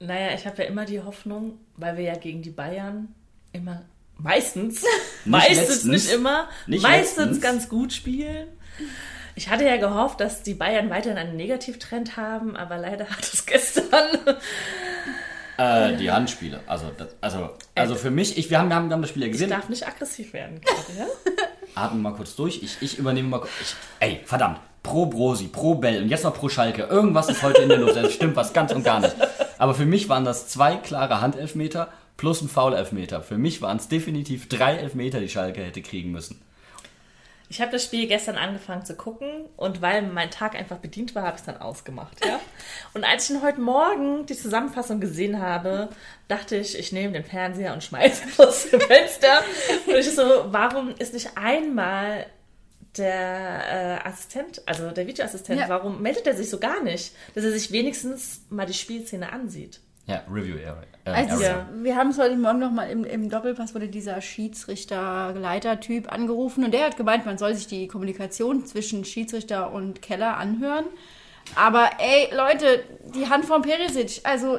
Naja, 0.00 0.34
ich 0.34 0.46
habe 0.46 0.62
ja 0.62 0.68
immer 0.68 0.84
die 0.84 1.00
Hoffnung, 1.00 1.58
weil 1.76 1.96
wir 1.96 2.04
ja 2.04 2.16
gegen 2.16 2.42
die 2.42 2.50
Bayern 2.50 3.14
immer 3.52 3.82
meistens, 4.18 4.82
Nicht 5.24 5.26
meistens 5.26 5.68
letztens. 5.68 5.84
nicht 5.84 6.12
immer, 6.12 6.48
Nicht 6.66 6.82
meistens 6.82 7.16
letztens. 7.18 7.40
ganz 7.40 7.68
gut 7.68 7.92
spielen. 7.92 8.48
Ich 9.36 9.48
hatte 9.48 9.64
ja 9.64 9.76
gehofft, 9.76 10.20
dass 10.20 10.42
die 10.42 10.54
Bayern 10.54 10.90
weiterhin 10.90 11.18
einen 11.18 11.36
Negativtrend 11.36 12.16
haben, 12.16 12.56
aber 12.56 12.78
leider 12.78 13.06
hat 13.10 13.22
es 13.24 13.44
gestern. 13.46 13.84
Äh, 15.56 15.96
die 15.96 16.10
Handspiele. 16.10 16.60
Also, 16.66 16.90
das, 16.96 17.08
also, 17.20 17.50
also 17.74 17.94
für 17.94 18.10
mich, 18.10 18.36
ich, 18.38 18.50
wir, 18.50 18.58
haben, 18.58 18.68
wir, 18.68 18.76
haben, 18.76 18.88
wir 18.88 18.94
haben 18.94 19.02
das 19.02 19.10
Spiel 19.10 19.22
ja 19.22 19.26
Ich 19.26 19.32
gesehen. 19.32 19.50
darf 19.50 19.68
nicht 19.68 19.86
aggressiv 19.86 20.32
werden 20.32 20.60
gerade, 20.60 20.98
ja? 20.98 21.06
Atmen 21.82 22.02
mal 22.02 22.12
kurz 22.12 22.34
durch. 22.36 22.62
Ich, 22.62 22.76
ich 22.80 22.98
übernehme 22.98 23.28
mal 23.28 23.38
kurz. 23.40 23.52
Ich, 23.60 23.74
ey, 24.00 24.20
verdammt. 24.24 24.60
Pro 24.82 25.06
Brosi, 25.06 25.46
pro 25.48 25.76
Bell 25.76 26.02
und 26.02 26.08
jetzt 26.10 26.24
noch 26.24 26.34
pro 26.34 26.48
Schalke. 26.48 26.82
Irgendwas 26.82 27.28
ist 27.28 27.42
heute 27.42 27.62
in 27.62 27.68
der 27.70 27.78
Luft. 27.78 27.96
Das 27.96 28.12
stimmt 28.12 28.36
was 28.36 28.52
ganz 28.52 28.70
und 28.72 28.84
gar 28.84 29.00
nicht. 29.00 29.14
Aber 29.56 29.74
für 29.74 29.86
mich 29.86 30.08
waren 30.08 30.24
das 30.24 30.48
zwei 30.48 30.76
klare 30.76 31.20
Handelfmeter 31.22 31.88
plus 32.18 32.42
ein 32.42 32.48
Foul-Elfmeter. 32.48 33.22
Für 33.22 33.38
mich 33.38 33.62
waren 33.62 33.78
es 33.78 33.88
definitiv 33.88 34.48
drei 34.48 34.74
Elfmeter, 34.76 35.20
die 35.20 35.28
Schalke 35.28 35.62
hätte 35.62 35.80
kriegen 35.82 36.10
müssen. 36.12 36.42
Ich 37.54 37.60
habe 37.60 37.70
das 37.70 37.84
Spiel 37.84 38.08
gestern 38.08 38.34
angefangen 38.34 38.84
zu 38.84 38.96
gucken 38.96 39.44
und 39.56 39.80
weil 39.80 40.02
mein 40.02 40.28
Tag 40.32 40.56
einfach 40.56 40.78
bedient 40.78 41.14
war, 41.14 41.22
habe 41.22 41.36
ich 41.36 41.42
es 41.42 41.46
dann 41.46 41.56
ausgemacht. 41.58 42.18
Ja? 42.26 42.40
Und 42.94 43.04
als 43.04 43.28
ich 43.30 43.36
dann 43.36 43.44
heute 43.46 43.60
Morgen 43.60 44.26
die 44.26 44.34
Zusammenfassung 44.36 44.98
gesehen 44.98 45.40
habe, 45.40 45.88
dachte 46.26 46.56
ich, 46.56 46.76
ich 46.76 46.90
nehme 46.90 47.12
den 47.12 47.22
Fernseher 47.24 47.72
und 47.72 47.84
schmeiße 47.84 48.24
ihn 48.24 48.32
aus 48.44 48.68
dem 48.70 48.80
Fenster. 48.80 49.44
Und 49.86 49.94
ich 49.94 50.10
so, 50.12 50.22
warum 50.46 50.96
ist 50.98 51.14
nicht 51.14 51.30
einmal 51.36 52.26
der 52.98 54.00
äh, 54.02 54.08
Assistent, 54.08 54.60
also 54.66 54.90
der 54.90 55.06
Videoassistent, 55.06 55.60
Ja. 55.60 55.68
warum 55.68 56.02
meldet 56.02 56.26
er 56.26 56.34
sich 56.34 56.50
so 56.50 56.58
gar 56.58 56.82
nicht, 56.82 57.14
dass 57.36 57.44
er 57.44 57.52
sich 57.52 57.70
wenigstens 57.70 58.40
mal 58.50 58.66
die 58.66 58.74
Spielszene 58.74 59.30
ansieht? 59.32 59.78
Ja, 60.06 60.24
Review 60.28 60.56
Area. 60.56 60.82
Äh, 60.82 60.93
Also, 61.04 61.34
Area. 61.34 61.48
Ja. 61.48 61.68
wir 61.82 61.96
haben 61.96 62.10
es 62.10 62.18
heute 62.18 62.36
Morgen 62.36 62.58
nochmal 62.60 62.90
im, 62.90 63.04
im 63.04 63.28
Doppelpass, 63.28 63.74
wurde 63.74 63.88
dieser 63.88 64.20
Schiedsrichter-Leiter-Typ 64.20 66.10
angerufen 66.10 66.64
und 66.64 66.72
der 66.72 66.86
hat 66.86 66.96
gemeint, 66.96 67.26
man 67.26 67.36
soll 67.38 67.54
sich 67.54 67.66
die 67.66 67.88
Kommunikation 67.88 68.64
zwischen 68.64 69.04
Schiedsrichter 69.04 69.72
und 69.72 70.00
Keller 70.02 70.36
anhören. 70.38 70.86
Aber 71.56 71.90
ey, 71.98 72.34
Leute, 72.34 72.84
die 73.14 73.28
Hand 73.28 73.44
von 73.44 73.62
Perisic, 73.62 74.20
also 74.24 74.58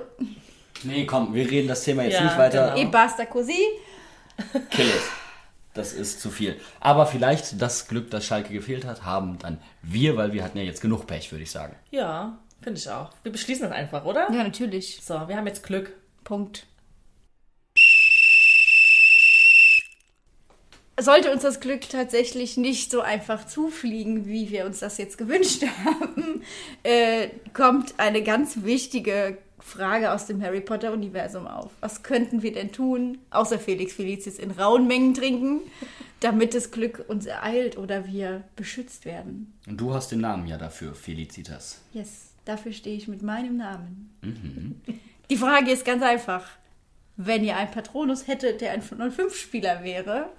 Nee, 0.84 1.06
komm, 1.06 1.34
wir 1.34 1.50
reden 1.50 1.68
das 1.68 1.84
Thema 1.84 2.04
jetzt 2.04 2.14
Ja, 2.16 2.26
nicht 2.26 2.38
weiter. 2.38 2.76
genau. 2.76 2.88
e 2.88 2.92
basta 2.92 3.24
così. 3.26 3.58
Kill 4.70 4.86
it. 4.88 5.02
Das 5.74 5.94
ist 5.94 6.22
zu 6.22 6.30
viel. 6.30 6.58
Aber 6.80 7.06
vielleicht 7.06 7.62
das 7.62 7.88
Glück, 7.88 8.12
das 8.12 8.26
Schalke 8.26 8.54
gefehlt 8.54 8.86
hat, 8.86 9.04
haben 9.04 9.40
dann 9.40 9.60
wir, 9.82 10.16
weil 10.16 10.32
wir 10.32 10.44
hatten 10.44 10.58
ja 10.58 10.64
jetzt 10.64 10.82
genug 10.82 11.08
Pech, 11.08 11.32
würde 11.32 11.44
ich 11.44 11.52
sagen. 11.52 11.76
Ja, 11.92 12.38
finde 12.62 12.80
ich 12.80 12.90
auch. 12.90 13.10
Wir 13.24 13.32
beschließen 13.32 13.64
das 13.68 13.72
einfach, 13.76 14.06
oder? 14.06 14.32
Ja, 14.32 14.44
natürlich. 14.44 15.00
So, 15.04 15.28
wir 15.28 15.36
haben 15.36 15.48
jetzt 15.48 15.64
Glück. 15.64 15.94
Punkt. 16.26 16.68
Sollte 21.00 21.32
uns 21.32 21.42
das 21.42 21.60
Glück 21.60 21.90
tatsächlich 21.90 22.58
nicht 22.58 22.90
so 22.90 23.02
einfach 23.02 23.46
zufliegen, 23.46 24.26
wie 24.26 24.50
wir 24.50 24.66
uns 24.66 24.80
das 24.80 24.98
jetzt 24.98 25.18
gewünscht 25.18 25.64
haben, 25.86 26.42
äh, 26.84 27.30
kommt 27.54 27.96
eine 27.98 28.24
ganz 28.24 28.64
wichtige 28.64 29.38
Frage 29.60 30.14
aus 30.14 30.26
dem 30.26 30.42
Harry 30.42 30.62
Potter-Universum 30.62 31.48
auf. 31.48 31.72
Was 31.82 32.04
könnten 32.04 32.44
wir 32.44 32.54
denn 32.54 32.72
tun, 32.72 33.18
außer 33.30 33.60
Felix 33.60 33.94
Felicis 33.94 34.40
in 34.40 34.52
rauen 34.52 34.88
Mengen 34.88 35.14
trinken, 35.14 35.62
damit 36.22 36.54
das 36.54 36.72
Glück 36.72 37.04
uns 37.08 37.26
ereilt 37.26 37.78
oder 37.78 38.08
wir 38.08 38.44
beschützt 38.56 39.06
werden? 39.06 39.54
Und 39.68 39.82
du 39.82 39.94
hast 39.94 40.12
den 40.12 40.22
Namen 40.22 40.48
ja 40.48 40.58
dafür, 40.58 40.96
Felicitas. 40.96 41.82
Yes, 41.94 42.32
dafür 42.46 42.72
stehe 42.72 42.96
ich 42.96 43.08
mit 43.08 43.22
meinem 43.22 43.58
Namen. 43.58 44.12
Die 45.30 45.38
Frage 45.38 45.72
ist 45.72 45.86
ganz 45.86 46.04
einfach. 46.04 46.46
Wenn 47.18 47.44
ihr 47.44 47.56
einen 47.56 47.72
Patronus 47.72 48.28
hättet, 48.28 48.62
der 48.62 48.72
ein 48.72 48.82
05-Spieler 48.82 49.84
wäre, 49.84 50.30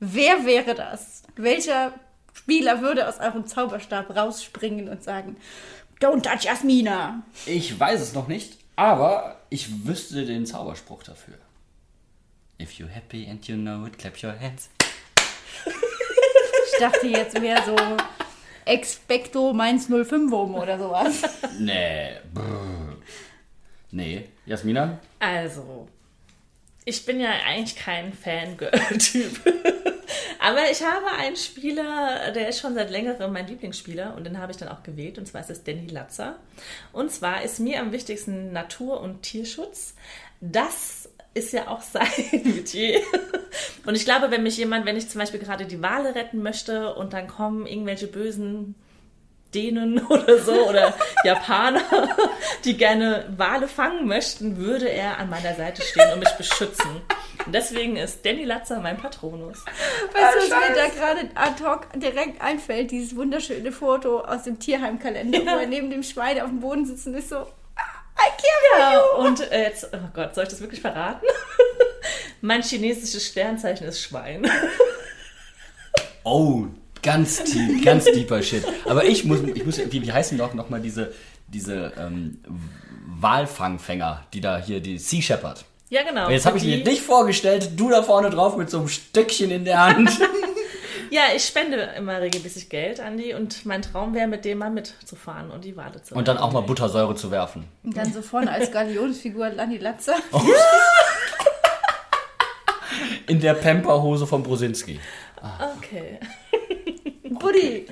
wer 0.00 0.44
wäre 0.46 0.74
das? 0.74 1.22
Welcher 1.36 1.92
Spieler 2.32 2.80
würde 2.80 3.06
aus 3.08 3.20
eurem 3.20 3.46
Zauberstab 3.46 4.16
rausspringen 4.16 4.88
und 4.88 5.02
sagen, 5.04 5.36
Don't 6.00 6.22
touch 6.22 6.44
Jasmina? 6.44 7.22
Ich 7.46 7.78
weiß 7.78 8.00
es 8.00 8.14
noch 8.14 8.26
nicht, 8.26 8.58
aber 8.74 9.40
ich 9.50 9.86
wüsste 9.86 10.24
den 10.24 10.46
Zauberspruch 10.46 11.04
dafür. 11.04 11.34
If 12.60 12.72
you're 12.72 12.88
happy 12.88 13.28
and 13.30 13.46
you 13.46 13.56
know 13.56 13.86
it, 13.86 13.98
clap 13.98 14.20
your 14.22 14.38
hands. 14.38 14.70
Ich 15.64 16.78
dachte 16.80 17.06
jetzt 17.06 17.38
mehr 17.38 17.62
so 17.64 17.76
Expecto 18.64 19.52
Mainz 19.52 19.86
05 19.86 20.32
oben 20.32 20.54
oder 20.54 20.78
sowas. 20.78 21.22
Nee. 21.58 22.16
Brr. 22.32 22.96
Nee. 23.92 24.24
Jasmina? 24.46 24.98
Also, 25.20 25.86
ich 26.84 27.04
bin 27.06 27.20
ja 27.20 27.30
eigentlich 27.46 27.76
kein 27.76 28.12
Fangirl-Typ. 28.12 29.40
Aber 30.40 30.68
ich 30.70 30.82
habe 30.82 31.06
einen 31.18 31.36
Spieler, 31.36 32.32
der 32.32 32.48
ist 32.48 32.58
schon 32.58 32.74
seit 32.74 32.90
längerem 32.90 33.32
mein 33.32 33.46
Lieblingsspieler 33.46 34.14
und 34.16 34.24
den 34.24 34.38
habe 34.38 34.50
ich 34.50 34.58
dann 34.58 34.68
auch 34.68 34.82
gewählt 34.82 35.16
und 35.18 35.26
zwar 35.26 35.42
ist 35.42 35.50
es 35.50 35.62
Danny 35.62 35.86
Latzer. 35.86 36.36
Und 36.92 37.12
zwar 37.12 37.42
ist 37.42 37.60
mir 37.60 37.80
am 37.80 37.92
wichtigsten 37.92 38.52
Natur- 38.52 39.00
und 39.00 39.22
Tierschutz. 39.22 39.94
Das 40.40 41.08
ist 41.34 41.52
ja 41.52 41.68
auch 41.68 41.82
sein 41.82 42.08
Metier. 42.44 43.00
Und 43.86 43.94
ich 43.94 44.04
glaube, 44.04 44.32
wenn 44.32 44.42
mich 44.42 44.56
jemand, 44.56 44.84
wenn 44.84 44.96
ich 44.96 45.08
zum 45.08 45.20
Beispiel 45.20 45.38
gerade 45.38 45.66
die 45.66 45.82
Wale 45.82 46.14
retten 46.14 46.42
möchte 46.42 46.94
und 46.94 47.12
dann 47.12 47.28
kommen 47.28 47.66
irgendwelche 47.66 48.08
bösen 48.08 48.74
Dänen 49.54 50.04
oder 50.08 50.38
so 50.38 50.68
oder 50.68 50.94
Japaner, 51.24 51.82
die 52.64 52.76
gerne 52.76 53.32
Wale 53.36 53.68
fangen 53.68 54.06
möchten, 54.06 54.56
würde 54.56 54.88
er 54.88 55.18
an 55.18 55.30
meiner 55.30 55.54
Seite 55.54 55.82
stehen 55.82 56.12
und 56.12 56.20
mich 56.20 56.32
beschützen. 56.32 57.00
Und 57.44 57.52
deswegen 57.54 57.96
ist 57.96 58.24
Danny 58.24 58.44
Latzer 58.44 58.80
mein 58.80 58.96
Patronus. 58.96 59.64
Weißt 60.12 60.34
du, 60.36 60.40
was 60.40 60.48
mir 60.48 60.74
da 60.74 60.88
gerade 60.88 61.28
ad 61.34 61.62
hoc 61.64 61.88
direkt 62.00 62.40
einfällt? 62.40 62.90
Dieses 62.90 63.16
wunderschöne 63.16 63.72
Foto 63.72 64.20
aus 64.20 64.44
dem 64.44 64.58
Tierheimkalender, 64.58 65.40
wo 65.40 65.58
er 65.58 65.66
neben 65.66 65.90
dem 65.90 66.02
Schwein 66.02 66.40
auf 66.40 66.48
dem 66.48 66.60
Boden 66.60 66.86
sitzt 66.86 67.06
und 67.06 67.14
ist 67.14 67.28
so, 67.30 67.36
"Ah, 67.36 67.46
I 68.18 68.30
care 68.30 68.62
for 68.70 68.78
Ja, 68.78 68.92
you. 68.94 69.26
und 69.26 69.40
äh, 69.52 69.62
jetzt, 69.64 69.88
oh 69.92 69.98
Gott, 70.14 70.34
soll 70.34 70.44
ich 70.44 70.50
das 70.50 70.60
wirklich 70.60 70.80
verraten? 70.80 71.26
mein 72.40 72.62
chinesisches 72.62 73.26
Sternzeichen 73.26 73.86
ist 73.88 74.00
Schwein. 74.00 74.48
Oh, 76.24 76.66
ganz 77.02 77.42
tief, 77.44 77.84
ganz 77.84 78.04
deeper 78.04 78.42
Shit. 78.42 78.64
Aber 78.86 79.04
ich 79.04 79.24
muss, 79.24 79.40
ich 79.54 79.64
muss, 79.66 79.78
wie, 79.90 80.02
wie 80.02 80.12
heißen 80.12 80.38
doch 80.38 80.54
nochmal 80.54 80.80
diese, 80.80 81.12
diese 81.48 81.92
ähm, 81.98 82.38
Walfangfänger, 83.20 84.24
die 84.32 84.40
da 84.40 84.58
hier, 84.58 84.80
die 84.80 84.98
Sea 84.98 85.20
Shepherd. 85.22 85.64
Ja, 85.90 86.02
genau. 86.02 86.30
Jetzt 86.30 86.46
habe 86.46 86.56
ich 86.58 86.64
mir 86.64 86.78
Die- 86.78 86.84
dich 86.84 87.02
vorgestellt, 87.02 87.72
du 87.76 87.90
da 87.90 88.02
vorne 88.02 88.30
drauf 88.30 88.56
mit 88.56 88.70
so 88.70 88.78
einem 88.78 88.88
Stückchen 88.88 89.50
in 89.50 89.64
der 89.64 89.84
Hand. 89.84 90.10
Ja, 91.10 91.24
ich 91.36 91.44
spende 91.44 91.76
immer 91.98 92.22
regelmäßig 92.22 92.70
Geld 92.70 92.98
an 92.98 93.18
die 93.18 93.34
und 93.34 93.66
mein 93.66 93.82
Traum 93.82 94.14
wäre, 94.14 94.26
mit 94.28 94.46
dem 94.46 94.56
mal 94.56 94.70
mitzufahren 94.70 95.50
und 95.50 95.62
die 95.62 95.76
Wale 95.76 96.02
zu 96.02 96.14
Und 96.14 96.26
dann 96.26 96.38
auch 96.38 96.52
mal 96.52 96.62
Buttersäure 96.62 97.14
zu 97.14 97.30
werfen. 97.30 97.66
Und 97.82 97.94
dann 97.98 98.10
so 98.14 98.22
vorne 98.22 98.50
als 98.50 98.72
Galionsfigur 98.72 99.50
Lani 99.50 99.76
Latzer. 99.76 100.14
In 103.26 103.40
der 103.40 103.52
Pamperhose 103.52 104.26
von 104.26 104.42
Brosinski. 104.42 105.00
Okay. 105.76 106.18
Buddy. 107.42 107.86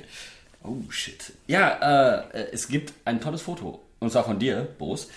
Oh 0.63 0.77
shit. 0.89 1.33
Ja, 1.47 2.19
äh, 2.33 2.49
es 2.51 2.67
gibt 2.67 2.93
ein 3.05 3.19
tolles 3.21 3.41
Foto. 3.41 3.81
Und 3.99 4.11
zwar 4.11 4.23
von 4.23 4.39
dir, 4.39 4.67
Boris. 4.77 5.07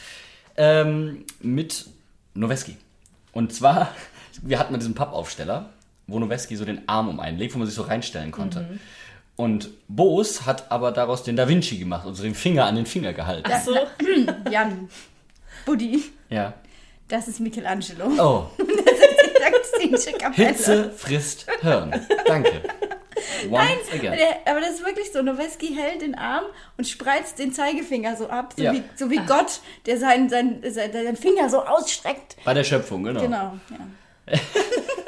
ähm, 0.57 1.25
mit 1.41 1.87
Noweski. 2.35 2.77
Und 3.33 3.53
zwar, 3.53 3.91
wir 4.43 4.59
hatten 4.59 4.75
diesen 4.79 4.95
Pappaufsteller, 4.95 5.71
wo 6.07 6.19
Noweski 6.19 6.57
so 6.57 6.65
den 6.65 6.89
Arm 6.89 7.09
um 7.09 7.21
einen 7.21 7.39
legt, 7.39 7.55
wo 7.55 7.59
man 7.59 7.67
sich 7.67 7.77
so 7.77 7.83
reinstellen 7.83 8.31
konnte. 8.31 8.79
Und 9.37 9.71
Boos 9.89 10.47
hat 10.47 10.71
aber 10.71 10.93
daraus 10.93 11.25
den 11.25 11.35
Da 11.37 11.49
Vinci 11.49 11.79
gemacht 11.79 12.07
und 12.07 12.15
so 12.15 12.23
den 12.23 12.35
Finger 12.37 12.67
an 12.67 12.77
den 12.77 12.87
Finger 12.87 13.13
gehalten. 13.13 13.51
Ach 13.53 13.63
so. 13.65 13.75
Jan, 14.51 14.89
Buddy, 15.67 16.05
Ja. 16.31 16.55
das 17.09 17.27
ist 17.29 17.41
Michelangelo. 17.41 18.07
Oh, 18.19 18.47
Die 18.59 19.91
Sixtinische 19.97 20.19
Kapelle. 20.19 20.49
Hitze 20.49 20.91
frisst 20.97 21.47
Hirn. 21.63 21.93
Danke. 22.27 22.63
Again. 23.93 24.13
Der, 24.13 24.53
aber 24.53 24.61
das 24.61 24.71
ist 24.71 24.85
wirklich 24.87 25.13
so. 25.13 25.23
Noweski 25.23 25.75
hält 25.75 26.03
den 26.03 26.15
Arm 26.15 26.45
und 26.77 26.87
spreizt 26.87 27.39
den 27.39 27.53
Zeigefinger 27.53 28.17
so 28.17 28.29
ab, 28.29 28.55
so, 28.57 28.63
Ja. 28.63 28.73
wie, 28.73 28.83
so 28.97 29.11
wie 29.11 29.19
Gott, 29.19 29.61
der 29.87 29.99
seinen, 29.99 30.29
seinen, 30.29 30.63
seinen, 30.71 30.93
seinen 30.93 31.17
Finger 31.17 31.49
so 31.49 31.65
ausstreckt. 31.65 32.37
Bei 32.45 32.55
der 32.55 32.65
Schöpfung, 32.65 33.05
genau. 33.05 33.21
Genau. 33.21 33.55
Ja. 33.71 34.39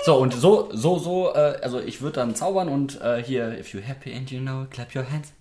So, 0.04 0.18
und 0.18 0.32
so, 0.34 0.68
so, 0.72 0.98
so, 1.00 1.34
äh, 1.34 1.58
also 1.62 1.80
ich 1.80 2.00
würde 2.00 2.20
dann 2.20 2.36
zaubern 2.36 2.68
und 2.68 3.00
äh, 3.00 3.20
hier, 3.20 3.58
if 3.58 3.74
you're 3.74 3.82
happy 3.82 4.14
and 4.14 4.30
you 4.30 4.38
know, 4.38 4.64
clap 4.70 4.94
your 4.94 5.02
hands. 5.10 5.32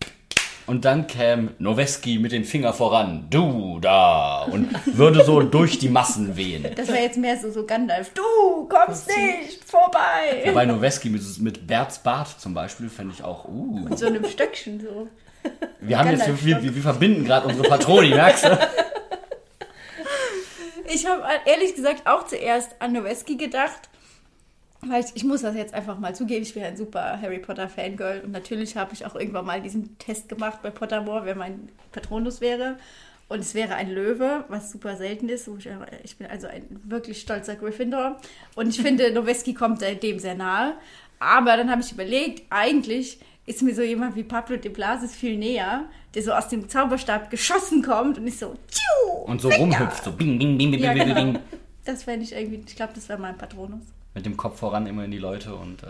Und 0.68 0.84
dann 0.84 1.05
käme 1.05 1.51
Noweski 1.59 2.18
mit 2.18 2.32
dem 2.32 2.43
Finger 2.43 2.74
voran, 2.74 3.28
du 3.30 3.80
da, 3.80 4.43
und 4.43 4.70
würde 4.97 5.24
so 5.24 5.41
durch 5.41 5.78
die 5.78 5.89
Massen 5.89 6.36
wehen. 6.36 6.66
Das 6.76 6.88
war 6.88 6.99
jetzt 6.99 7.18
mehr 7.18 7.38
so, 7.38 7.51
so 7.51 7.66
Gandalf. 7.66 8.11
Du 8.13 8.68
kommst 8.68 9.07
nicht 9.07 9.63
vorbei. 9.63 10.43
Wobei 10.45 10.66
Noweski 10.66 11.09
mit, 11.09 11.22
mit 11.39 11.68
Berts 11.68 11.99
Bart 11.99 12.30
zum 12.39 12.55
Beispiel 12.55 12.89
fände 12.89 13.13
ich 13.16 13.24
auch, 13.24 13.47
uh. 13.47 13.80
Mit 13.88 13.99
so 13.99 14.07
einem 14.07 14.26
Stöckchen 14.26 14.80
so. 14.82 15.07
Wir 15.80 15.99
haben 15.99 16.09
jetzt, 16.09 16.28
wir, 16.43 16.63
wir, 16.63 16.76
wir 16.76 16.82
verbinden 16.82 17.26
gerade 17.26 17.47
unsere 17.47 17.68
Patroni, 17.68 18.09
merkst 18.09 18.45
du? 18.45 18.57
Ich 20.91 21.05
habe 21.05 21.22
ehrlich 21.45 21.76
gesagt 21.76 22.07
auch 22.07 22.26
zuerst 22.26 22.72
an 22.80 22.93
Noweski 22.93 23.36
gedacht. 23.38 23.89
Weil 24.88 25.03
ich, 25.03 25.11
ich 25.15 25.23
muss 25.23 25.41
das 25.41 25.55
jetzt 25.55 25.73
einfach 25.73 25.97
mal 25.99 26.15
zugeben, 26.15 26.43
ich 26.43 26.53
bin 26.53 26.63
ein 26.63 26.77
super 26.77 27.19
Harry 27.21 27.39
Potter 27.39 27.69
Fangirl 27.69 28.21
und 28.23 28.31
natürlich 28.31 28.75
habe 28.77 28.93
ich 28.93 29.05
auch 29.05 29.15
irgendwann 29.15 29.45
mal 29.45 29.61
diesen 29.61 29.97
Test 29.97 30.29
gemacht 30.29 30.59
bei 30.61 30.69
Pottermore, 30.69 31.25
wer 31.25 31.36
mein 31.36 31.69
Patronus 31.91 32.41
wäre. 32.41 32.77
Und 33.27 33.39
es 33.39 33.55
wäre 33.55 33.73
ein 33.73 33.89
Löwe, 33.89 34.45
was 34.49 34.71
super 34.71 34.97
selten 34.97 35.29
ist. 35.29 35.49
ich 36.03 36.17
bin 36.17 36.27
also 36.27 36.45
ein 36.45 36.63
wirklich 36.83 37.19
stolzer 37.21 37.55
Gryffindor. 37.55 38.17
Und 38.55 38.69
ich 38.69 38.79
finde, 38.79 39.11
Noweski 39.13 39.55
kommt 39.55 39.81
dem 39.81 40.19
sehr 40.19 40.36
nahe. 40.36 40.73
Aber 41.17 41.57
dann 41.57 41.71
habe 41.71 41.81
ich 41.81 41.91
überlegt, 41.91 42.43
eigentlich 42.51 43.17
ist 43.47 43.63
mir 43.63 43.73
so 43.73 43.81
jemand 43.81 44.15
wie 44.15 44.23
Pablo 44.23 44.57
de 44.57 44.71
Blasis 44.71 45.15
viel 45.15 45.38
näher, 45.38 45.86
der 46.13 46.21
so 46.23 46.33
aus 46.33 46.49
dem 46.49 46.69
Zauberstab 46.69 47.31
geschossen 47.31 47.81
kommt 47.81 48.17
und 48.19 48.27
ich 48.27 48.38
so, 48.38 48.53
tschiu, 48.67 49.23
Und 49.25 49.41
so 49.41 49.49
Finger. 49.49 49.77
rumhüpft, 49.79 50.03
so 50.03 50.11
bing, 50.11 50.38
bing, 50.38 50.57
bing, 50.57 50.71
bing, 50.71 50.79
Ja, 50.81 50.93
bing, 50.93 51.05
bing, 51.05 51.15
genau. 51.15 51.31
bing. 51.33 51.41
Das 51.83 52.03
fände 52.03 52.25
ich 52.25 52.33
irgendwie, 52.33 52.63
ich 52.67 52.75
glaube, 52.75 52.93
das 52.93 53.07
wäre 53.09 53.19
mein 53.19 53.38
Patronus. 53.38 53.81
Mit 54.16 54.26
dem 54.26 54.36
Kopf 54.38 54.57
voran 54.59 54.88
immer 54.88 55.05
in 55.05 55.11
die 55.11 55.20
Leute 55.20 55.53
und 55.53 55.84
äh, 55.84 55.88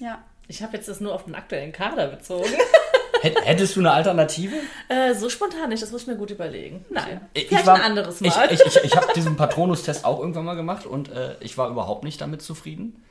Ja. 0.00 0.22
Ich 0.50 0.62
habe 0.62 0.76
jetzt 0.76 0.88
das 0.88 1.00
nur 1.00 1.14
auf 1.14 1.24
den 1.24 1.34
aktuellen 1.34 1.72
Kader 1.72 2.08
bezogen. 2.08 2.48
hätt- 3.22 3.38
hättest 3.44 3.76
du 3.76 3.80
eine 3.80 3.90
Alternative? 3.92 4.56
äh, 4.88 5.14
so 5.14 5.28
spontan 5.28 5.68
nicht, 5.68 5.82
das 5.82 5.90
muss 5.92 6.02
ich 6.02 6.06
mir 6.08 6.16
gut 6.16 6.30
überlegen. 6.30 6.84
Nein, 6.90 7.20
Ich 7.34 7.48
vielleicht 7.48 7.66
war- 7.66 7.74
ein 7.74 7.82
anderes 7.82 8.20
Mal. 8.22 8.48
Ich, 8.50 8.60
ich, 8.60 8.66
ich, 8.66 8.84
ich 8.84 8.96
habe 8.96 9.12
diesen 9.16 9.36
Patronus-Test 9.36 10.04
auch 10.06 10.20
irgendwann 10.20 10.44
mal 10.46 10.54
gemacht 10.56 10.86
und 10.86 11.10
äh, 11.10 11.36
ich 11.40 11.58
war 11.58 11.68
überhaupt 11.68 12.02
nicht 12.04 12.20
damit 12.22 12.40
zufrieden. 12.42 13.02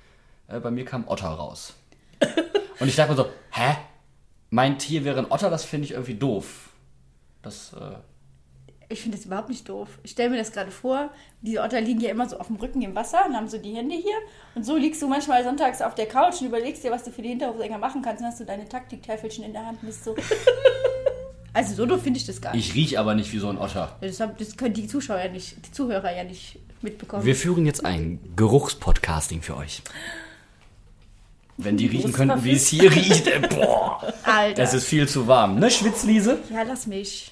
Äh, 0.47 0.59
bei 0.59 0.71
mir 0.71 0.83
kam 0.85 1.07
Otter 1.07 1.27
raus. 1.29 1.73
Und 2.79 2.87
ich 2.87 2.95
dachte 2.95 3.11
mir 3.11 3.17
so, 3.17 3.27
hä? 3.51 3.75
Mein 4.49 4.77
Tier 4.79 5.03
wäre 5.03 5.19
ein 5.19 5.31
Otter, 5.31 5.49
das 5.49 5.63
finde 5.65 5.85
ich 5.85 5.91
irgendwie 5.91 6.13
doof. 6.15 6.69
Das, 7.41 7.73
äh, 7.73 7.95
Ich 8.89 9.01
finde 9.01 9.17
das 9.17 9.25
überhaupt 9.25 9.49
nicht 9.49 9.67
doof. 9.67 9.89
Ich 10.03 10.11
stelle 10.11 10.29
mir 10.29 10.37
das 10.37 10.53
gerade 10.53 10.71
vor, 10.71 11.09
diese 11.41 11.61
Otter 11.61 11.81
liegen 11.81 11.99
ja 11.99 12.09
immer 12.09 12.27
so 12.29 12.39
auf 12.39 12.47
dem 12.47 12.55
Rücken 12.55 12.81
im 12.81 12.95
Wasser 12.95 13.25
und 13.27 13.35
haben 13.35 13.49
so 13.49 13.57
die 13.57 13.73
Hände 13.75 13.95
hier. 13.95 14.15
Und 14.55 14.65
so 14.65 14.77
liegst 14.77 15.01
du 15.01 15.07
manchmal 15.07 15.43
sonntags 15.43 15.81
auf 15.81 15.93
der 15.95 16.05
Couch 16.05 16.39
und 16.39 16.47
überlegst 16.47 16.83
dir, 16.85 16.91
was 16.91 17.03
du 17.03 17.11
für 17.11 17.21
die 17.21 17.29
Hinterhofsänger 17.29 17.77
machen 17.77 18.01
kannst. 18.01 18.21
Dann 18.21 18.29
hast 18.29 18.39
du 18.39 18.45
deine 18.45 18.67
Taktiktäfelchen 18.67 19.43
in 19.43 19.51
der 19.51 19.65
Hand 19.65 19.79
und 19.81 19.87
bist 19.87 20.03
so. 20.03 20.15
Also 21.53 21.73
so 21.73 21.87
doof 21.87 22.03
finde 22.03 22.19
ich 22.19 22.25
das 22.27 22.39
gar 22.39 22.53
nicht. 22.55 22.69
ich 22.69 22.75
rieche 22.75 22.99
aber 22.99 23.15
nicht 23.15 23.33
wie 23.33 23.39
so 23.39 23.49
ein 23.49 23.57
Otter. 23.57 23.95
Das, 23.99 24.17
das 24.17 24.57
können 24.57 24.75
die 24.75 24.85
Zuschauer 24.85 25.17
ja 25.17 25.27
nicht, 25.27 25.55
die 25.65 25.71
Zuhörer 25.71 26.15
ja 26.15 26.23
nicht 26.23 26.59
mitbekommen. 26.83 27.25
Wir 27.25 27.35
führen 27.35 27.65
jetzt 27.65 27.83
ein 27.83 28.19
Geruchspodcasting 28.35 29.41
für 29.41 29.57
euch. 29.57 29.81
Wenn 31.57 31.75
die 31.75 31.87
riechen 31.87 32.13
könnten, 32.13 32.43
wie 32.43 32.51
es 32.51 32.67
hier 32.67 32.91
riecht, 32.91 33.25
äh, 33.25 33.39
boah, 33.39 34.13
Alter. 34.23 34.61
es 34.61 34.75
ist 34.75 34.85
viel 34.85 35.07
zu 35.07 35.25
warm. 35.25 35.57
Ne, 35.57 35.71
Schwitzliese? 35.71 36.37
ja, 36.51 36.61
lass 36.61 36.85
mich. 36.85 37.31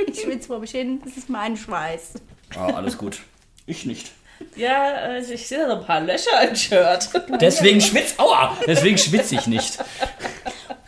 Ich 0.06 0.20
schwitze 0.20 0.48
vor 0.48 0.58
mich 0.58 0.70
hin. 0.70 1.00
Das 1.04 1.16
ist 1.16 1.28
mein 1.28 1.56
Schweiß. 1.56 2.14
Oh, 2.56 2.72
alles 2.72 2.98
gut. 2.98 3.20
Ich 3.66 3.86
nicht. 3.86 4.12
ja, 4.56 4.92
äh, 4.92 5.20
ich 5.20 5.46
sehe 5.46 5.58
da 5.58 5.68
so 5.68 5.80
ein 5.80 5.84
paar 5.86 6.00
Löcher 6.00 6.48
im 6.48 6.56
Shirt. 6.56 7.10
Deswegen 7.40 7.80
schwitz, 7.80 8.14
aua, 8.18 8.56
deswegen 8.66 8.98
schwitze 8.98 9.34
ich 9.36 9.46
nicht. 9.46 9.78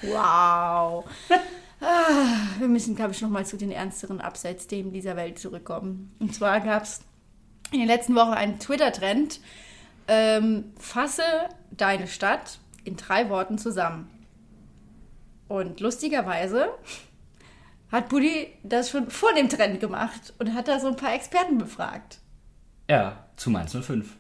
Wow. 0.02 1.04
Ah, 1.80 2.36
wir 2.58 2.68
müssen, 2.68 2.94
glaube 2.94 3.12
ich, 3.12 3.20
nochmal 3.20 3.44
zu 3.44 3.56
den 3.56 3.70
ernsteren 3.72 4.20
Abseitsthemen 4.20 4.92
dieser 4.92 5.16
Welt 5.16 5.38
zurückkommen. 5.38 6.14
Und 6.20 6.34
zwar 6.34 6.60
gab 6.60 6.84
es 6.84 7.00
in 7.72 7.80
den 7.80 7.88
letzten 7.88 8.14
Wochen 8.14 8.32
einen 8.32 8.58
Twitter-Trend. 8.58 9.40
Ähm, 10.08 10.72
fasse 10.78 11.22
deine 11.70 12.06
Stadt 12.06 12.58
in 12.84 12.96
drei 12.96 13.28
Worten 13.30 13.58
zusammen. 13.58 14.08
Und 15.48 15.80
lustigerweise 15.80 16.68
hat 17.93 18.09
Buddy 18.09 18.49
das 18.62 18.90
schon 18.90 19.11
vor 19.11 19.34
dem 19.34 19.51
Trend 19.51 19.78
gemacht 19.78 20.32
und 20.38 20.55
hat 20.55 20.66
da 20.66 20.80
so 20.80 20.88
ein 20.88 20.97
paar 20.97 21.14
Experten 21.14 21.59
befragt. 21.59 22.20
Ja, 22.88 23.28
zu 23.36 23.51
Mainz 23.51 23.72
05. 23.72 24.16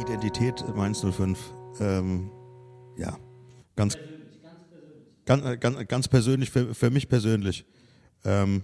Identität 0.00 0.64
Mainz 0.76 1.04
05. 1.04 1.52
Ähm, 1.80 2.30
ja, 2.96 3.18
ganz, 3.74 3.98
ganz, 5.24 5.60
ganz, 5.60 5.88
ganz 5.88 6.08
persönlich, 6.08 6.50
für, 6.50 6.72
für 6.72 6.90
mich 6.90 7.08
persönlich. 7.08 7.66
Ähm, 8.24 8.62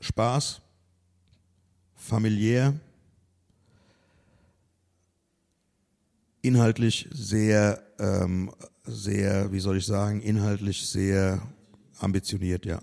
Spaß, 0.00 0.60
familiär, 1.94 2.74
inhaltlich 6.42 7.08
sehr, 7.12 7.82
ähm, 7.98 8.52
sehr, 8.84 9.52
wie 9.52 9.60
soll 9.60 9.78
ich 9.78 9.86
sagen, 9.86 10.20
inhaltlich 10.20 10.86
sehr 10.86 11.40
ambitioniert, 11.98 12.66
ja. 12.66 12.82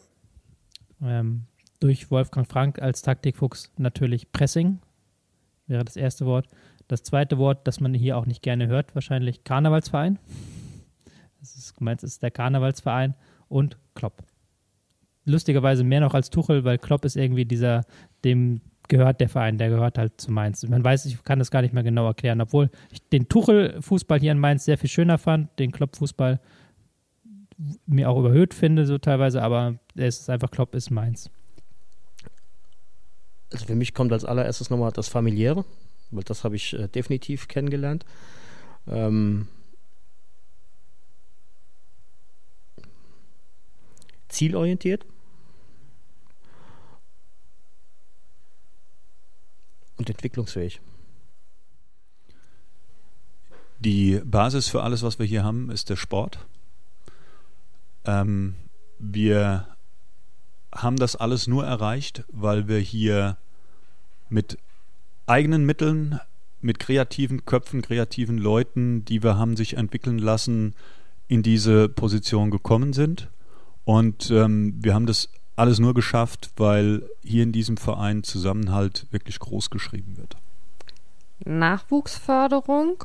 Ähm, 1.01 1.43
durch 1.79 2.09
Wolfgang 2.09 2.47
Frank 2.47 2.81
als 2.81 3.01
Taktikfuchs 3.01 3.71
natürlich 3.77 4.31
Pressing, 4.31 4.79
wäre 5.67 5.85
das 5.85 5.95
erste 5.95 6.25
Wort. 6.25 6.47
Das 6.87 7.03
zweite 7.03 7.37
Wort, 7.37 7.67
das 7.67 7.79
man 7.79 7.93
hier 7.93 8.17
auch 8.17 8.25
nicht 8.25 8.41
gerne 8.41 8.67
hört, 8.67 8.95
wahrscheinlich 8.95 9.43
Karnevalsverein. 9.43 10.17
Das 11.39 11.55
ist 11.55 11.75
gemeint, 11.75 12.03
ist 12.03 12.23
der 12.23 12.31
Karnevalsverein 12.31 13.13
und 13.47 13.77
Klopp. 13.93 14.23
Lustigerweise 15.25 15.83
mehr 15.83 16.01
noch 16.01 16.13
als 16.13 16.29
Tuchel, 16.29 16.63
weil 16.63 16.77
Klopp 16.79 17.05
ist 17.05 17.15
irgendwie 17.15 17.45
dieser, 17.45 17.85
dem 18.23 18.61
gehört 18.89 19.21
der 19.21 19.29
Verein, 19.29 19.57
der 19.57 19.69
gehört 19.69 19.97
halt 19.97 20.19
zu 20.19 20.31
Mainz. 20.31 20.67
Man 20.67 20.83
weiß, 20.83 21.05
ich 21.05 21.23
kann 21.23 21.39
das 21.39 21.51
gar 21.51 21.61
nicht 21.61 21.73
mehr 21.73 21.83
genau 21.83 22.05
erklären, 22.05 22.41
obwohl 22.41 22.69
ich 22.91 23.01
den 23.09 23.29
Tuchel-Fußball 23.29 24.19
hier 24.19 24.33
in 24.33 24.39
Mainz 24.39 24.65
sehr 24.65 24.77
viel 24.77 24.89
schöner 24.89 25.17
fand, 25.17 25.57
den 25.59 25.71
Klopp-Fußball 25.71 26.41
mir 27.85 28.09
auch 28.09 28.19
überhöht 28.19 28.53
finde, 28.53 28.85
so 28.85 28.97
teilweise, 28.97 29.41
aber 29.41 29.79
es 29.95 30.21
ist 30.21 30.29
einfach 30.29 30.51
Klopp 30.51 30.75
ist 30.75 30.89
Mainz. 30.89 31.29
Also 33.51 33.65
für 33.65 33.75
mich 33.75 33.93
kommt 33.93 34.11
als 34.11 34.25
allererstes 34.25 34.69
nochmal 34.69 34.91
das 34.91 35.07
Familiäre, 35.07 35.65
weil 36.11 36.23
das 36.23 36.43
habe 36.43 36.55
ich 36.55 36.73
äh, 36.73 36.87
definitiv 36.87 37.47
kennengelernt. 37.47 38.05
Ähm, 38.87 39.47
zielorientiert. 44.29 45.05
Entwicklungsfähig. 50.09 50.81
Die 53.79 54.21
Basis 54.25 54.67
für 54.67 54.83
alles, 54.83 55.03
was 55.03 55.19
wir 55.19 55.25
hier 55.25 55.43
haben, 55.43 55.71
ist 55.71 55.89
der 55.89 55.95
Sport. 55.95 56.45
Ähm, 58.05 58.55
wir 58.99 59.67
haben 60.73 60.97
das 60.97 61.15
alles 61.15 61.47
nur 61.47 61.65
erreicht, 61.65 62.25
weil 62.27 62.67
wir 62.67 62.79
hier 62.79 63.37
mit 64.29 64.57
eigenen 65.25 65.65
Mitteln, 65.65 66.19
mit 66.61 66.79
kreativen 66.79 67.45
Köpfen, 67.45 67.81
kreativen 67.81 68.37
Leuten, 68.37 69.05
die 69.05 69.23
wir 69.23 69.37
haben 69.37 69.55
sich 69.55 69.77
entwickeln 69.77 70.19
lassen, 70.19 70.75
in 71.27 71.43
diese 71.43 71.87
Position 71.87 72.51
gekommen 72.51 72.91
sind. 72.91 73.29
Und 73.85 74.29
ähm, 74.29 74.75
wir 74.83 74.93
haben 74.93 75.05
das 75.05 75.29
alles 75.59 75.79
nur 75.79 75.93
geschafft, 75.93 76.51
weil 76.55 77.03
hier 77.21 77.43
in 77.43 77.51
diesem 77.51 77.77
Verein 77.77 78.23
Zusammenhalt 78.23 79.05
wirklich 79.11 79.39
groß 79.39 79.69
geschrieben 79.69 80.17
wird. 80.17 80.37
Nachwuchsförderung 81.45 83.03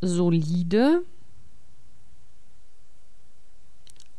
solide, 0.00 1.02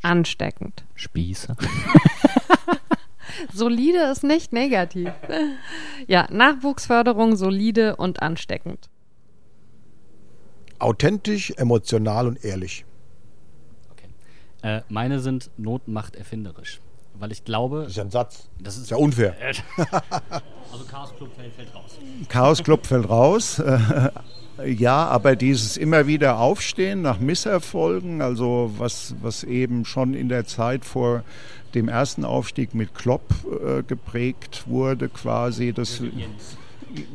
ansteckend. 0.01 0.83
Spieße. 0.95 1.55
Solide 3.53 4.11
ist 4.11 4.23
nicht 4.23 4.53
negativ. 4.53 5.11
Ja, 6.07 6.27
Nachwuchsförderung, 6.31 7.35
solide 7.35 7.95
und 7.95 8.21
ansteckend. 8.21 8.89
Authentisch, 10.79 11.51
emotional 11.57 12.27
und 12.27 12.43
ehrlich. 12.43 12.85
Äh, 14.61 14.81
meine 14.89 15.19
sind 15.19 15.49
Not 15.57 15.87
macht 15.87 16.15
erfinderisch. 16.15 16.79
Weil 17.19 17.31
ich 17.31 17.43
glaube. 17.43 17.81
Das 17.83 17.91
ist 17.91 17.97
ja 17.97 18.03
ein 18.03 18.11
Satz. 18.11 18.47
Das 18.59 18.77
ist 18.77 18.89
ja 18.89 18.97
unfair. 18.97 19.35
also 20.71 20.85
Chaos 20.89 21.13
Club 21.17 21.29
fällt, 21.35 21.53
fällt 21.53 21.75
raus. 21.75 21.97
Chaos 22.29 22.63
Club 22.63 22.85
fällt 22.85 23.09
raus. 23.09 23.61
Ja, 24.65 25.07
aber 25.07 25.35
dieses 25.35 25.77
immer 25.77 26.07
wieder 26.07 26.39
Aufstehen 26.39 27.01
nach 27.01 27.19
Misserfolgen, 27.19 28.21
also 28.21 28.71
was, 28.77 29.15
was 29.21 29.43
eben 29.43 29.85
schon 29.85 30.13
in 30.13 30.29
der 30.29 30.45
Zeit 30.45 30.85
vor 30.85 31.23
dem 31.73 31.87
ersten 31.87 32.25
Aufstieg 32.25 32.75
mit 32.75 32.93
Klopp 32.93 33.23
äh, 33.45 33.81
geprägt 33.83 34.63
wurde, 34.67 35.09
quasi, 35.09 35.73
das, 35.73 36.01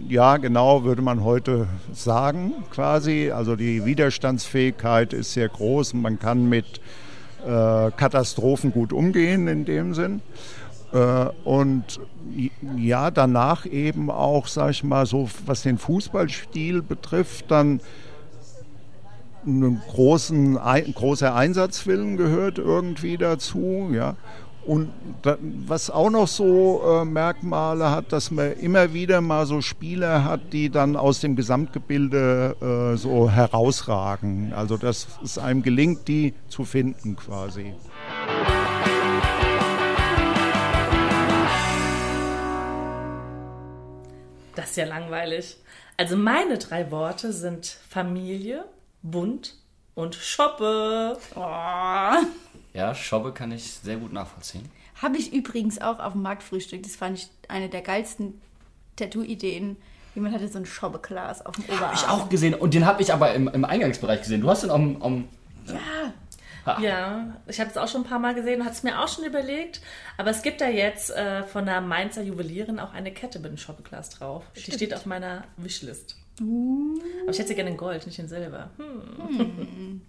ja, 0.08 0.38
genau, 0.38 0.84
würde 0.84 1.02
man 1.02 1.22
heute 1.22 1.68
sagen, 1.92 2.52
quasi. 2.70 3.30
Also 3.30 3.54
die 3.54 3.84
Widerstandsfähigkeit 3.84 5.12
ist 5.12 5.34
sehr 5.34 5.48
groß 5.48 5.92
und 5.92 6.02
man 6.02 6.18
kann 6.18 6.48
mit 6.48 6.80
äh, 7.46 7.90
Katastrophen 7.96 8.72
gut 8.72 8.92
umgehen 8.92 9.48
in 9.48 9.64
dem 9.64 9.94
Sinn. 9.94 10.20
Äh, 10.92 11.26
und 11.44 12.00
ja, 12.76 13.10
danach 13.10 13.66
eben 13.66 14.10
auch, 14.10 14.48
sag 14.48 14.70
ich 14.70 14.84
mal, 14.84 15.06
so 15.06 15.28
was 15.46 15.62
den 15.62 15.78
Fußballstil 15.78 16.82
betrifft, 16.82 17.50
dann 17.50 17.80
ein 19.46 19.80
großen, 19.88 20.58
ein, 20.58 20.92
großer 20.92 21.34
Einsatzwillen 21.34 22.16
gehört 22.16 22.58
irgendwie 22.58 23.16
dazu, 23.16 23.90
ja. 23.92 24.16
Und 24.66 24.92
was 25.22 25.90
auch 25.90 26.10
noch 26.10 26.26
so 26.26 26.82
äh, 26.84 27.04
Merkmale 27.04 27.90
hat, 27.90 28.12
dass 28.12 28.32
man 28.32 28.52
immer 28.54 28.92
wieder 28.92 29.20
mal 29.20 29.46
so 29.46 29.60
Spieler 29.60 30.24
hat, 30.24 30.52
die 30.52 30.70
dann 30.70 30.96
aus 30.96 31.20
dem 31.20 31.36
Gesamtgebilde 31.36 32.56
äh, 32.94 32.96
so 32.96 33.30
herausragen. 33.30 34.52
Also 34.52 34.76
dass 34.76 35.06
es 35.22 35.38
einem 35.38 35.62
gelingt, 35.62 36.08
die 36.08 36.34
zu 36.48 36.64
finden 36.64 37.14
quasi. 37.14 37.74
Das 44.56 44.70
ist 44.70 44.76
ja 44.76 44.86
langweilig. 44.86 45.58
Also 45.96 46.16
meine 46.16 46.58
drei 46.58 46.90
Worte 46.90 47.32
sind 47.32 47.66
Familie, 47.88 48.64
bunt 49.02 49.54
und 49.94 50.16
Shoppe. 50.16 51.18
Oh. 51.36 52.16
Ja, 52.76 52.94
Shoppe 52.94 53.32
kann 53.32 53.52
ich 53.52 53.72
sehr 53.72 53.96
gut 53.96 54.12
nachvollziehen. 54.12 54.68
Habe 55.00 55.16
ich 55.16 55.32
übrigens 55.32 55.80
auch 55.80 55.98
auf 55.98 56.12
dem 56.12 56.20
Marktfrühstück. 56.20 56.82
Das 56.82 56.94
fand 56.94 57.18
ich 57.18 57.28
eine 57.48 57.70
der 57.70 57.80
geilsten 57.80 58.38
Tattoo-Ideen. 58.96 59.78
Jemand 60.14 60.34
hatte 60.34 60.46
so 60.48 60.58
ein 60.58 60.66
Shoppe-Glas 60.66 61.44
auf 61.44 61.54
dem 61.54 61.64
Oberarm. 61.64 61.80
Habe 61.80 61.94
ich 61.94 62.06
auch 62.06 62.28
gesehen. 62.28 62.54
Und 62.54 62.74
den 62.74 62.84
habe 62.84 63.00
ich 63.00 63.14
aber 63.14 63.32
im, 63.34 63.48
im 63.48 63.64
Eingangsbereich 63.64 64.20
gesehen. 64.20 64.42
Du 64.42 64.50
hast 64.50 64.62
den 64.62 64.70
am. 64.70 65.02
am 65.02 65.28
ja. 65.66 65.74
Ha. 66.66 66.80
Ja, 66.82 67.36
ich 67.46 67.60
habe 67.60 67.70
es 67.70 67.76
auch 67.76 67.86
schon 67.86 68.00
ein 68.00 68.08
paar 68.08 68.18
Mal 68.18 68.34
gesehen 68.34 68.60
und 68.60 68.66
hatte 68.66 68.76
es 68.76 68.82
mir 68.82 69.00
auch 69.00 69.08
schon 69.08 69.24
überlegt. 69.24 69.80
Aber 70.18 70.30
es 70.30 70.42
gibt 70.42 70.60
da 70.60 70.68
jetzt 70.68 71.10
äh, 71.12 71.44
von 71.44 71.64
der 71.64 71.80
Mainzer 71.80 72.22
Juwelierin 72.22 72.80
auch 72.80 72.92
eine 72.92 73.12
Kette 73.12 73.38
mit 73.38 73.48
einem 73.48 73.56
Shoppeglas 73.56 74.10
drauf. 74.10 74.44
Stimmt. 74.52 74.66
Die 74.66 74.72
steht 74.72 74.94
auf 74.94 75.06
meiner 75.06 75.44
Wishlist. 75.56 76.16
Uh. 76.42 76.98
Aber 77.22 77.30
ich 77.30 77.38
hätte 77.38 77.48
sie 77.48 77.54
gerne 77.54 77.70
in 77.70 77.76
Gold, 77.76 78.04
nicht 78.04 78.18
in 78.18 78.28
Silber. 78.28 78.70
Hm. 78.76 79.38
Hm. 79.38 80.02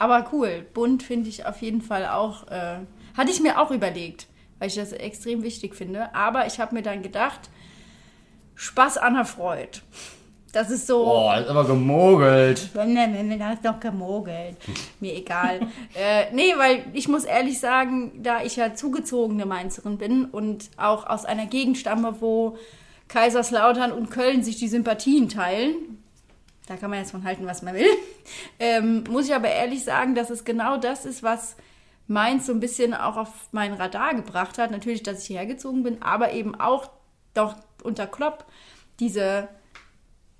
Aber 0.00 0.30
cool. 0.32 0.66
Bunt 0.72 1.02
finde 1.02 1.28
ich 1.28 1.44
auf 1.44 1.60
jeden 1.60 1.82
Fall 1.82 2.06
auch. 2.06 2.48
Äh, 2.48 2.78
hatte 3.14 3.30
ich 3.30 3.40
mir 3.40 3.60
auch 3.60 3.70
überlegt, 3.70 4.28
weil 4.58 4.68
ich 4.68 4.74
das 4.74 4.92
extrem 4.92 5.42
wichtig 5.42 5.76
finde. 5.76 6.14
Aber 6.14 6.46
ich 6.46 6.58
habe 6.58 6.74
mir 6.74 6.82
dann 6.82 7.02
gedacht, 7.02 7.50
Spaß 8.54 8.96
an 8.96 9.14
der 9.14 9.26
Freude. 9.26 9.80
Das 10.52 10.70
ist 10.70 10.86
so. 10.86 11.04
Boah, 11.04 11.36
ist 11.36 11.48
aber 11.48 11.66
gemogelt. 11.66 12.70
Nein, 12.72 12.94
nein, 12.94 13.28
nein, 13.28 13.44
hast 13.44 13.62
doch 13.62 13.78
gemogelt. 13.78 14.56
Mir 15.00 15.14
egal. 15.14 15.60
äh, 15.94 16.32
nee, 16.32 16.54
weil 16.56 16.86
ich 16.94 17.06
muss 17.06 17.24
ehrlich 17.24 17.60
sagen, 17.60 18.22
da 18.22 18.42
ich 18.42 18.56
ja 18.56 18.74
zugezogene 18.74 19.44
Mainzerin 19.44 19.98
bin 19.98 20.24
und 20.24 20.70
auch 20.78 21.06
aus 21.06 21.26
einer 21.26 21.44
Gegend 21.44 21.76
stamme, 21.76 22.22
wo 22.22 22.56
Kaiserslautern 23.08 23.92
und 23.92 24.10
Köln 24.10 24.42
sich 24.42 24.56
die 24.56 24.68
Sympathien 24.68 25.28
teilen, 25.28 25.99
da 26.70 26.76
kann 26.76 26.90
man 26.90 27.00
jetzt 27.00 27.10
von 27.10 27.24
halten, 27.24 27.46
was 27.46 27.62
man 27.62 27.74
will, 27.74 27.90
ähm, 28.60 29.02
muss 29.10 29.26
ich 29.26 29.34
aber 29.34 29.48
ehrlich 29.48 29.82
sagen, 29.82 30.14
dass 30.14 30.30
es 30.30 30.44
genau 30.44 30.76
das 30.76 31.04
ist, 31.04 31.24
was 31.24 31.56
Mainz 32.06 32.46
so 32.46 32.52
ein 32.52 32.60
bisschen 32.60 32.94
auch 32.94 33.16
auf 33.16 33.28
mein 33.50 33.72
Radar 33.72 34.14
gebracht 34.14 34.56
hat. 34.56 34.70
Natürlich, 34.70 35.02
dass 35.02 35.22
ich 35.22 35.26
hierher 35.26 35.46
gezogen 35.46 35.82
bin, 35.82 36.00
aber 36.00 36.32
eben 36.32 36.54
auch 36.54 36.90
doch 37.34 37.56
unter 37.82 38.06
Klopp 38.06 38.46
diese 39.00 39.48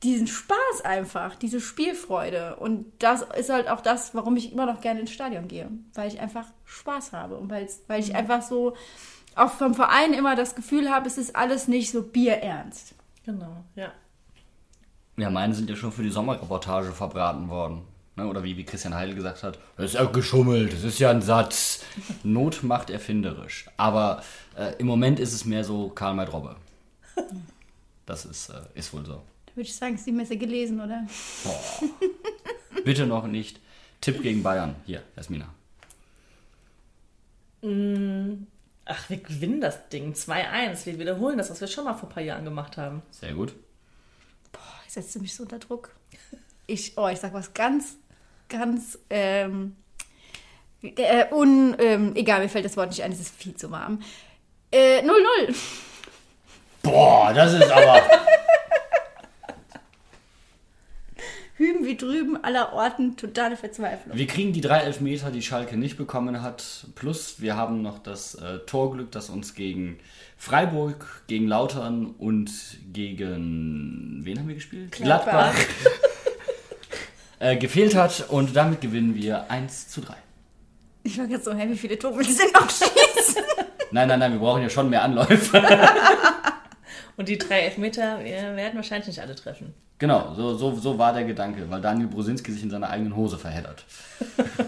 diesen 0.02 0.28
Spaß 0.28 0.80
einfach, 0.84 1.34
diese 1.34 1.60
Spielfreude. 1.60 2.56
Und 2.56 2.90
das 3.00 3.22
ist 3.36 3.50
halt 3.50 3.68
auch 3.68 3.82
das, 3.82 4.14
warum 4.14 4.36
ich 4.36 4.52
immer 4.52 4.64
noch 4.66 4.80
gerne 4.80 5.00
ins 5.00 5.10
Stadion 5.10 5.46
gehe. 5.46 5.68
Weil 5.92 6.08
ich 6.08 6.20
einfach 6.20 6.46
Spaß 6.64 7.12
habe 7.12 7.36
und 7.36 7.50
weil 7.50 8.00
ich 8.00 8.14
einfach 8.14 8.40
so 8.40 8.74
auch 9.34 9.50
vom 9.50 9.74
Verein 9.74 10.14
immer 10.14 10.36
das 10.36 10.54
Gefühl 10.54 10.90
habe, 10.90 11.06
es 11.06 11.18
ist 11.18 11.36
alles 11.36 11.68
nicht 11.68 11.90
so 11.90 12.02
bierernst. 12.02 12.94
Genau, 13.26 13.64
ja. 13.74 13.92
Ja, 15.20 15.30
meine 15.30 15.54
sind 15.54 15.68
ja 15.68 15.76
schon 15.76 15.92
für 15.92 16.02
die 16.02 16.10
Sommerreportage 16.10 16.92
verbraten 16.92 17.48
worden. 17.48 17.82
Ne? 18.16 18.26
Oder 18.26 18.42
wie, 18.42 18.56
wie 18.56 18.64
Christian 18.64 18.94
Heidel 18.94 19.14
gesagt 19.14 19.42
hat, 19.42 19.58
das 19.76 19.86
ist 19.86 19.94
ja 19.94 20.04
geschummelt, 20.04 20.72
das 20.72 20.84
ist 20.84 20.98
ja 20.98 21.10
ein 21.10 21.22
Satz. 21.22 21.84
Not 22.22 22.62
macht 22.62 22.90
erfinderisch. 22.90 23.66
Aber 23.76 24.22
äh, 24.56 24.74
im 24.78 24.86
Moment 24.86 25.20
ist 25.20 25.32
es 25.32 25.44
mehr 25.44 25.64
so 25.64 25.88
Karl 25.90 26.14
May 26.14 26.26
Robbe. 26.26 26.56
Das 28.06 28.24
ist, 28.24 28.48
äh, 28.48 28.54
ist 28.74 28.92
wohl 28.92 29.06
so. 29.06 29.22
Da 29.46 29.54
würde 29.54 29.68
ich 29.68 29.76
sagen, 29.76 29.94
ist 29.94 30.04
die 30.04 30.10
Messe 30.10 30.36
gelesen, 30.36 30.80
oder? 30.80 31.06
Boah. 31.44 31.88
Bitte 32.84 33.06
noch 33.06 33.28
nicht. 33.28 33.60
Tipp 34.00 34.20
gegen 34.20 34.42
Bayern. 34.42 34.74
Hier, 34.84 35.02
Jasmina. 35.14 35.48
Mm, 37.62 38.46
Ach, 38.92 39.08
wir 39.08 39.18
gewinnen 39.18 39.60
das 39.60 39.88
Ding 39.88 40.14
2-1. 40.14 40.86
Wir 40.86 40.98
wiederholen 40.98 41.38
das, 41.38 41.48
was 41.48 41.60
wir 41.60 41.68
schon 41.68 41.84
mal 41.84 41.94
vor 41.94 42.08
ein 42.08 42.12
paar 42.12 42.22
Jahren 42.24 42.44
gemacht 42.44 42.76
haben. 42.76 43.02
Sehr 43.12 43.34
gut. 43.34 43.54
Ich 44.90 44.94
setze 44.94 45.20
mich 45.20 45.36
so 45.36 45.44
unter 45.44 45.60
Druck. 45.60 45.94
Ich, 46.66 46.98
oh, 46.98 47.06
ich 47.06 47.20
sag 47.20 47.32
was 47.32 47.54
ganz, 47.54 47.96
ganz, 48.48 48.98
ähm, 49.08 49.76
äh, 50.82 51.32
un, 51.32 51.76
ähm, 51.78 52.16
egal, 52.16 52.40
mir 52.40 52.48
fällt 52.48 52.64
das 52.64 52.76
Wort 52.76 52.88
nicht 52.88 53.04
ein, 53.04 53.12
es 53.12 53.20
ist 53.20 53.32
viel 53.36 53.54
zu 53.54 53.70
warm. 53.70 54.02
Äh, 54.72 55.02
0-0. 55.02 55.54
Boah, 56.82 57.32
das 57.32 57.52
ist 57.52 57.70
aber. 57.70 58.02
Wie 61.90 61.96
drüben, 61.96 62.42
aller 62.42 62.72
Orten, 62.72 63.16
totale 63.16 63.56
Verzweiflung. 63.56 64.16
Wir 64.16 64.26
kriegen 64.26 64.52
die 64.52 64.60
drei 64.60 64.80
Elfmeter, 64.80 65.30
die 65.30 65.42
Schalke 65.42 65.76
nicht 65.76 65.96
bekommen 65.96 66.40
hat. 66.42 66.86
Plus 66.94 67.40
wir 67.40 67.56
haben 67.56 67.82
noch 67.82 67.98
das 67.98 68.36
äh, 68.36 68.60
Torglück, 68.60 69.10
das 69.10 69.28
uns 69.28 69.54
gegen 69.54 69.98
Freiburg, 70.36 71.24
gegen 71.26 71.48
Lautern 71.48 72.14
und 72.18 72.50
gegen. 72.92 74.20
Wen 74.22 74.38
haben 74.38 74.48
wir 74.48 74.54
gespielt? 74.54 74.92
Gladbach. 74.92 75.54
äh, 77.40 77.56
gefehlt 77.56 77.96
hat. 77.96 78.26
Und 78.28 78.54
damit 78.54 78.80
gewinnen 78.80 79.16
wir 79.16 79.50
1 79.50 79.88
zu 79.88 80.00
3. 80.00 80.14
Ich 81.02 81.18
war 81.18 81.26
gerade 81.26 81.42
so, 81.42 81.52
hä, 81.52 81.68
wie 81.68 81.76
viele 81.76 81.98
Tore 81.98 82.18
willst 82.18 82.38
du 82.38 82.44
denn 82.44 82.52
noch 82.52 82.70
schießen? 82.70 83.42
Nein, 83.90 84.06
nein, 84.06 84.20
nein, 84.20 84.32
wir 84.32 84.38
brauchen 84.38 84.62
ja 84.62 84.70
schon 84.70 84.88
mehr 84.88 85.02
Anläufe. 85.02 85.60
Und 87.20 87.28
die 87.28 87.36
drei 87.36 87.60
Elfmeter 87.60 88.24
wir 88.24 88.56
werden 88.56 88.76
wahrscheinlich 88.76 89.08
nicht 89.08 89.20
alle 89.20 89.34
treffen. 89.34 89.74
Genau, 89.98 90.32
so, 90.34 90.56
so, 90.56 90.74
so 90.74 90.96
war 90.98 91.12
der 91.12 91.24
Gedanke, 91.24 91.68
weil 91.68 91.82
Daniel 91.82 92.06
Brosinski 92.08 92.50
sich 92.50 92.62
in 92.62 92.70
seiner 92.70 92.88
eigenen 92.88 93.14
Hose 93.14 93.36
verheddert. 93.36 93.84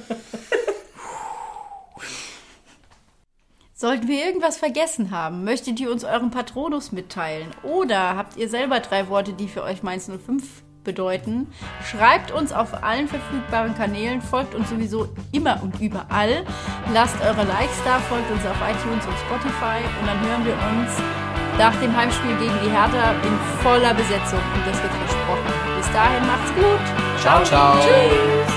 Sollten 3.73 4.07
wir 4.07 4.23
irgendwas 4.27 4.59
vergessen 4.59 5.13
haben, 5.13 5.45
möchtet 5.45 5.81
ihr 5.81 5.91
uns 5.91 6.05
euren 6.05 6.31
Patronus 6.31 6.93
mitteilen? 6.93 7.49
Oder 7.63 8.17
habt 8.19 8.37
ihr 8.37 8.51
selber 8.51 8.81
drei 8.81 9.09
Worte, 9.09 9.33
die 9.33 9.49
für 9.49 9.63
euch 9.63 9.83
Mainz 9.83 10.11
05 10.11 10.45
bedeuten? 10.85 11.47
Schreibt 11.91 12.33
uns 12.33 12.53
auf 12.53 12.85
allen 12.85 13.09
verfügbaren 13.09 13.75
Kanälen, 13.75 14.21
folgt 14.21 14.55
uns 14.55 14.69
sowieso 14.69 15.09
immer 15.33 15.63
und 15.63 15.81
überall. 15.81 16.45
Lasst 16.93 17.19
eure 17.23 17.45
Likes 17.45 17.83
da, 17.83 17.99
folgt 17.99 18.31
uns 18.31 18.45
auf 18.45 18.59
iTunes 18.61 19.07
und 19.07 19.17
Spotify 19.27 19.79
und 20.01 20.07
dann 20.07 20.21
hören 20.21 20.45
wir 20.45 20.53
uns 20.53 21.32
nach 21.59 21.75
dem 21.77 21.95
Heimspiel 21.97 22.37
gegen 22.37 22.59
die 22.65 22.71
Hertha 22.71 23.13
in 23.23 23.63
voller 23.63 23.95
Besetzung. 23.95 24.41
Und 24.55 24.67
das 24.67 24.83
wird 24.83 24.93
versprochen. 24.93 25.53
Bis 25.77 25.91
dahin 25.93 26.27
macht's 26.27 26.53
gut. 26.55 27.21
Ciao, 27.21 27.43
ciao. 27.45 27.77
Tschüss. 27.79 28.52